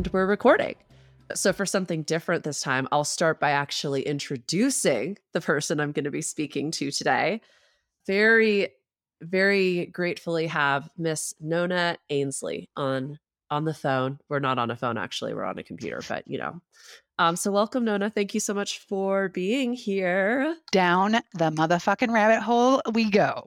and 0.00 0.12
we're 0.14 0.24
recording. 0.24 0.76
So, 1.34 1.52
for 1.52 1.66
something 1.66 2.04
different 2.04 2.42
this 2.42 2.62
time, 2.62 2.88
I'll 2.90 3.04
start 3.04 3.38
by 3.38 3.50
actually 3.50 4.00
introducing 4.00 5.18
the 5.34 5.42
person 5.42 5.78
I'm 5.78 5.92
going 5.92 6.06
to 6.06 6.10
be 6.10 6.22
speaking 6.22 6.70
to 6.72 6.90
today. 6.90 7.42
Very, 8.06 8.70
very 9.20 9.86
gratefully 9.86 10.46
have 10.46 10.88
Miss 10.96 11.34
Nona 11.38 11.98
Ainsley 12.08 12.70
on 12.76 13.18
on 13.50 13.66
the 13.66 13.74
phone. 13.74 14.18
We're 14.30 14.38
not 14.38 14.58
on 14.58 14.70
a 14.70 14.76
phone 14.76 14.96
actually; 14.96 15.34
we're 15.34 15.44
on 15.44 15.58
a 15.58 15.62
computer, 15.62 16.00
but 16.08 16.26
you 16.26 16.38
know. 16.38 16.62
Um, 17.18 17.36
so, 17.36 17.52
welcome, 17.52 17.84
Nona. 17.84 18.08
Thank 18.08 18.32
you 18.32 18.40
so 18.40 18.54
much 18.54 18.78
for 18.78 19.28
being 19.28 19.74
here. 19.74 20.56
Down 20.72 21.12
the 21.34 21.50
motherfucking 21.50 22.10
rabbit 22.10 22.42
hole 22.42 22.80
we 22.94 23.10
go. 23.10 23.46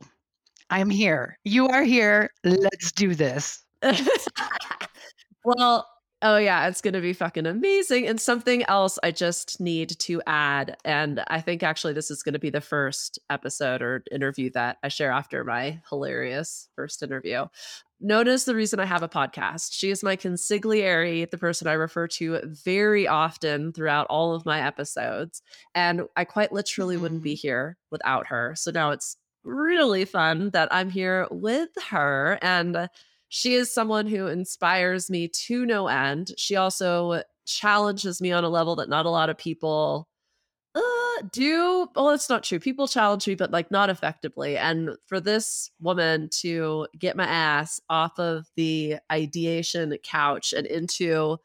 I'm 0.69 0.91
here. 0.91 1.39
You 1.45 1.67
are 1.69 1.83
here. 1.83 2.29
Let's 2.43 2.91
do 2.91 3.15
this. 3.15 3.65
well, 5.43 5.87
Oh 6.25 6.37
yeah, 6.37 6.69
it's 6.69 6.79
going 6.79 6.93
to 6.93 7.01
be 7.01 7.11
fucking 7.11 7.45
amazing. 7.45 8.07
And 8.07 8.19
something 8.19 8.63
else 8.69 8.97
I 9.03 9.11
just 9.11 9.59
need 9.59 9.89
to 9.99 10.21
add 10.25 10.77
and 10.85 11.21
I 11.27 11.41
think 11.41 11.63
actually 11.63 11.91
this 11.91 12.09
is 12.09 12.23
going 12.23 12.31
to 12.31 12.39
be 12.39 12.49
the 12.49 12.61
first 12.61 13.19
episode 13.29 13.81
or 13.81 14.05
interview 14.09 14.49
that 14.51 14.77
I 14.83 14.87
share 14.87 15.11
after 15.11 15.43
my 15.43 15.81
hilarious 15.89 16.69
first 16.77 17.03
interview. 17.03 17.47
Nona's 17.99 18.45
the 18.45 18.55
reason 18.55 18.79
I 18.79 18.85
have 18.85 19.03
a 19.03 19.09
podcast. 19.09 19.73
She 19.73 19.89
is 19.89 20.01
my 20.01 20.15
consigliere, 20.15 21.29
the 21.29 21.37
person 21.37 21.67
I 21.67 21.73
refer 21.73 22.07
to 22.07 22.39
very 22.45 23.05
often 23.05 23.73
throughout 23.73 24.07
all 24.09 24.33
of 24.33 24.45
my 24.45 24.61
episodes, 24.61 25.41
and 25.73 26.03
I 26.17 26.25
quite 26.25 26.51
literally 26.51 26.97
wouldn't 26.97 27.23
be 27.23 27.33
mm-hmm. 27.33 27.47
here 27.47 27.77
without 27.91 28.27
her. 28.27 28.55
So 28.57 28.71
now 28.71 28.91
it's 28.91 29.15
really 29.45 30.05
fun 30.05 30.51
that 30.51 30.67
I'm 30.71 30.89
here 30.89 31.27
with 31.31 31.69
her 31.89 32.39
and 32.41 32.89
she 33.35 33.55
is 33.55 33.73
someone 33.73 34.05
who 34.05 34.27
inspires 34.27 35.09
me 35.09 35.27
to 35.27 35.65
no 35.65 35.87
end. 35.87 36.31
She 36.37 36.55
also 36.55 37.23
challenges 37.47 38.21
me 38.21 38.31
on 38.31 38.43
a 38.43 38.49
level 38.49 38.75
that 38.75 38.89
not 38.89 39.07
a 39.07 39.09
lot 39.09 39.31
of 39.31 39.39
people 39.39 40.07
uh, 40.75 41.21
do. 41.31 41.87
Well, 41.95 42.11
it's 42.11 42.29
not 42.29 42.43
true. 42.43 42.59
People 42.59 42.87
challenge 42.87 43.27
me, 43.27 43.33
but 43.33 43.49
like 43.49 43.71
not 43.71 43.89
effectively. 43.89 44.55
And 44.55 44.91
for 45.07 45.19
this 45.19 45.71
woman 45.81 46.29
to 46.41 46.85
get 46.99 47.17
my 47.17 47.25
ass 47.25 47.81
off 47.89 48.19
of 48.19 48.45
the 48.55 48.97
ideation 49.11 49.97
couch 50.03 50.53
and 50.53 50.67
into 50.67 51.37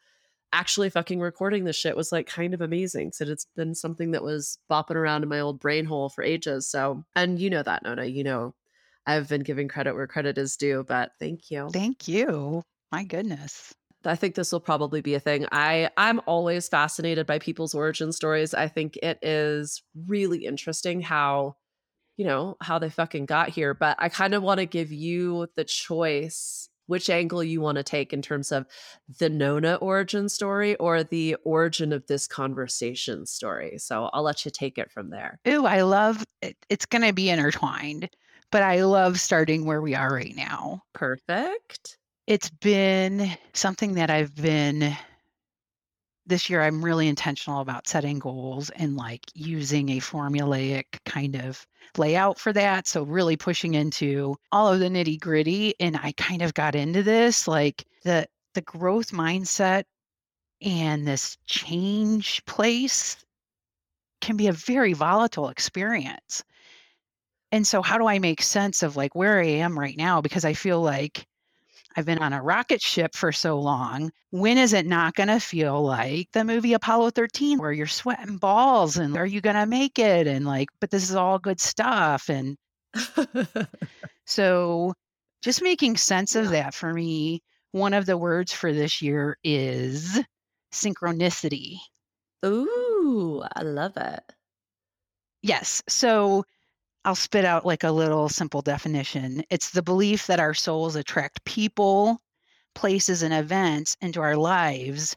actually 0.53 0.91
fucking 0.91 1.19
recording 1.19 1.63
this 1.63 1.75
shit 1.75 1.97
was 1.97 2.11
like 2.11 2.27
kind 2.27 2.53
of 2.53 2.61
amazing. 2.61 3.13
So 3.13 3.25
it's 3.25 3.47
been 3.55 3.73
something 3.73 4.11
that 4.11 4.21
was 4.21 4.59
bopping 4.69 4.95
around 4.95 5.23
in 5.23 5.29
my 5.29 5.39
old 5.39 5.59
brain 5.59 5.85
hole 5.85 6.09
for 6.09 6.23
ages. 6.23 6.67
So, 6.67 7.03
and 7.15 7.39
you 7.39 7.49
know 7.49 7.63
that, 7.63 7.81
Nona, 7.81 8.05
you 8.05 8.23
know 8.23 8.53
I've 9.09 9.27
been 9.27 9.41
giving 9.41 9.67
credit 9.67 9.95
where 9.95 10.07
credit 10.07 10.37
is 10.37 10.55
due, 10.55 10.85
but 10.87 11.11
thank 11.19 11.49
you. 11.49 11.69
Thank 11.73 12.07
you. 12.07 12.61
My 12.91 13.03
goodness. 13.03 13.73
I 14.05 14.15
think 14.15 14.35
this 14.35 14.51
will 14.51 14.59
probably 14.59 15.01
be 15.01 15.15
a 15.15 15.19
thing. 15.19 15.45
I 15.51 15.89
I'm 15.97 16.21
always 16.25 16.69
fascinated 16.69 17.25
by 17.25 17.39
people's 17.39 17.73
origin 17.73 18.11
stories. 18.11 18.53
I 18.53 18.67
think 18.67 18.97
it 18.97 19.19
is 19.21 19.81
really 20.07 20.45
interesting 20.45 21.01
how 21.01 21.55
you 22.17 22.25
know, 22.25 22.57
how 22.59 22.77
they 22.77 22.89
fucking 22.89 23.25
got 23.25 23.47
here, 23.47 23.73
but 23.73 23.95
I 23.97 24.09
kind 24.09 24.33
of 24.33 24.43
want 24.43 24.59
to 24.59 24.65
give 24.65 24.91
you 24.91 25.47
the 25.55 25.63
choice 25.63 26.67
which 26.85 27.09
angle 27.09 27.41
you 27.41 27.61
want 27.61 27.77
to 27.77 27.83
take 27.83 28.11
in 28.11 28.21
terms 28.21 28.51
of 28.51 28.65
the 29.19 29.29
Nona 29.29 29.75
origin 29.75 30.27
story 30.27 30.75
or 30.77 31.03
the 31.03 31.35
origin 31.45 31.93
of 31.93 32.05
this 32.07 32.27
conversation 32.27 33.25
story. 33.25 33.77
So 33.77 34.09
I'll 34.11 34.23
let 34.23 34.43
you 34.43 34.51
take 34.51 34.77
it 34.77 34.91
from 34.91 35.11
there. 35.11 35.39
Ooh, 35.47 35.65
I 35.65 35.81
love 35.83 36.25
it. 36.41 36.57
It's 36.67 36.85
going 36.85 37.03
to 37.03 37.13
be 37.13 37.29
intertwined 37.29 38.09
but 38.51 38.63
I 38.63 38.83
love 38.83 39.19
starting 39.19 39.65
where 39.65 39.81
we 39.81 39.95
are 39.95 40.13
right 40.13 40.35
now. 40.35 40.83
Perfect. 40.93 41.97
It's 42.27 42.49
been 42.49 43.31
something 43.53 43.95
that 43.95 44.09
I've 44.09 44.35
been 44.35 44.95
this 46.29 46.49
year 46.49 46.61
I'm 46.61 46.85
really 46.85 47.07
intentional 47.07 47.59
about 47.59 47.87
setting 47.87 48.19
goals 48.19 48.69
and 48.71 48.95
like 48.95 49.25
using 49.33 49.89
a 49.89 49.97
formulaic 49.97 50.85
kind 51.05 51.35
of 51.35 51.65
layout 51.97 52.39
for 52.39 52.53
that. 52.53 52.87
So 52.87 53.03
really 53.03 53.35
pushing 53.35 53.73
into 53.73 54.35
all 54.51 54.71
of 54.71 54.79
the 54.79 54.89
nitty 54.89 55.19
gritty. 55.19 55.73
And 55.79 55.97
I 55.97 56.13
kind 56.13 56.43
of 56.43 56.53
got 56.53 56.75
into 56.75 57.01
this 57.03 57.47
like 57.47 57.83
the 58.03 58.27
the 58.53 58.61
growth 58.61 59.11
mindset 59.11 59.83
and 60.61 61.07
this 61.07 61.37
change 61.47 62.45
place 62.45 63.17
can 64.21 64.37
be 64.37 64.47
a 64.47 64.53
very 64.53 64.93
volatile 64.93 65.49
experience. 65.49 66.43
And 67.51 67.65
so 67.65 67.81
how 67.81 67.97
do 67.97 68.07
I 68.07 68.19
make 68.19 68.41
sense 68.41 68.83
of 68.83 68.95
like 68.95 69.15
where 69.15 69.39
I 69.39 69.45
am 69.45 69.77
right 69.77 69.97
now? 69.97 70.21
Because 70.21 70.45
I 70.45 70.53
feel 70.53 70.81
like 70.81 71.25
I've 71.95 72.05
been 72.05 72.19
on 72.19 72.33
a 72.33 72.41
rocket 72.41 72.81
ship 72.81 73.15
for 73.15 73.31
so 73.31 73.59
long. 73.59 74.11
When 74.31 74.57
is 74.57 74.73
it 74.73 74.85
not 74.85 75.15
going 75.15 75.29
to 75.29 75.39
feel 75.39 75.83
like 75.83 76.27
the 76.31 76.43
movie 76.43 76.73
Apollo 76.73 77.11
13 77.11 77.57
where 77.57 77.71
you're 77.71 77.87
sweating 77.87 78.37
balls 78.37 78.97
and 78.97 79.17
are 79.17 79.25
you 79.25 79.41
going 79.41 79.55
to 79.55 79.65
make 79.65 79.97
it? 79.97 80.27
And 80.27 80.45
like, 80.45 80.69
but 80.79 80.91
this 80.91 81.09
is 81.09 81.15
all 81.15 81.39
good 81.39 81.59
stuff. 81.59 82.29
And 82.29 82.55
so 84.25 84.93
just 85.41 85.63
making 85.63 85.97
sense 85.97 86.35
of 86.35 86.49
that 86.49 86.73
for 86.73 86.93
me, 86.93 87.41
one 87.71 87.93
of 87.93 88.05
the 88.05 88.17
words 88.17 88.53
for 88.53 88.71
this 88.71 89.01
year 89.01 89.37
is 89.43 90.19
synchronicity. 90.71 91.77
Ooh, 92.45 93.43
I 93.55 93.63
love 93.63 93.97
it. 93.97 94.23
Yes. 95.41 95.81
So 95.87 96.45
I'll 97.05 97.15
spit 97.15 97.45
out 97.45 97.65
like 97.65 97.83
a 97.83 97.91
little 97.91 98.29
simple 98.29 98.61
definition. 98.61 99.43
It's 99.49 99.71
the 99.71 99.81
belief 99.81 100.27
that 100.27 100.39
our 100.39 100.53
souls 100.53 100.95
attract 100.95 101.43
people, 101.45 102.21
places, 102.75 103.23
and 103.23 103.33
events 103.33 103.95
into 104.01 104.21
our 104.21 104.35
lives 104.35 105.15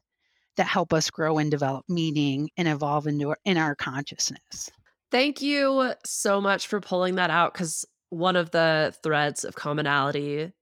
that 0.57 0.67
help 0.67 0.93
us 0.93 1.11
grow 1.11 1.39
and 1.39 1.51
develop 1.51 1.85
meaning 1.89 2.51
and 2.57 2.69
evolve 2.69 3.07
into 3.07 3.31
our, 3.31 3.39
in 3.45 3.57
our 3.57 3.75
consciousness. 3.75 4.71
Thank 5.11 5.43
you 5.43 5.93
so 6.05 6.41
much 6.41 6.69
for 6.69 6.81
pulling 6.81 7.17
that 7.17 7.31
out 7.31 7.53
because 7.53 7.85
one 8.11 8.37
of 8.37 8.51
the 8.51 8.95
threads 9.03 9.45
of 9.45 9.55
commonality 9.55 10.53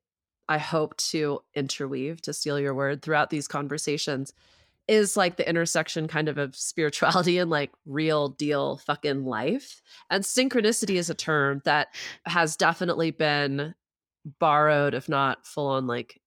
I 0.48 0.58
hope 0.58 0.96
to 0.96 1.40
interweave, 1.54 2.20
to 2.22 2.32
steal 2.32 2.58
your 2.58 2.74
word, 2.74 3.02
throughout 3.02 3.30
these 3.30 3.46
conversations 3.46 4.32
is 4.88 5.16
like 5.16 5.36
the 5.36 5.48
intersection 5.48 6.08
kind 6.08 6.28
of 6.28 6.38
of 6.38 6.56
spirituality 6.56 7.38
and 7.38 7.50
like 7.50 7.70
real 7.86 8.28
deal 8.28 8.78
fucking 8.78 9.24
life. 9.24 9.80
And 10.10 10.24
synchronicity 10.24 10.96
is 10.96 11.10
a 11.10 11.14
term 11.14 11.62
that 11.64 11.88
has 12.26 12.56
definitely 12.56 13.10
been 13.10 13.74
borrowed, 14.38 14.94
if 14.94 15.08
not 15.08 15.46
full 15.46 15.68
on 15.68 15.86
like 15.86 16.20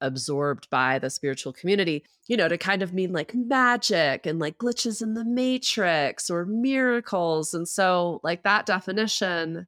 absorbed 0.00 0.68
by 0.70 0.98
the 0.98 1.10
spiritual 1.10 1.52
community, 1.52 2.04
you 2.26 2.36
know, 2.36 2.48
to 2.48 2.58
kind 2.58 2.82
of 2.82 2.94
mean 2.94 3.12
like 3.12 3.34
magic 3.34 4.26
and 4.26 4.38
like 4.38 4.58
glitches 4.58 5.02
in 5.02 5.14
the 5.14 5.24
matrix 5.24 6.30
or 6.30 6.46
miracles. 6.46 7.54
And 7.54 7.68
so, 7.68 8.20
like, 8.22 8.42
that 8.44 8.66
definition 8.66 9.66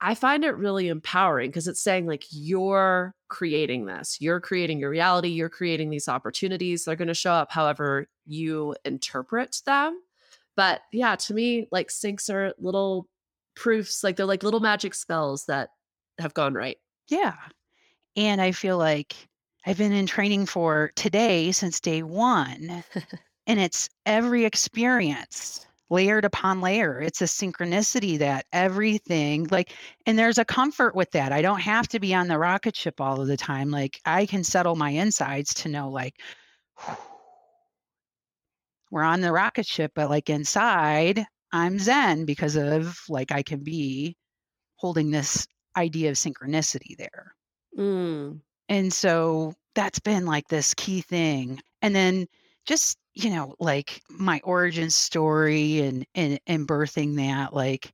I 0.00 0.14
find 0.14 0.44
it 0.44 0.56
really 0.56 0.88
empowering 0.88 1.50
because 1.50 1.68
it's 1.68 1.82
saying 1.82 2.06
like 2.06 2.24
you're 2.30 3.14
creating 3.28 3.86
this, 3.86 4.18
you're 4.20 4.40
creating 4.40 4.78
your 4.78 4.90
reality, 4.90 5.28
you're 5.28 5.48
creating 5.48 5.90
these 5.90 6.08
opportunities. 6.08 6.84
They're 6.84 6.96
going 6.96 7.08
to 7.08 7.14
show 7.14 7.32
up 7.32 7.50
however 7.50 8.06
you 8.26 8.74
interpret 8.84 9.58
them. 9.66 10.00
But 10.56 10.80
yeah, 10.92 11.16
to 11.16 11.34
me, 11.34 11.68
like 11.70 11.88
syncs 11.88 12.32
are 12.32 12.54
little 12.58 13.08
proofs, 13.54 14.02
like 14.02 14.16
they're 14.16 14.26
like 14.26 14.42
little 14.42 14.60
magic 14.60 14.94
spells 14.94 15.44
that 15.46 15.70
have 16.18 16.34
gone 16.34 16.54
right. 16.54 16.78
Yeah. 17.08 17.36
And 18.16 18.40
I 18.40 18.52
feel 18.52 18.78
like 18.78 19.14
I've 19.66 19.78
been 19.78 19.92
in 19.92 20.06
training 20.06 20.46
for 20.46 20.92
today 20.96 21.52
since 21.52 21.80
day 21.80 22.02
one. 22.02 22.82
and 23.46 23.60
it's 23.60 23.88
every 24.06 24.44
experience 24.44 25.66
layered 25.90 26.24
upon 26.24 26.60
layer. 26.60 27.00
It's 27.00 27.20
a 27.20 27.26
synchronicity 27.26 28.18
that 28.18 28.46
everything 28.52 29.48
like 29.50 29.72
and 30.06 30.18
there's 30.18 30.38
a 30.38 30.44
comfort 30.44 30.94
with 30.94 31.10
that. 31.12 31.32
I 31.32 31.42
don't 31.42 31.60
have 31.60 31.88
to 31.88 32.00
be 32.00 32.14
on 32.14 32.28
the 32.28 32.38
rocket 32.38 32.76
ship 32.76 33.00
all 33.00 33.20
of 33.20 33.28
the 33.28 33.36
time. 33.36 33.70
Like 33.70 34.00
I 34.04 34.26
can 34.26 34.44
settle 34.44 34.76
my 34.76 34.90
insides 34.90 35.52
to 35.54 35.68
know 35.68 35.90
like 35.90 36.14
we're 38.90 39.02
on 39.02 39.20
the 39.20 39.32
rocket 39.32 39.66
ship 39.66 39.92
but 39.94 40.10
like 40.10 40.30
inside 40.30 41.24
I'm 41.52 41.78
zen 41.78 42.24
because 42.24 42.56
of 42.56 42.98
like 43.08 43.32
I 43.32 43.42
can 43.42 43.60
be 43.60 44.16
holding 44.76 45.10
this 45.10 45.46
idea 45.76 46.10
of 46.10 46.16
synchronicity 46.16 46.96
there. 46.96 47.34
Mm. 47.78 48.40
And 48.68 48.92
so 48.92 49.54
that's 49.74 49.98
been 49.98 50.26
like 50.26 50.48
this 50.48 50.74
key 50.74 51.00
thing. 51.00 51.60
And 51.82 51.94
then 51.94 52.26
just 52.70 52.98
you 53.14 53.30
know 53.30 53.56
like 53.58 54.00
my 54.08 54.40
origin 54.44 54.90
story 54.90 55.80
and 55.80 56.06
and 56.14 56.38
and 56.46 56.68
birthing 56.68 57.16
that 57.16 57.52
like 57.52 57.92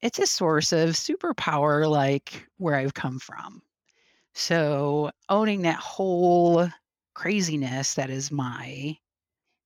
it's 0.00 0.18
a 0.18 0.26
source 0.26 0.72
of 0.72 0.90
superpower 0.90 1.86
like 1.86 2.46
where 2.56 2.76
i've 2.76 2.94
come 2.94 3.18
from 3.18 3.60
so 4.32 5.10
owning 5.28 5.60
that 5.60 5.76
whole 5.76 6.66
craziness 7.14 7.92
that 7.92 8.08
is 8.08 8.32
my 8.32 8.96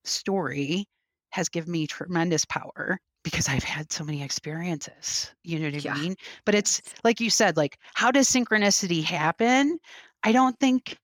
story 0.03 0.85
has 1.31 1.49
given 1.49 1.71
me 1.71 1.87
tremendous 1.87 2.45
power 2.45 2.99
because 3.23 3.49
I've 3.49 3.65
had 3.65 3.91
so 3.91 4.05
many 4.05 4.23
experiences. 4.23 5.33
You 5.45 5.59
know 5.59 5.71
what 5.71 5.87
I 5.87 5.95
mean? 5.95 6.15
But 6.45 6.55
it's 6.55 6.83
like 7.05 7.21
you 7.21 7.31
said, 7.31 7.57
like, 7.57 7.79
how 7.95 8.11
does 8.11 8.29
synchronicity 8.29 9.03
happen? 9.03 9.79
I 10.23 10.33
don't 10.33 10.59
think 10.61 10.99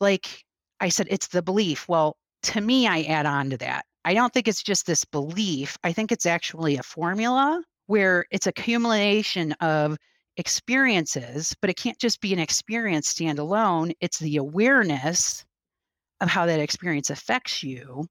like 0.00 0.44
I 0.80 0.90
said, 0.90 1.08
it's 1.10 1.26
the 1.26 1.42
belief. 1.42 1.88
Well, 1.88 2.16
to 2.46 2.60
me, 2.60 2.86
I 2.86 3.02
add 3.02 3.26
on 3.26 3.50
to 3.50 3.56
that. 3.58 3.84
I 4.04 4.14
don't 4.14 4.32
think 4.32 4.46
it's 4.48 4.62
just 4.62 4.86
this 4.86 5.04
belief. 5.04 5.76
I 5.82 5.92
think 5.92 6.12
it's 6.12 6.26
actually 6.26 6.76
a 6.76 6.82
formula 6.82 7.62
where 7.86 8.24
it's 8.30 8.46
accumulation 8.46 9.52
of 9.54 9.96
experiences, 10.36 11.54
but 11.60 11.70
it 11.70 11.76
can't 11.76 11.98
just 11.98 12.20
be 12.20 12.32
an 12.32 12.38
experience 12.38 13.12
standalone. 13.12 13.92
It's 14.00 14.18
the 14.18 14.36
awareness 14.36 15.44
of 16.20 16.28
how 16.28 16.46
that 16.46 16.60
experience 16.60 17.10
affects 17.10 17.62
you. 17.62 18.06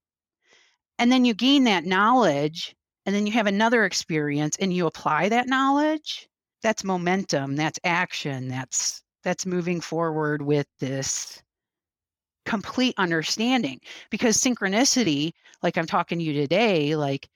And 1.00 1.12
then 1.12 1.26
you 1.26 1.34
gain 1.34 1.64
that 1.66 1.86
knowledge, 1.86 2.76
and 3.06 3.16
then 3.16 3.26
you 3.26 3.34
have 3.34 3.48
another 3.48 3.86
experience 3.86 4.58
and 4.58 4.74
you 4.74 4.88
apply 4.88 5.30
that 5.30 5.48
knowledge. 5.48 6.28
That's 6.62 6.84
momentum, 6.84 7.56
that's 7.56 7.80
action, 7.84 8.48
that's 8.48 9.02
that's 9.24 9.46
moving 9.46 9.82
forward 9.82 10.42
with 10.42 10.68
this 10.80 11.42
complete 12.45 12.94
understanding 12.97 13.80
because 14.09 14.38
synchronicity 14.38 15.31
like 15.63 15.77
i'm 15.77 15.86
talking 15.86 16.19
to 16.19 16.24
you 16.24 16.33
today 16.33 16.95
like 16.95 17.27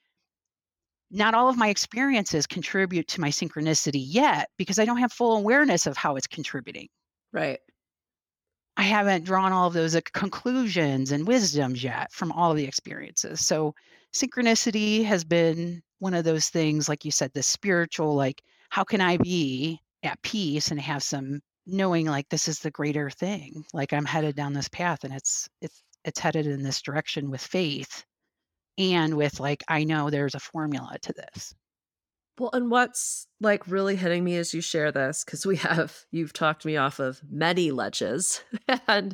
not 1.12 1.34
all 1.34 1.50
of 1.50 1.58
my 1.58 1.70
experiences 1.70 2.46
contribute 2.46 3.08
to 3.08 3.22
my 3.22 3.30
synchronicity 3.30 4.04
yet 4.06 4.50
because 4.58 4.80
i 4.80 4.86
don't 4.86 4.98
have 4.98 5.12
full 5.12 5.38
awareness 5.38 5.88
of 5.88 5.98
how 5.98 6.16
it's 6.16 6.28
contributing. 6.28 6.88
Right. 7.34 7.60
I 8.78 8.84
haven't 8.84 9.26
drawn 9.26 9.52
all 9.52 9.68
of 9.68 9.74
those 9.74 10.00
conclusions 10.14 11.12
and 11.12 11.28
wisdoms 11.28 11.84
yet 11.84 12.14
from 12.14 12.32
all 12.32 12.52
of 12.52 12.58
the 12.58 12.64
experiences. 12.64 13.46
So 13.46 13.76
synchronicity 14.14 15.04
has 15.04 15.26
been 15.26 15.82
one 16.00 16.14
of 16.14 16.24
those 16.24 16.50
things 16.50 16.88
like 16.88 17.06
you 17.06 17.12
said 17.12 17.32
the 17.34 17.44
spiritual 17.44 18.16
like 18.16 18.42
how 18.70 18.84
can 18.84 19.02
i 19.02 19.18
be 19.18 19.80
at 20.04 20.22
peace 20.22 20.72
and 20.72 20.80
have 20.80 21.04
some 21.04 21.42
knowing 21.72 22.06
like 22.06 22.28
this 22.30 22.48
is 22.48 22.60
the 22.60 22.72
greater 22.72 23.10
thing 23.10 23.64
like 23.74 23.94
i'm 23.94 24.06
headed 24.06 24.36
down 24.36 24.54
this 24.54 24.70
path 24.70 25.04
and 25.04 25.14
it's 25.14 25.50
it's 25.62 25.84
it's 26.06 26.20
headed 26.20 26.46
in 26.46 26.64
this 26.64 26.82
direction 26.82 27.30
with 27.30 27.42
faith 27.42 28.04
and 28.78 29.16
with 29.16 29.40
like 29.40 29.64
i 29.68 29.84
know 29.84 30.10
there's 30.10 30.36
a 30.36 30.40
formula 30.40 30.98
to 31.02 31.14
this. 31.14 31.54
Well 32.40 32.52
and 32.54 32.72
what's 32.72 33.28
like 33.42 33.68
really 33.68 33.98
hitting 33.98 34.24
me 34.24 34.38
as 34.38 34.54
you 34.54 34.62
share 34.62 34.94
this 34.94 35.26
because 35.26 35.46
we 35.46 35.58
have 35.58 36.06
you've 36.12 36.32
talked 36.32 36.66
me 36.66 36.78
off 36.78 37.00
of 37.00 37.20
many 37.30 37.72
ledges 37.72 38.42
and 38.88 39.14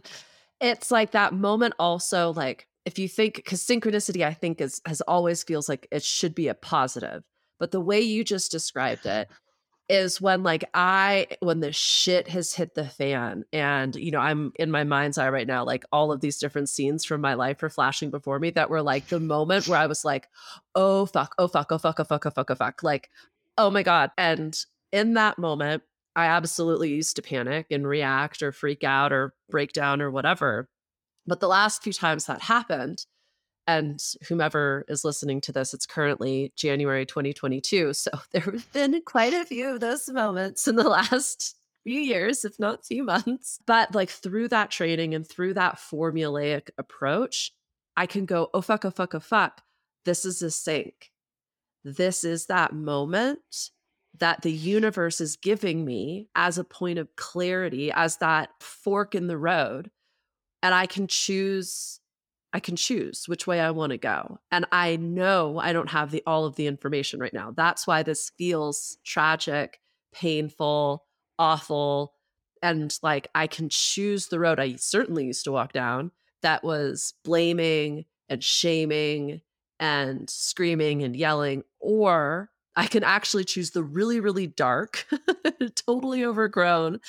it's 0.61 0.91
like 0.91 1.11
that 1.11 1.33
moment 1.33 1.73
also 1.79 2.31
like 2.33 2.67
if 2.85 2.99
you 2.99 3.07
think 3.07 3.35
because 3.35 3.65
synchronicity 3.65 4.23
i 4.23 4.33
think 4.33 4.61
is 4.61 4.79
has 4.85 5.01
always 5.01 5.43
feels 5.43 5.67
like 5.67 5.87
it 5.91 6.03
should 6.03 6.35
be 6.35 6.47
a 6.47 6.53
positive 6.53 7.23
but 7.59 7.71
the 7.71 7.81
way 7.81 7.99
you 7.99 8.23
just 8.23 8.51
described 8.51 9.07
it 9.07 9.27
is 9.87 10.19
when 10.19 10.41
like 10.41 10.63
I 10.73 11.27
when 11.41 11.59
the 11.59 11.71
shit 11.71 12.27
has 12.29 12.53
hit 12.53 12.73
the 12.73 12.85
fan 12.85 13.45
and 13.53 13.95
you 13.95 14.09
know 14.11 14.19
I'm 14.19 14.51
in 14.55 14.71
my 14.71 14.83
mind's 14.83 15.17
eye 15.17 15.29
right 15.29 15.45
now 15.45 15.63
like 15.63 15.85
all 15.91 16.11
of 16.11 16.21
these 16.21 16.39
different 16.39 16.69
scenes 16.69 17.05
from 17.05 17.21
my 17.21 17.35
life 17.35 17.61
are 17.61 17.69
flashing 17.69 18.09
before 18.09 18.39
me 18.39 18.49
that 18.51 18.69
were 18.69 18.81
like 18.81 19.07
the 19.07 19.19
moment 19.19 19.67
where 19.67 19.77
I 19.77 19.85
was 19.85 20.03
like 20.03 20.27
oh 20.73 21.05
fuck 21.05 21.35
oh 21.37 21.47
fuck 21.47 21.71
oh 21.71 21.77
fuck 21.77 21.99
oh 21.99 22.03
fuck 22.03 22.25
oh 22.25 22.31
fuck 22.31 22.51
oh 22.51 22.55
fuck 22.55 22.83
like 22.83 23.11
oh 23.57 23.69
my 23.69 23.83
god 23.83 24.11
and 24.17 24.57
in 24.91 25.13
that 25.13 25.37
moment 25.37 25.83
I 26.15 26.27
absolutely 26.27 26.89
used 26.89 27.17
to 27.17 27.21
panic 27.21 27.67
and 27.69 27.87
react 27.87 28.41
or 28.41 28.51
freak 28.51 28.83
out 28.83 29.13
or 29.13 29.35
break 29.49 29.71
down 29.71 30.01
or 30.01 30.09
whatever 30.09 30.67
but 31.27 31.39
the 31.39 31.47
last 31.47 31.83
few 31.83 31.93
times 31.93 32.25
that 32.25 32.41
happened 32.41 33.05
and 33.67 34.01
whomever 34.27 34.85
is 34.87 35.03
listening 35.03 35.41
to 35.41 35.51
this, 35.51 35.73
it's 35.73 35.85
currently 35.85 36.53
January 36.55 37.05
2022. 37.05 37.93
So 37.93 38.11
there 38.31 38.41
have 38.41 38.71
been 38.73 39.01
quite 39.05 39.33
a 39.33 39.45
few 39.45 39.69
of 39.69 39.79
those 39.79 40.09
moments 40.09 40.67
in 40.67 40.75
the 40.75 40.83
last 40.89 41.55
few 41.83 41.99
years, 41.99 42.45
if 42.45 42.59
not 42.59 42.85
few 42.85 43.03
months. 43.03 43.59
But 43.65 43.95
like 43.95 44.09
through 44.09 44.49
that 44.49 44.71
training 44.71 45.13
and 45.15 45.27
through 45.27 45.55
that 45.55 45.77
formulaic 45.77 46.69
approach, 46.77 47.51
I 47.97 48.05
can 48.05 48.25
go, 48.25 48.49
oh, 48.53 48.61
fuck, 48.61 48.85
oh, 48.85 48.91
fuck, 48.91 49.15
oh, 49.15 49.19
fuck. 49.19 49.61
This 50.03 50.25
is 50.25 50.41
a 50.41 50.51
sync. 50.51 51.11
This 51.83 52.23
is 52.23 52.47
that 52.47 52.73
moment 52.73 53.69
that 54.19 54.41
the 54.41 54.51
universe 54.51 55.19
is 55.19 55.35
giving 55.35 55.85
me 55.85 56.29
as 56.35 56.57
a 56.57 56.63
point 56.63 56.99
of 56.99 57.15
clarity, 57.15 57.91
as 57.91 58.17
that 58.17 58.49
fork 58.59 59.13
in 59.15 59.27
the 59.27 59.37
road. 59.37 59.91
And 60.63 60.73
I 60.73 60.85
can 60.85 61.07
choose 61.07 61.99
I 62.55 62.61
can 62.61 62.77
choose 62.77 63.27
which 63.27 63.45
way 63.45 63.59
I 63.59 63.71
want 63.71 63.89
to 63.89 63.97
go. 63.97 64.39
And 64.49 64.65
I 64.71 64.95
know 64.95 65.59
I 65.59 65.73
don't 65.73 65.89
have 65.89 66.11
the 66.11 66.23
all 66.25 66.45
of 66.45 66.55
the 66.55 66.67
information 66.67 67.19
right 67.19 67.33
now. 67.33 67.51
That's 67.51 67.85
why 67.85 68.01
this 68.01 68.31
feels 68.37 68.97
tragic, 69.03 69.81
painful, 70.13 71.03
awful, 71.37 72.13
and 72.61 72.97
like 73.03 73.27
I 73.35 73.47
can 73.47 73.67
choose 73.67 74.27
the 74.27 74.39
road 74.39 74.61
I 74.61 74.77
certainly 74.77 75.25
used 75.25 75.43
to 75.43 75.51
walk 75.51 75.73
down 75.73 76.11
that 76.43 76.63
was 76.63 77.13
blaming 77.25 78.05
and 78.29 78.41
shaming 78.41 79.41
and 79.77 80.29
screaming 80.29 81.03
and 81.03 81.13
yelling 81.13 81.63
or 81.81 82.51
I 82.77 82.87
can 82.87 83.03
actually 83.03 83.43
choose 83.43 83.71
the 83.71 83.83
really, 83.83 84.21
really 84.21 84.47
dark, 84.47 85.07
totally 85.85 86.23
overgrown 86.23 86.99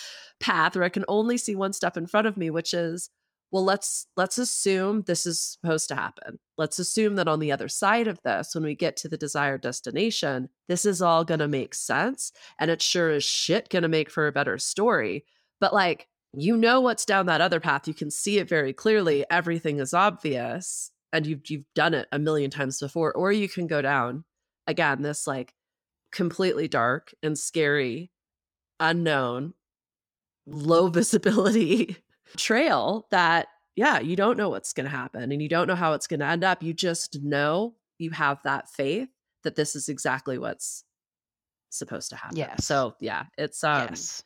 path 0.41 0.75
where 0.75 0.85
I 0.85 0.89
can 0.89 1.05
only 1.07 1.39
see 1.39 1.55
one 1.55 1.73
step 1.73 1.97
in 1.97 2.07
front 2.07 2.27
of 2.27 2.37
me, 2.37 2.51
which 2.51 2.75
is 2.75 3.11
well 3.51 3.65
let's 3.65 4.07
let's 4.17 4.39
assume 4.39 5.03
this 5.03 5.27
is 5.27 5.41
supposed 5.41 5.89
to 5.89 5.95
happen. 5.95 6.39
Let's 6.59 6.79
assume 6.79 7.17
that 7.17 7.29
on 7.29 7.41
the 7.41 7.53
other 7.53 7.69
side 7.69 8.09
of 8.09 8.21
this 8.25 8.55
when 8.55 8.65
we 8.65 8.75
get 8.75 8.97
to 8.99 9.09
the 9.09 9.17
desired 9.17 9.61
destination 9.61 10.49
this 10.69 10.85
is 10.85 11.03
all 11.03 11.25
going 11.25 11.41
to 11.41 11.49
make 11.49 11.75
sense 11.75 12.33
and 12.59 12.71
it 12.71 12.83
sure 12.83 13.11
as 13.11 13.25
shit 13.25 13.69
going 13.69 13.83
to 13.83 13.89
make 13.89 14.11
for 14.11 14.27
a 14.27 14.33
better 14.33 14.59
story. 14.59 15.25
But 15.61 15.73
like 15.75 16.09
you 16.35 16.57
know 16.57 16.81
what's 16.81 17.05
down 17.07 17.27
that 17.27 17.41
other 17.41 17.61
path 17.61 17.89
you 17.89 17.95
can 17.95 18.11
see 18.11 18.39
it 18.39 18.49
very 18.49 18.73
clearly 18.73 19.25
everything 19.31 19.79
is 19.79 19.95
obvious 19.95 20.91
and 21.13 21.27
you've 21.27 21.41
you've 21.49 21.65
done 21.75 21.95
it 21.95 22.07
a 22.13 22.19
million 22.19 22.51
times 22.51 22.79
before 22.79 23.13
or 23.13 23.33
you 23.33 23.49
can 23.49 23.67
go 23.67 23.81
down 23.81 24.25
again 24.67 25.03
this 25.03 25.27
like 25.27 25.55
completely 26.13 26.69
dark 26.69 27.15
and 27.23 27.39
scary 27.39 28.11
unknown 28.81 29.55
low 30.47 30.89
visibility 30.91 31.97
trail 32.37 33.07
that 33.11 33.49
yeah, 33.75 34.01
you 34.01 34.17
don't 34.17 34.39
know 34.39 34.49
what's 34.49 34.73
going 34.73 34.87
to 34.87 34.91
happen 34.91 35.31
and 35.33 35.43
you 35.43 35.49
don't 35.51 35.67
know 35.67 35.75
how 35.75 35.93
it's 35.93 36.07
going 36.07 36.21
to 36.21 36.27
end 36.27 36.45
up. 36.45 36.63
You 36.63 36.73
just 36.73 37.23
know 37.23 37.75
you 37.99 38.11
have 38.11 38.39
that 38.45 38.71
faith 38.71 39.09
that 39.43 39.55
this 39.55 39.77
is 39.77 39.89
exactly 39.91 40.39
what's 40.39 40.83
supposed 41.69 42.09
to 42.11 42.17
happen. 42.17 42.39
Yeah. 42.39 42.57
So, 42.57 42.95
yeah, 43.01 43.25
it's 43.37 43.63
um 43.63 43.89
yes 43.91 44.23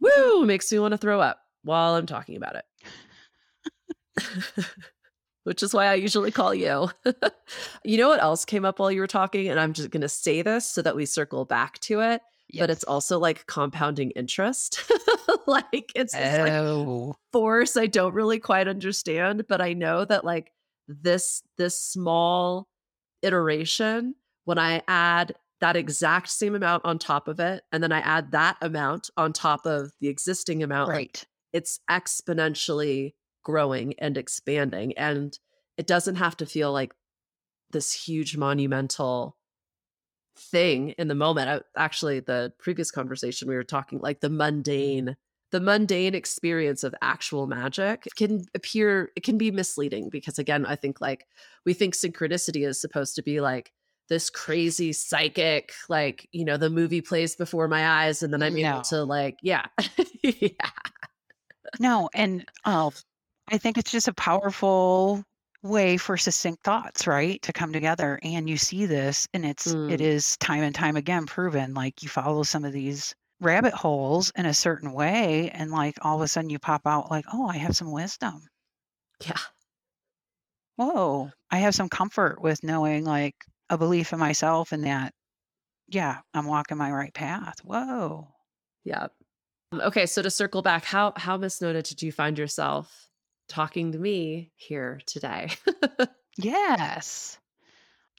woo, 0.00 0.44
makes 0.46 0.70
me 0.70 0.78
want 0.78 0.92
to 0.92 0.98
throw 0.98 1.20
up 1.20 1.40
while 1.62 1.94
I'm 1.94 2.06
talking 2.06 2.36
about 2.36 2.56
it. 2.56 2.64
Which 5.44 5.62
is 5.62 5.72
why 5.72 5.86
I 5.86 5.94
usually 5.94 6.30
call 6.30 6.54
you. 6.54 6.90
you 7.84 7.98
know 7.98 8.08
what 8.08 8.22
else 8.22 8.44
came 8.44 8.64
up 8.64 8.78
while 8.78 8.90
you 8.90 9.00
were 9.00 9.06
talking 9.06 9.48
and 9.48 9.60
I'm 9.60 9.72
just 9.72 9.90
going 9.90 10.00
to 10.02 10.08
say 10.08 10.42
this 10.42 10.68
so 10.68 10.82
that 10.82 10.96
we 10.96 11.06
circle 11.06 11.44
back 11.44 11.78
to 11.80 12.00
it 12.00 12.22
Yes. 12.48 12.62
but 12.62 12.70
it's 12.70 12.84
also 12.84 13.18
like 13.18 13.46
compounding 13.46 14.12
interest. 14.12 14.80
like 15.46 15.92
it's 15.94 16.14
oh. 16.14 17.06
like 17.08 17.16
force 17.32 17.76
I 17.76 17.86
don't 17.86 18.14
really 18.14 18.38
quite 18.38 18.68
understand, 18.68 19.46
but 19.48 19.60
I 19.60 19.72
know 19.72 20.04
that 20.04 20.24
like 20.24 20.52
this 20.88 21.42
this 21.58 21.80
small 21.80 22.68
iteration 23.22 24.14
when 24.44 24.58
I 24.58 24.82
add 24.86 25.34
that 25.60 25.76
exact 25.76 26.28
same 26.28 26.54
amount 26.54 26.84
on 26.84 26.98
top 26.98 27.28
of 27.28 27.40
it 27.40 27.62
and 27.72 27.82
then 27.82 27.92
I 27.92 28.00
add 28.00 28.32
that 28.32 28.56
amount 28.60 29.10
on 29.16 29.32
top 29.32 29.66
of 29.66 29.90
the 30.00 30.08
existing 30.08 30.62
amount 30.62 30.90
right. 30.90 30.98
Like, 30.98 31.26
it's 31.52 31.80
exponentially 31.90 33.14
growing 33.42 33.94
and 33.98 34.18
expanding 34.18 34.96
and 34.98 35.38
it 35.78 35.86
doesn't 35.86 36.16
have 36.16 36.36
to 36.38 36.46
feel 36.46 36.72
like 36.72 36.92
this 37.70 37.92
huge 37.92 38.36
monumental 38.36 39.35
thing 40.38 40.90
in 40.90 41.08
the 41.08 41.14
moment. 41.14 41.48
I, 41.48 41.82
actually, 41.82 42.20
the 42.20 42.52
previous 42.58 42.90
conversation 42.90 43.48
we 43.48 43.56
were 43.56 43.64
talking 43.64 43.98
like 44.00 44.20
the 44.20 44.28
mm-hmm. 44.28 44.38
mundane, 44.38 45.16
the 45.50 45.60
mundane 45.60 46.14
experience 46.14 46.84
of 46.84 46.94
actual 47.02 47.46
magic 47.46 48.08
can 48.16 48.44
appear, 48.54 49.12
it 49.16 49.22
can 49.22 49.38
be 49.38 49.50
misleading 49.50 50.08
because 50.10 50.38
again, 50.38 50.66
I 50.66 50.76
think 50.76 51.00
like 51.00 51.26
we 51.64 51.72
think 51.72 51.94
synchronicity 51.94 52.66
is 52.66 52.80
supposed 52.80 53.16
to 53.16 53.22
be 53.22 53.40
like 53.40 53.72
this 54.08 54.30
crazy 54.30 54.92
psychic, 54.92 55.72
like, 55.88 56.28
you 56.32 56.44
know, 56.44 56.56
the 56.56 56.70
movie 56.70 57.00
plays 57.00 57.34
before 57.34 57.68
my 57.68 58.04
eyes 58.04 58.22
and 58.22 58.32
then 58.32 58.42
I'm 58.42 58.54
no. 58.54 58.70
able 58.70 58.82
to 58.82 59.04
like, 59.04 59.36
yeah. 59.42 59.66
yeah. 60.22 60.48
No, 61.80 62.08
and 62.14 62.46
oh, 62.64 62.92
I 63.50 63.58
think 63.58 63.78
it's 63.78 63.90
just 63.90 64.08
a 64.08 64.14
powerful 64.14 65.24
way 65.66 65.96
for 65.96 66.16
succinct 66.16 66.62
thoughts, 66.64 67.06
right? 67.06 67.40
To 67.42 67.52
come 67.52 67.72
together. 67.72 68.18
And 68.22 68.48
you 68.48 68.56
see 68.56 68.86
this, 68.86 69.26
and 69.34 69.44
it's 69.44 69.76
it 69.88 70.00
Mm. 70.00 70.00
is 70.00 70.36
time 70.38 70.62
and 70.62 70.74
time 70.74 70.96
again 70.96 71.26
proven. 71.26 71.74
Like 71.74 72.02
you 72.02 72.08
follow 72.08 72.42
some 72.44 72.64
of 72.64 72.72
these 72.72 73.14
rabbit 73.40 73.74
holes 73.74 74.32
in 74.36 74.46
a 74.46 74.54
certain 74.54 74.92
way, 74.92 75.50
and 75.50 75.70
like 75.70 75.96
all 76.02 76.16
of 76.16 76.22
a 76.22 76.28
sudden 76.28 76.50
you 76.50 76.58
pop 76.58 76.86
out 76.86 77.10
like, 77.10 77.24
oh, 77.32 77.46
I 77.48 77.56
have 77.58 77.76
some 77.76 77.92
wisdom. 77.92 78.48
Yeah. 79.24 79.38
Whoa, 80.76 81.30
I 81.50 81.58
have 81.58 81.74
some 81.74 81.88
comfort 81.90 82.40
with 82.40 82.62
knowing 82.62 83.04
like 83.04 83.34
a 83.68 83.76
belief 83.78 84.12
in 84.14 84.18
myself 84.18 84.72
and 84.72 84.84
that, 84.84 85.12
yeah, 85.88 86.22
I'm 86.34 86.46
walking 86.46 86.78
my 86.78 86.92
right 86.92 87.14
path. 87.14 87.60
Whoa. 87.64 88.28
Yeah. 88.84 89.08
Okay, 89.74 90.06
so 90.06 90.22
to 90.22 90.30
circle 90.30 90.62
back, 90.62 90.84
how 90.84 91.12
how 91.16 91.36
misnoted 91.36 91.84
did 91.86 92.02
you 92.02 92.12
find 92.12 92.38
yourself 92.38 93.05
talking 93.48 93.92
to 93.92 93.98
me 93.98 94.50
here 94.56 95.00
today. 95.06 95.50
Yes. 96.38 97.38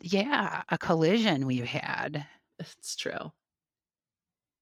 Yeah, 0.01 0.63
a 0.69 0.77
collision 0.77 1.45
we've 1.45 1.65
had. 1.65 2.25
it's 2.59 2.95
true. 2.95 3.31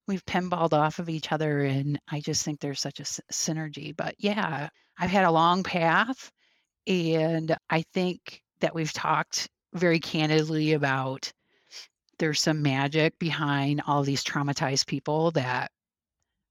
We've 0.07 0.25
pinballed 0.25 0.73
off 0.73 0.99
of 0.99 1.09
each 1.09 1.31
other, 1.31 1.61
and 1.63 1.99
I 2.09 2.19
just 2.19 2.43
think 2.43 2.59
there's 2.59 2.79
such 2.81 2.99
a 2.99 3.03
s- 3.03 3.21
synergy. 3.31 3.95
But 3.95 4.15
yeah, 4.19 4.69
I've 4.99 5.09
had 5.09 5.25
a 5.25 5.31
long 5.31 5.63
path, 5.63 6.31
and 6.85 7.55
I 7.69 7.83
think 7.93 8.41
that 8.59 8.75
we've 8.75 8.93
talked 8.93 9.49
very 9.73 9.99
candidly 9.99 10.73
about 10.73 11.31
there's 12.19 12.39
some 12.41 12.61
magic 12.61 13.17
behind 13.19 13.81
all 13.87 14.03
these 14.03 14.23
traumatized 14.23 14.85
people 14.87 15.31
that 15.31 15.71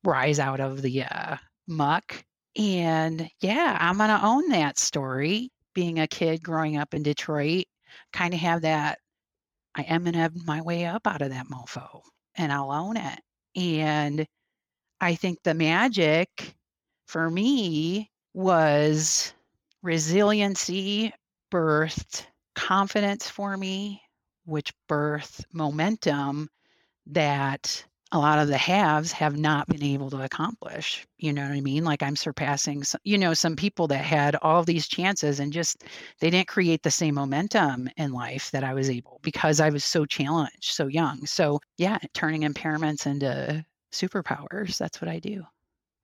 rise 0.03 0.39
out 0.39 0.61
of 0.61 0.83
the 0.83 1.05
uh, 1.05 1.37
muck. 1.67 2.25
And 2.57 3.29
yeah, 3.41 3.77
I'm 3.81 3.97
going 3.97 4.11
to 4.11 4.25
own 4.25 4.49
that 4.51 4.79
story. 4.79 5.51
Being 5.75 5.99
a 5.99 6.07
kid 6.07 6.43
growing 6.43 6.77
up 6.77 6.95
in 6.95 7.03
Detroit, 7.03 7.65
kind 8.13 8.33
of 8.33 8.41
have 8.41 8.63
that. 8.63 8.99
I 9.75 9.83
am 9.83 10.05
going 10.05 10.13
to 10.13 10.21
have 10.21 10.47
my 10.47 10.63
way 10.63 10.85
up 10.85 11.07
out 11.07 11.23
of 11.23 11.31
that 11.31 11.47
mofo 11.49 12.01
and 12.37 12.53
I'll 12.53 12.71
own 12.71 12.97
it. 12.97 13.21
And 13.57 14.25
I 15.01 15.17
think 15.17 15.43
the 15.43 15.55
magic 15.55 16.55
for 17.07 17.29
me 17.29 18.11
was 18.35 19.35
resiliency 19.83 21.13
birthed 21.53 22.27
confidence 22.55 23.29
for 23.29 23.57
me, 23.57 24.01
which 24.45 24.73
birthed 24.89 25.45
momentum 25.53 26.49
that 27.07 27.85
a 28.15 28.19
lot 28.19 28.39
of 28.39 28.47
the 28.47 28.57
haves 28.57 29.11
have 29.11 29.37
not 29.37 29.67
been 29.67 29.83
able 29.83 30.09
to 30.09 30.23
accomplish. 30.23 31.05
You 31.19 31.33
know 31.33 31.43
what 31.43 31.51
I 31.51 31.61
mean? 31.61 31.83
Like 31.83 32.01
I'm 32.01 32.15
surpassing, 32.15 32.85
some, 32.85 33.01
you 33.03 33.19
know, 33.19 33.35
some 33.35 33.57
people 33.57 33.89
that 33.89 34.05
had 34.05 34.37
all 34.37 34.63
these 34.63 34.87
chances 34.87 35.41
and 35.41 35.53
just 35.53 35.83
they 36.21 36.31
didn't 36.31 36.47
create 36.47 36.85
the 36.85 36.93
same 36.93 37.17
momentum 37.17 37.91
in 37.97 38.13
life 38.13 38.53
that 38.53 38.63
I 38.63 38.73
was 38.73 38.89
able 38.89 39.19
because 39.23 39.59
I 39.59 39.71
was 39.71 39.83
so 39.83 40.07
challenged, 40.07 40.63
so 40.63 40.87
young. 40.87 41.27
So 41.27 41.61
yeah, 41.77 41.99
turning 42.15 42.43
impairments 42.43 43.05
into 43.05 43.67
superpowers. 43.93 44.79
That's 44.79 45.03
what 45.03 45.09
I 45.09 45.19
do. 45.19 45.43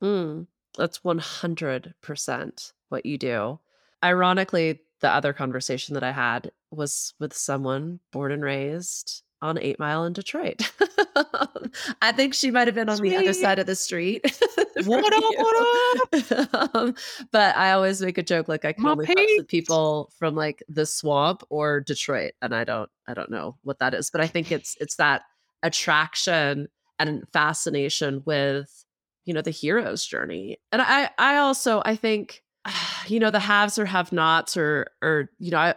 Mm, 0.02 0.48
that's 0.76 0.98
100% 0.98 2.72
what 2.88 3.06
you 3.06 3.18
do. 3.18 3.60
Ironically, 4.02 4.80
the 4.98 5.10
other 5.10 5.32
conversation 5.32 5.94
that 5.94 6.02
I 6.02 6.10
had 6.10 6.50
was 6.72 7.14
with 7.20 7.34
someone 7.34 8.00
born 8.10 8.32
and 8.32 8.42
raised 8.42 9.22
on 9.42 9.58
Eight 9.58 9.78
Mile 9.78 10.04
in 10.04 10.12
Detroit. 10.12 10.70
I 12.02 12.12
think 12.12 12.34
she 12.34 12.50
might 12.50 12.68
have 12.68 12.74
been 12.74 12.88
on 12.88 12.98
the 13.00 13.16
other 13.16 13.32
side 13.32 13.58
of 13.58 13.66
the 13.66 13.76
street. 13.76 14.24
What 14.84 15.12
up? 15.12 15.22
What 15.36 16.30
you. 16.30 16.46
um, 16.80 16.94
but 17.32 17.54
I 17.54 17.72
always 17.72 18.00
make 18.00 18.16
a 18.16 18.22
joke 18.22 18.48
like 18.48 18.64
I 18.64 18.72
can 18.72 18.84
My 18.84 18.92
only 18.92 19.04
fuck 19.04 19.16
peeps. 19.16 19.32
with 19.36 19.48
people 19.48 20.10
from 20.18 20.34
like 20.34 20.62
the 20.70 20.86
swamp 20.86 21.42
or 21.50 21.80
Detroit, 21.80 22.32
and 22.40 22.54
I 22.54 22.64
don't 22.64 22.88
I 23.06 23.12
don't 23.12 23.30
know 23.30 23.58
what 23.62 23.78
that 23.80 23.92
is, 23.92 24.10
but 24.10 24.22
I 24.22 24.26
think 24.26 24.50
it's 24.50 24.78
it's 24.80 24.96
that 24.96 25.22
attraction 25.62 26.68
and 26.98 27.24
fascination 27.34 28.22
with 28.24 28.86
you 29.26 29.34
know 29.34 29.42
the 29.42 29.50
hero's 29.50 30.06
journey, 30.06 30.58
and 30.72 30.80
I 30.80 31.10
I 31.18 31.36
also 31.36 31.82
I 31.84 31.94
think 31.96 32.42
you 33.06 33.20
know 33.20 33.30
the 33.30 33.40
haves 33.40 33.78
or 33.78 33.84
have 33.84 34.12
nots 34.12 34.56
or 34.56 34.86
or 35.02 35.28
you 35.38 35.50
know 35.50 35.58
I 35.58 35.74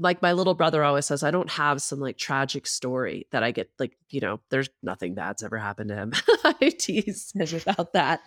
like 0.00 0.22
my 0.22 0.32
little 0.32 0.54
brother 0.54 0.82
always 0.82 1.04
says, 1.04 1.22
I 1.22 1.30
don't 1.30 1.50
have 1.50 1.82
some 1.82 2.00
like 2.00 2.16
tragic 2.16 2.66
story 2.66 3.26
that 3.32 3.42
I 3.42 3.50
get 3.50 3.70
like, 3.78 3.96
you 4.08 4.20
know, 4.20 4.40
there's 4.48 4.70
nothing 4.82 5.14
bad's 5.14 5.42
ever 5.42 5.58
happened 5.58 5.90
to 5.90 5.96
him. 5.96 6.12
I 6.44 6.70
tease 6.70 7.32
him 7.34 7.60
about 7.66 7.92
that. 7.92 8.22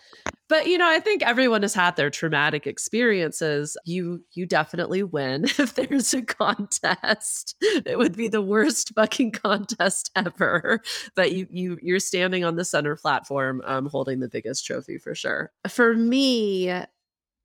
But 0.49 0.67
you 0.67 0.77
know, 0.77 0.87
I 0.87 0.99
think 0.99 1.23
everyone 1.23 1.63
has 1.63 1.73
had 1.73 1.95
their 1.95 2.11
traumatic 2.11 2.67
experiences. 2.67 3.75
You 3.85 4.23
you 4.33 4.45
definitely 4.45 5.01
win 5.01 5.45
if 5.57 5.73
there's 5.73 6.13
a 6.13 6.21
contest. 6.21 7.55
It 7.61 7.97
would 7.97 8.15
be 8.15 8.27
the 8.27 8.41
worst 8.41 8.93
fucking 8.95 9.31
contest 9.31 10.11
ever. 10.15 10.79
But 11.15 11.31
you 11.31 11.47
you 11.49 11.79
you're 11.81 11.99
standing 11.99 12.43
on 12.43 12.55
the 12.55 12.65
center 12.65 12.95
platform 12.95 13.63
um 13.65 13.87
holding 13.87 14.19
the 14.19 14.29
biggest 14.29 14.65
trophy 14.65 14.99
for 14.99 15.15
sure. 15.15 15.51
For 15.67 15.95
me, 15.95 16.71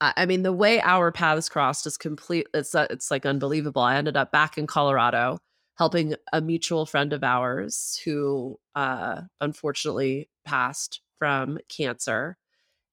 I 0.00 0.26
mean, 0.26 0.43
the 0.43 0.52
way 0.52 0.81
our 0.81 1.11
paths 1.11 1.49
crossed 1.49 1.87
is 1.87 1.97
complete. 1.97 2.47
It's 2.55 2.75
uh, 2.75 2.87
it's 2.90 3.11
like 3.11 3.26
unbelievable. 3.26 3.83
I 3.83 3.97
ended 3.97 4.17
up 4.17 4.31
back 4.31 4.57
in 4.57 4.67
Colorado 4.67 5.38
helping 5.76 6.14
a 6.33 6.40
mutual 6.40 6.87
friend 6.87 7.12
of 7.12 7.25
ours 7.25 8.00
who 8.05 8.59
uh, 8.75 9.23
unfortunately 9.40 10.28
passed 10.45 11.00
from 11.19 11.59
cancer, 11.69 12.37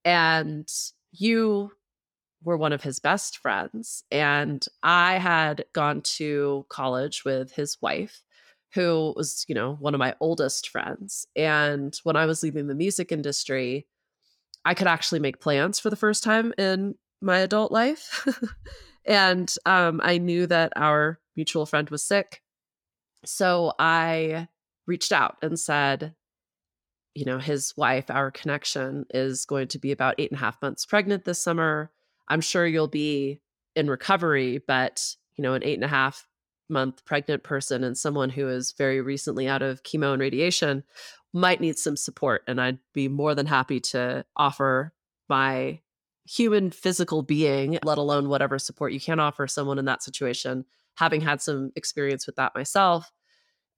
and 0.04 0.68
you 1.12 1.72
were 2.44 2.58
one 2.58 2.74
of 2.74 2.84
his 2.84 3.00
best 3.00 3.38
friends. 3.40 4.04
And 4.12 4.66
I 4.84 5.18
had 5.18 5.66
gone 5.74 6.02
to 6.18 6.66
college 6.70 7.26
with 7.26 7.52
his 7.54 7.78
wife, 7.82 8.24
who 8.74 9.14
was, 9.16 9.46
you 9.48 9.56
know, 9.56 9.76
one 9.80 9.94
of 9.94 10.00
my 10.00 10.16
oldest 10.20 10.70
friends. 10.70 11.28
And 11.36 11.96
when 12.04 12.16
I 12.16 12.26
was 12.26 12.44
leaving 12.44 12.68
the 12.68 12.76
music 12.76 13.12
industry, 13.12 13.88
I 14.66 14.74
could 14.74 14.88
actually 14.88 15.20
make 15.20 15.40
plans 15.40 15.80
for 15.80 15.90
the 15.90 15.96
first 15.96 16.24
time 16.24 16.54
in 16.58 16.96
my 17.22 17.40
adult 17.40 17.72
life. 17.72 18.28
and 19.06 19.54
um, 19.66 20.02
I 20.04 20.18
knew 20.18 20.48
that 20.48 20.74
our 20.76 21.20
mutual 21.36 21.66
friend 21.66 21.90
was 21.90 22.04
sick. 22.04 22.42
So 23.26 23.74
I 23.80 24.48
reached 24.88 25.12
out 25.12 25.38
and 25.42 25.60
said, 25.60 26.16
you 27.14 27.26
know, 27.26 27.40
his 27.40 27.74
wife, 27.78 28.10
our 28.10 28.32
connection 28.32 29.06
is 29.12 29.46
going 29.46 29.70
to 29.70 29.80
be 29.80 29.92
about 29.92 30.16
eight 30.18 30.32
and 30.32 30.38
a 30.38 30.44
half 30.44 30.62
months 30.62 30.86
pregnant 30.86 31.26
this 31.26 31.42
summer. 31.42 31.92
I'm 32.28 32.42
sure 32.42 32.66
you'll 32.66 32.88
be 32.88 33.42
in 33.76 33.90
recovery, 33.90 34.62
but, 34.68 35.16
you 35.38 35.44
know, 35.44 35.54
an 35.54 35.64
eight 35.64 35.76
and 35.76 35.84
a 35.84 35.90
half 35.90 36.28
month 36.70 37.06
pregnant 37.06 37.44
person 37.44 37.84
and 37.84 37.98
someone 37.98 38.30
who 38.30 38.50
is 38.50 38.74
very 38.78 39.00
recently 39.02 39.48
out 39.48 39.62
of 39.62 39.84
chemo 39.84 40.14
and 40.14 40.22
radiation 40.22 40.84
might 41.36 41.60
need 41.62 41.78
some 41.78 41.98
support. 41.98 42.44
And 42.48 42.60
I'd 42.62 42.80
be 42.94 43.08
more 43.08 43.36
than 43.36 43.46
happy 43.46 43.80
to 43.82 44.26
offer 44.36 44.94
my 45.28 45.82
human 46.26 46.72
physical 46.72 47.22
being, 47.22 47.78
let 47.84 47.98
alone 47.98 48.30
whatever 48.30 48.58
support 48.58 48.94
you 48.94 49.00
can 49.00 49.20
offer 49.20 49.46
someone 49.46 49.78
in 49.78 49.86
that 49.86 50.02
situation, 50.02 50.66
having 50.96 51.22
had 51.22 51.42
some 51.42 51.72
experience 51.76 52.26
with 52.26 52.38
that 52.38 52.56
myself. 52.56 53.12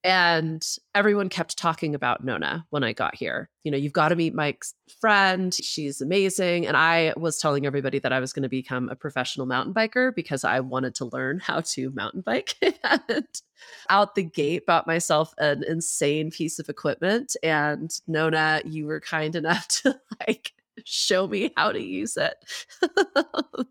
And 0.03 0.65
everyone 0.95 1.27
kept 1.27 1.57
talking 1.57 1.95
about 1.95 2.23
Nona 2.23 2.65
when 2.69 2.83
I 2.83 2.93
got 2.93 3.15
here. 3.15 3.49
You 3.63 3.71
know, 3.71 3.77
you've 3.77 3.93
got 3.93 4.09
to 4.09 4.15
meet 4.15 4.33
Mike's 4.33 4.73
friend. 5.01 5.53
She's 5.53 6.01
amazing. 6.01 6.67
And 6.67 6.77
I 6.77 7.13
was 7.17 7.39
telling 7.39 7.65
everybody 7.65 7.99
that 7.99 8.13
I 8.13 8.19
was 8.19 8.31
going 8.31 8.43
to 8.43 8.49
become 8.49 8.89
a 8.89 8.95
professional 8.95 9.47
mountain 9.47 9.73
biker 9.73 10.13
because 10.15 10.43
I 10.43 10.59
wanted 10.59 10.95
to 10.95 11.05
learn 11.05 11.39
how 11.39 11.61
to 11.61 11.91
mountain 11.91 12.21
bike. 12.21 12.55
and 13.09 13.41
out 13.89 14.15
the 14.15 14.23
gate, 14.23 14.65
bought 14.65 14.87
myself 14.87 15.33
an 15.39 15.63
insane 15.63 16.31
piece 16.31 16.59
of 16.59 16.69
equipment. 16.69 17.35
And 17.43 17.91
Nona, 18.07 18.61
you 18.65 18.85
were 18.85 19.01
kind 19.01 19.35
enough 19.35 19.67
to 19.83 19.99
like 20.25 20.53
show 20.85 21.27
me 21.27 21.51
how 21.57 21.71
to 21.71 21.81
use 21.81 22.17
it. 22.17 22.35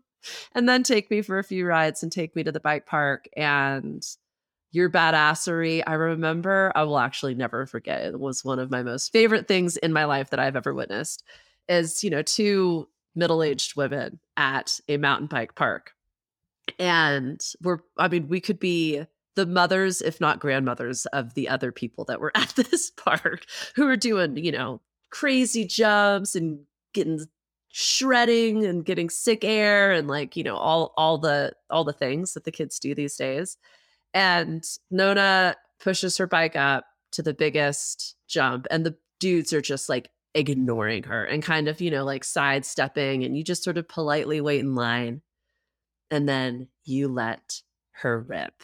and 0.53 0.67
then 0.67 0.83
take 0.83 1.09
me 1.09 1.21
for 1.21 1.39
a 1.39 1.43
few 1.43 1.65
rides 1.65 2.03
and 2.03 2.11
take 2.11 2.35
me 2.35 2.43
to 2.43 2.51
the 2.51 2.59
bike 2.59 2.85
park 2.85 3.27
and 3.35 4.05
your 4.77 4.89
badassery. 4.89 5.83
I 5.85 5.93
remember, 5.93 6.71
I 6.75 6.83
will 6.83 6.99
actually 6.99 7.33
never 7.33 7.65
forget. 7.65 8.05
It 8.05 8.19
was 8.19 8.45
one 8.45 8.59
of 8.59 8.69
my 8.69 8.83
most 8.83 9.11
favorite 9.11 9.47
things 9.47 9.75
in 9.77 9.91
my 9.91 10.05
life 10.05 10.29
that 10.29 10.39
I've 10.39 10.55
ever 10.55 10.73
witnessed. 10.73 11.23
Is 11.67 12.03
you 12.03 12.09
know 12.09 12.21
two 12.21 12.87
middle-aged 13.15 13.75
women 13.75 14.19
at 14.37 14.79
a 14.87 14.97
mountain 14.97 15.27
bike 15.27 15.55
park, 15.55 15.93
and 16.79 17.41
we're 17.61 17.79
I 17.97 18.07
mean 18.07 18.29
we 18.29 18.39
could 18.39 18.59
be 18.59 19.03
the 19.35 19.47
mothers, 19.47 20.01
if 20.01 20.21
not 20.21 20.39
grandmothers, 20.39 21.05
of 21.07 21.33
the 21.33 21.49
other 21.49 21.71
people 21.71 22.05
that 22.05 22.21
were 22.21 22.31
at 22.35 22.49
this 22.55 22.91
park 22.91 23.45
who 23.75 23.85
were 23.85 23.97
doing 23.97 24.37
you 24.37 24.51
know 24.51 24.79
crazy 25.09 25.65
jumps 25.65 26.35
and 26.35 26.59
getting 26.93 27.25
shredding 27.69 28.65
and 28.65 28.85
getting 28.85 29.09
sick 29.09 29.43
air 29.43 29.91
and 29.91 30.07
like 30.07 30.37
you 30.37 30.43
know 30.43 30.55
all 30.55 30.93
all 30.97 31.17
the 31.17 31.51
all 31.69 31.83
the 31.83 31.93
things 31.93 32.33
that 32.33 32.43
the 32.43 32.51
kids 32.51 32.79
do 32.79 32.95
these 32.95 33.15
days 33.17 33.57
and 34.13 34.63
Nona 34.89 35.55
pushes 35.79 36.17
her 36.17 36.27
bike 36.27 36.55
up 36.55 36.85
to 37.13 37.21
the 37.21 37.33
biggest 37.33 38.15
jump, 38.27 38.67
and 38.71 38.85
the 38.85 38.95
dudes 39.19 39.53
are 39.53 39.61
just 39.61 39.89
like 39.89 40.09
ignoring 40.37 41.03
her 41.03 41.25
and 41.25 41.41
kind 41.41 41.67
of, 41.67 41.81
you 41.81 41.91
know, 41.91 42.05
like 42.05 42.23
sidestepping. 42.23 43.23
And 43.23 43.35
you 43.35 43.43
just 43.43 43.63
sort 43.63 43.77
of 43.77 43.87
politely 43.87 44.39
wait 44.39 44.59
in 44.59 44.75
line. 44.75 45.21
And 46.11 46.29
then 46.29 46.67
you 46.85 47.07
let 47.07 47.61
her 47.91 48.19
rip. 48.19 48.63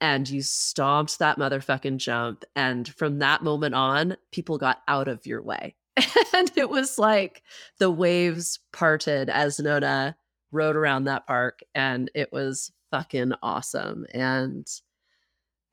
And 0.00 0.28
you 0.28 0.42
stomped 0.42 1.18
that 1.18 1.38
motherfucking 1.38 1.96
jump. 1.96 2.44
And 2.54 2.86
from 2.86 3.18
that 3.18 3.42
moment 3.42 3.74
on, 3.74 4.16
people 4.30 4.58
got 4.58 4.82
out 4.86 5.08
of 5.08 5.26
your 5.26 5.42
way. 5.42 5.74
and 6.34 6.52
it 6.56 6.70
was 6.70 6.98
like 6.98 7.42
the 7.80 7.90
waves 7.90 8.60
parted 8.72 9.28
as 9.28 9.58
Nona 9.58 10.16
rode 10.52 10.76
around 10.76 11.04
that 11.04 11.26
park. 11.26 11.60
And 11.74 12.10
it 12.14 12.32
was 12.32 12.70
fucking 12.90 13.32
awesome. 13.42 14.06
And 14.12 14.66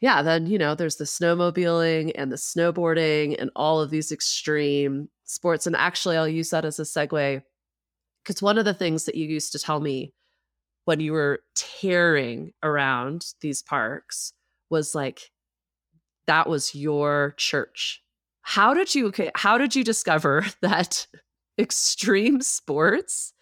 yeah, 0.02 0.22
then, 0.22 0.46
you 0.46 0.58
know, 0.58 0.76
there's 0.76 0.98
the 0.98 1.06
snowmobiling 1.06 2.12
and 2.16 2.32
the 2.32 2.36
snowboarding 2.36 3.36
and 3.40 3.50
all 3.56 3.82
of 3.82 3.90
these 3.90 4.12
extreme 4.12 5.10
sports. 5.24 5.66
And 5.66 5.76
actually, 5.76 6.18
I'll 6.18 6.28
use 6.28 6.50
that 6.50 6.66
as 6.66 6.80
a 6.80 6.84
segue 6.84 7.42
because 8.24 8.42
one 8.42 8.58
of 8.58 8.66
the 8.66 8.74
things 8.74 9.06
that 9.06 9.16
you 9.16 9.28
used 9.28 9.52
to 9.54 9.60
tell 9.60 9.80
me 9.80 10.14
when 10.86 11.00
you 11.00 11.14
were 11.14 11.42
tearing 11.56 12.52
around 12.64 13.26
these 13.42 13.62
parks 13.62 14.34
was 14.70 14.96
like 14.96 15.32
that 16.28 16.50
was 16.50 16.76
your 16.76 17.34
church. 17.38 18.02
How 18.42 18.74
did 18.74 18.94
you 18.94 19.12
how 19.36 19.58
did 19.58 19.76
you 19.76 19.84
discover 19.84 20.46
that 20.62 21.08
extreme 21.58 22.42
sports 22.42 23.34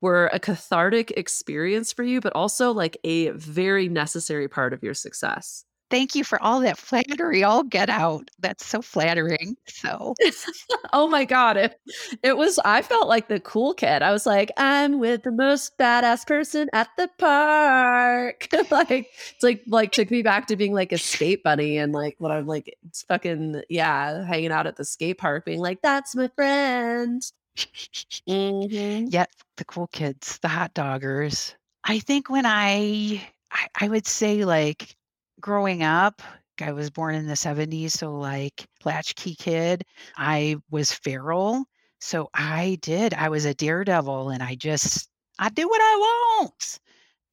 were 0.00 0.30
a 0.32 0.40
cathartic 0.40 1.12
experience 1.12 1.92
for 1.92 2.02
you 2.02 2.20
but 2.20 2.34
also 2.34 2.72
like 2.72 2.96
a 3.04 3.30
very 3.30 3.88
necessary 3.88 4.48
part 4.48 4.72
of 4.72 4.82
your 4.82 4.94
success? 4.94 5.64
Thank 5.90 6.14
you 6.14 6.22
for 6.22 6.40
all 6.40 6.60
that 6.60 6.78
flattery. 6.78 7.42
I'll 7.42 7.64
get 7.64 7.90
out. 7.90 8.30
That's 8.38 8.64
so 8.64 8.80
flattering. 8.80 9.56
So, 9.66 10.14
oh 10.92 11.08
my 11.08 11.24
god, 11.24 11.56
it, 11.56 11.80
it 12.22 12.36
was. 12.36 12.60
I 12.64 12.80
felt 12.82 13.08
like 13.08 13.26
the 13.26 13.40
cool 13.40 13.74
kid. 13.74 14.00
I 14.00 14.12
was 14.12 14.24
like, 14.24 14.52
I'm 14.56 15.00
with 15.00 15.24
the 15.24 15.32
most 15.32 15.76
badass 15.78 16.24
person 16.28 16.68
at 16.72 16.88
the 16.96 17.10
park. 17.18 18.46
like 18.70 19.08
it's 19.34 19.42
like 19.42 19.62
like 19.66 19.90
took 19.90 20.12
me 20.12 20.22
back 20.22 20.46
to 20.46 20.56
being 20.56 20.72
like 20.72 20.92
a 20.92 20.98
skate 20.98 21.42
bunny 21.42 21.76
and 21.76 21.92
like 21.92 22.14
when 22.18 22.30
I'm 22.30 22.46
like 22.46 22.72
it's 22.86 23.02
fucking 23.02 23.62
yeah, 23.68 24.24
hanging 24.24 24.52
out 24.52 24.68
at 24.68 24.76
the 24.76 24.84
skate 24.84 25.18
park, 25.18 25.44
being 25.44 25.60
like, 25.60 25.82
that's 25.82 26.14
my 26.14 26.28
friend. 26.36 27.20
Mm-hmm. 27.56 29.06
Yeah, 29.10 29.26
the 29.56 29.64
cool 29.64 29.88
kids, 29.88 30.38
the 30.42 30.48
hot 30.48 30.74
doggers. 30.74 31.54
I 31.84 31.98
think 31.98 32.30
when 32.30 32.46
I, 32.46 33.26
I, 33.52 33.66
I 33.80 33.88
would 33.88 34.06
say 34.06 34.44
like 34.44 34.96
growing 35.40 35.82
up, 35.82 36.22
I 36.60 36.72
was 36.72 36.90
born 36.90 37.14
in 37.14 37.26
the 37.26 37.34
70s, 37.34 37.92
so 37.92 38.16
like 38.18 38.66
latchkey 38.84 39.34
kid, 39.34 39.84
I 40.16 40.56
was 40.70 40.92
feral. 40.92 41.64
So 42.00 42.28
I 42.34 42.78
did. 42.82 43.14
I 43.14 43.28
was 43.28 43.44
a 43.44 43.54
daredevil 43.54 44.30
and 44.30 44.42
I 44.42 44.54
just 44.54 45.08
I 45.38 45.48
do 45.50 45.68
what 45.68 45.80
I 45.82 45.96
want. 45.96 46.80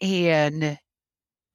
And 0.01 0.79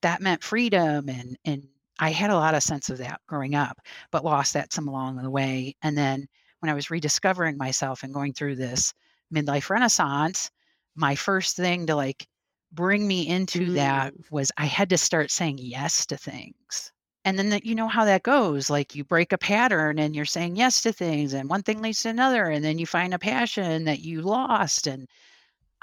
that 0.02 0.20
meant 0.22 0.42
freedom 0.42 1.08
and 1.08 1.36
and 1.44 1.66
I 1.98 2.10
had 2.10 2.30
a 2.30 2.36
lot 2.36 2.54
of 2.54 2.62
sense 2.62 2.90
of 2.90 2.98
that 2.98 3.20
growing 3.28 3.54
up, 3.54 3.78
but 4.10 4.24
lost 4.24 4.54
that 4.54 4.72
some 4.72 4.88
along 4.88 5.16
the 5.16 5.30
way. 5.30 5.76
And 5.82 5.96
then 5.96 6.26
when 6.62 6.70
I 6.70 6.74
was 6.74 6.90
rediscovering 6.90 7.56
myself 7.56 8.04
and 8.04 8.14
going 8.14 8.32
through 8.32 8.54
this 8.54 8.94
midlife 9.34 9.68
renaissance, 9.68 10.48
my 10.94 11.16
first 11.16 11.56
thing 11.56 11.86
to 11.86 11.96
like 11.96 12.28
bring 12.70 13.06
me 13.06 13.26
into 13.26 13.66
mm. 13.66 13.74
that 13.74 14.14
was 14.30 14.52
I 14.56 14.66
had 14.66 14.88
to 14.90 14.98
start 14.98 15.32
saying 15.32 15.58
yes 15.58 16.06
to 16.06 16.16
things. 16.16 16.92
And 17.24 17.36
then 17.36 17.50
that 17.50 17.66
you 17.66 17.74
know 17.74 17.88
how 17.88 18.04
that 18.04 18.22
goes. 18.22 18.70
Like 18.70 18.94
you 18.94 19.04
break 19.04 19.32
a 19.32 19.38
pattern 19.38 19.98
and 19.98 20.14
you're 20.14 20.24
saying 20.24 20.54
yes 20.54 20.80
to 20.82 20.92
things, 20.92 21.32
and 21.34 21.50
one 21.50 21.62
thing 21.62 21.82
leads 21.82 22.02
to 22.02 22.10
another, 22.10 22.46
and 22.46 22.64
then 22.64 22.78
you 22.78 22.86
find 22.86 23.12
a 23.12 23.18
passion 23.18 23.84
that 23.84 24.00
you 24.00 24.22
lost. 24.22 24.86
And 24.86 25.08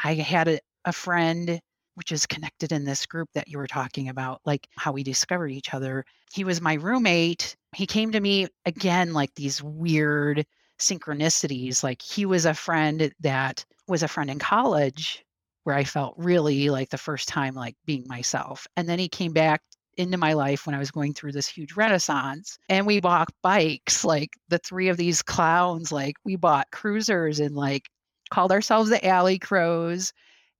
I 0.01 0.13
had 0.15 0.47
a, 0.47 0.59
a 0.85 0.93
friend, 0.93 1.59
which 1.95 2.13
is 2.13 2.25
connected 2.25 2.71
in 2.71 2.85
this 2.85 3.05
group 3.05 3.29
that 3.33 3.49
you 3.49 3.57
were 3.57 3.67
talking 3.67 4.07
about, 4.09 4.39
like 4.45 4.67
how 4.77 4.93
we 4.93 5.03
discovered 5.03 5.51
each 5.51 5.73
other. 5.73 6.05
He 6.31 6.45
was 6.45 6.61
my 6.61 6.75
roommate. 6.75 7.57
He 7.75 7.85
came 7.85 8.11
to 8.11 8.19
me 8.21 8.47
again, 8.65 9.13
like 9.13 9.33
these 9.35 9.61
weird 9.61 10.45
synchronicities. 10.79 11.83
Like 11.83 12.01
he 12.01 12.25
was 12.25 12.45
a 12.45 12.53
friend 12.53 13.11
that 13.21 13.65
was 13.87 14.03
a 14.03 14.07
friend 14.07 14.29
in 14.29 14.39
college 14.39 15.23
where 15.63 15.75
I 15.75 15.83
felt 15.83 16.15
really 16.17 16.69
like 16.69 16.89
the 16.89 16.97
first 16.97 17.27
time 17.27 17.53
like 17.53 17.75
being 17.85 18.05
myself. 18.07 18.65
And 18.75 18.87
then 18.87 18.99
he 18.99 19.07
came 19.07 19.33
back 19.33 19.61
into 19.97 20.17
my 20.17 20.33
life 20.33 20.65
when 20.65 20.73
I 20.73 20.79
was 20.79 20.91
going 20.91 21.13
through 21.13 21.33
this 21.33 21.47
huge 21.47 21.75
renaissance. 21.75 22.57
And 22.69 22.87
we 22.87 23.01
bought 23.01 23.29
bikes, 23.43 24.05
like 24.05 24.29
the 24.47 24.59
three 24.59 24.87
of 24.87 24.97
these 24.97 25.21
clowns, 25.21 25.91
like 25.91 26.15
we 26.23 26.37
bought 26.37 26.71
cruisers 26.71 27.39
and 27.39 27.55
like 27.55 27.89
called 28.29 28.51
ourselves 28.51 28.89
the 28.89 29.05
Alley 29.05 29.37
Crows 29.37 30.13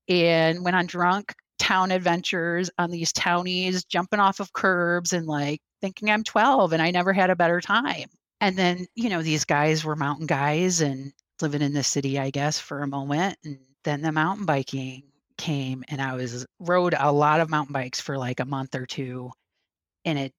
and 0.10 0.64
went 0.64 0.76
on 0.76 0.88
drunk 0.88 1.34
town 1.60 1.92
adventures 1.92 2.70
on 2.78 2.90
these 2.90 3.14
townies, 3.14 3.86
jumping 3.86 4.20
off 4.20 4.40
of 4.40 4.54
curbs 4.54 5.14
and 5.14 5.28
like 5.28 5.62
thinking 5.82 6.10
I'm 6.10 6.24
12 6.24 6.74
and 6.74 6.82
I 6.82 6.92
never 6.92 7.14
had 7.14 7.30
a 7.30 7.36
better 7.36 7.62
time. 7.62 8.10
And 8.42 8.58
then, 8.58 8.88
you 8.96 9.10
know, 9.10 9.22
these 9.22 9.46
guys 9.46 9.84
were 9.84 9.96
mountain 9.96 10.28
guys 10.28 10.82
and 10.82 11.14
living 11.42 11.62
in 11.62 11.74
the 11.74 11.84
city, 11.84 12.20
I 12.20 12.30
guess, 12.32 12.60
for 12.60 12.82
a 12.82 12.88
moment. 12.88 13.38
And 13.44 13.60
then 13.84 14.02
the 14.02 14.12
mountain 14.12 14.46
biking 14.46 15.04
came 15.38 15.84
and 15.90 16.02
I 16.02 16.16
was 16.16 16.46
rode 16.60 16.96
a 16.98 17.12
lot 17.12 17.40
of 17.42 17.50
mountain 17.50 17.74
bikes 17.74 18.02
for 18.02 18.18
like 18.18 18.40
a 18.42 18.46
month 18.46 18.76
or 18.76 18.86
two 18.86 19.32
and 20.06 20.20
it 20.20 20.34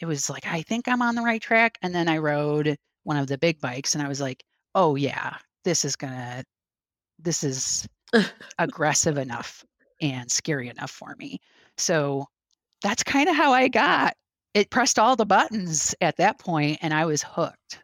it 0.00 0.06
was 0.06 0.30
like 0.30 0.46
I 0.46 0.62
think 0.62 0.88
I'm 0.88 1.02
on 1.02 1.14
the 1.14 1.22
right 1.22 1.40
track 1.42 1.78
and 1.82 1.94
then 1.94 2.08
I 2.08 2.18
rode 2.18 2.76
one 3.04 3.16
of 3.16 3.26
the 3.28 3.38
big 3.38 3.60
bikes 3.60 3.94
and 3.94 4.02
I 4.04 4.08
was 4.08 4.20
like, 4.20 4.44
"Oh 4.74 4.96
yeah, 4.96 5.36
this 5.64 5.84
is 5.84 5.96
going 5.96 6.12
to 6.14 6.44
this 7.18 7.44
is 7.44 7.88
aggressive 8.58 9.18
enough 9.18 9.64
and 10.02 10.30
scary 10.30 10.68
enough 10.68 10.90
for 10.90 11.14
me." 11.18 11.40
So 11.78 12.26
that's 12.82 13.02
kind 13.04 13.28
of 13.28 13.36
how 13.36 13.52
I 13.52 13.68
got 13.68 14.14
it 14.54 14.70
pressed 14.70 14.98
all 14.98 15.16
the 15.16 15.26
buttons 15.26 15.94
at 16.00 16.16
that 16.16 16.38
point 16.38 16.78
and 16.80 16.94
I 16.94 17.04
was 17.04 17.22
hooked. 17.22 17.82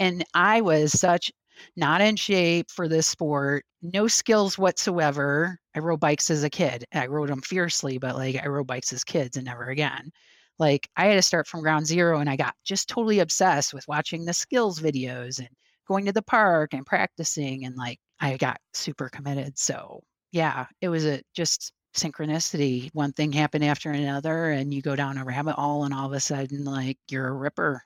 And 0.00 0.24
I 0.34 0.60
was 0.60 0.92
such 0.92 1.30
not 1.76 2.00
in 2.00 2.16
shape 2.16 2.70
for 2.70 2.88
this 2.88 3.06
sport, 3.06 3.64
no 3.80 4.08
skills 4.08 4.58
whatsoever. 4.58 5.58
I 5.74 5.78
rode 5.78 6.00
bikes 6.00 6.30
as 6.30 6.42
a 6.42 6.50
kid. 6.50 6.84
I 6.92 7.06
rode 7.06 7.28
them 7.28 7.42
fiercely, 7.42 7.98
but 7.98 8.16
like 8.16 8.36
I 8.42 8.48
rode 8.48 8.66
bikes 8.66 8.92
as 8.92 9.04
kids 9.04 9.36
and 9.36 9.46
never 9.46 9.68
again. 9.68 10.10
Like 10.58 10.88
I 10.96 11.06
had 11.06 11.14
to 11.14 11.22
start 11.22 11.46
from 11.46 11.62
ground 11.62 11.86
zero 11.86 12.18
and 12.20 12.28
I 12.28 12.36
got 12.36 12.54
just 12.64 12.88
totally 12.88 13.20
obsessed 13.20 13.72
with 13.72 13.86
watching 13.86 14.24
the 14.24 14.34
skills 14.34 14.80
videos 14.80 15.38
and 15.38 15.48
going 15.86 16.06
to 16.06 16.12
the 16.12 16.22
park 16.22 16.74
and 16.74 16.86
practicing 16.86 17.64
and 17.64 17.76
like 17.76 17.98
I 18.20 18.36
got 18.36 18.58
super 18.72 19.08
committed. 19.08 19.58
So, 19.58 20.02
yeah, 20.32 20.66
it 20.80 20.88
was 20.88 21.06
a 21.06 21.22
just 21.34 21.72
synchronicity. 21.94 22.90
One 22.94 23.12
thing 23.12 23.32
happened 23.32 23.64
after 23.64 23.90
another 23.90 24.50
and 24.50 24.72
you 24.72 24.82
go 24.82 24.96
down 24.96 25.18
a 25.18 25.24
rabbit 25.24 25.54
hole 25.54 25.84
and 25.84 25.94
all 25.94 26.06
of 26.06 26.12
a 26.12 26.20
sudden 26.20 26.64
like 26.64 26.98
you're 27.08 27.28
a 27.28 27.32
ripper. 27.32 27.82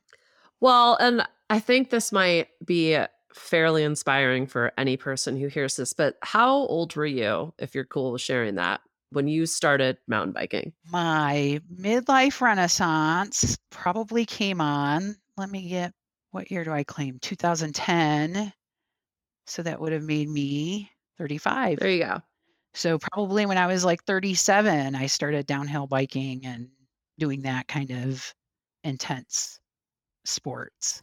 Well, 0.61 0.97
and 1.01 1.23
I 1.51 1.61
think 1.61 1.90
this 1.90 2.11
might 2.11 2.49
be 2.64 2.99
fairly 3.35 3.85
inspiring 3.85 4.47
for 4.47 4.73
any 4.77 4.97
person 4.97 5.37
who 5.37 5.47
hears 5.47 5.77
this, 5.77 5.92
but 5.92 6.16
how 6.23 6.51
old 6.51 6.97
were 6.97 7.07
you, 7.07 7.55
if 7.59 7.75
you're 7.75 7.85
cool 7.85 8.12
with 8.12 8.23
sharing 8.23 8.57
that, 8.57 8.81
when 9.11 9.29
you 9.29 9.47
started 9.47 9.99
mountain 10.07 10.33
biking? 10.33 10.73
My 10.90 11.61
midlife 11.73 12.40
renaissance 12.40 13.57
probably 13.71 14.27
came 14.27 14.61
on. 14.61 15.16
Let 15.37 15.51
me 15.51 15.68
get 15.68 15.92
what 16.31 16.51
year 16.51 16.64
do 16.64 16.73
I 16.73 16.85
claim? 16.85 17.18
2010. 17.21 18.53
So 19.47 19.62
that 19.62 19.81
would 19.81 19.92
have 19.92 20.03
made 20.03 20.29
me 20.29 20.90
35. 21.16 21.79
There 21.79 21.90
you 21.90 22.05
go. 22.05 22.21
So 22.74 22.98
probably 22.98 23.46
when 23.46 23.59
I 23.59 23.66
was 23.66 23.85
like 23.85 24.04
37, 24.04 24.94
I 24.94 25.07
started 25.07 25.46
downhill 25.46 25.87
biking 25.87 26.44
and 26.44 26.68
doing 27.18 27.42
that 27.42 27.66
kind 27.68 27.90
of 27.90 28.33
intense 28.85 29.61
sports. 30.24 31.02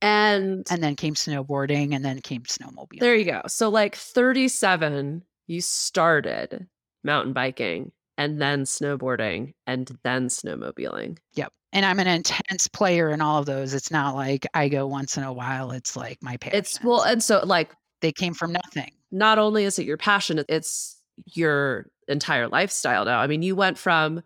And 0.00 0.66
and 0.68 0.82
then 0.82 0.96
came 0.96 1.14
snowboarding 1.14 1.94
and 1.94 2.04
then 2.04 2.20
came 2.20 2.42
snowmobile. 2.42 2.98
There 2.98 3.14
you 3.14 3.24
go. 3.24 3.42
So 3.46 3.68
like 3.68 3.94
37, 3.94 5.22
you 5.46 5.60
started 5.60 6.66
mountain 7.04 7.32
biking 7.32 7.92
and 8.18 8.40
then 8.40 8.64
snowboarding 8.64 9.54
and 9.66 9.96
then 10.02 10.28
snowmobiling. 10.28 11.18
Yep. 11.34 11.52
And 11.72 11.86
I'm 11.86 12.00
an 12.00 12.06
intense 12.06 12.68
player 12.68 13.10
in 13.10 13.20
all 13.20 13.38
of 13.38 13.46
those. 13.46 13.74
It's 13.74 13.90
not 13.90 14.14
like 14.14 14.46
I 14.54 14.68
go 14.68 14.86
once 14.86 15.16
in 15.16 15.22
a 15.22 15.32
while. 15.32 15.70
It's 15.70 15.96
like 15.96 16.18
my 16.20 16.36
passion. 16.36 16.58
It's 16.58 16.82
well, 16.82 17.02
and 17.02 17.22
so 17.22 17.40
like 17.46 17.72
they 18.00 18.12
came 18.12 18.34
from 18.34 18.52
nothing. 18.52 18.90
Not 19.12 19.38
only 19.38 19.64
is 19.64 19.78
it 19.78 19.86
your 19.86 19.96
passion, 19.96 20.42
it's 20.48 20.96
your 21.26 21.86
entire 22.08 22.48
lifestyle 22.48 23.04
now. 23.04 23.20
I 23.20 23.26
mean, 23.28 23.42
you 23.42 23.54
went 23.54 23.78
from 23.78 24.22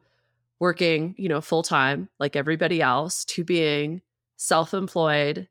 working, 0.60 1.14
you 1.18 1.28
know, 1.28 1.40
full 1.40 1.62
time 1.62 2.08
like 2.18 2.36
everybody 2.36 2.80
else 2.80 3.24
to 3.26 3.44
being 3.44 4.00
self-employed 4.36 5.48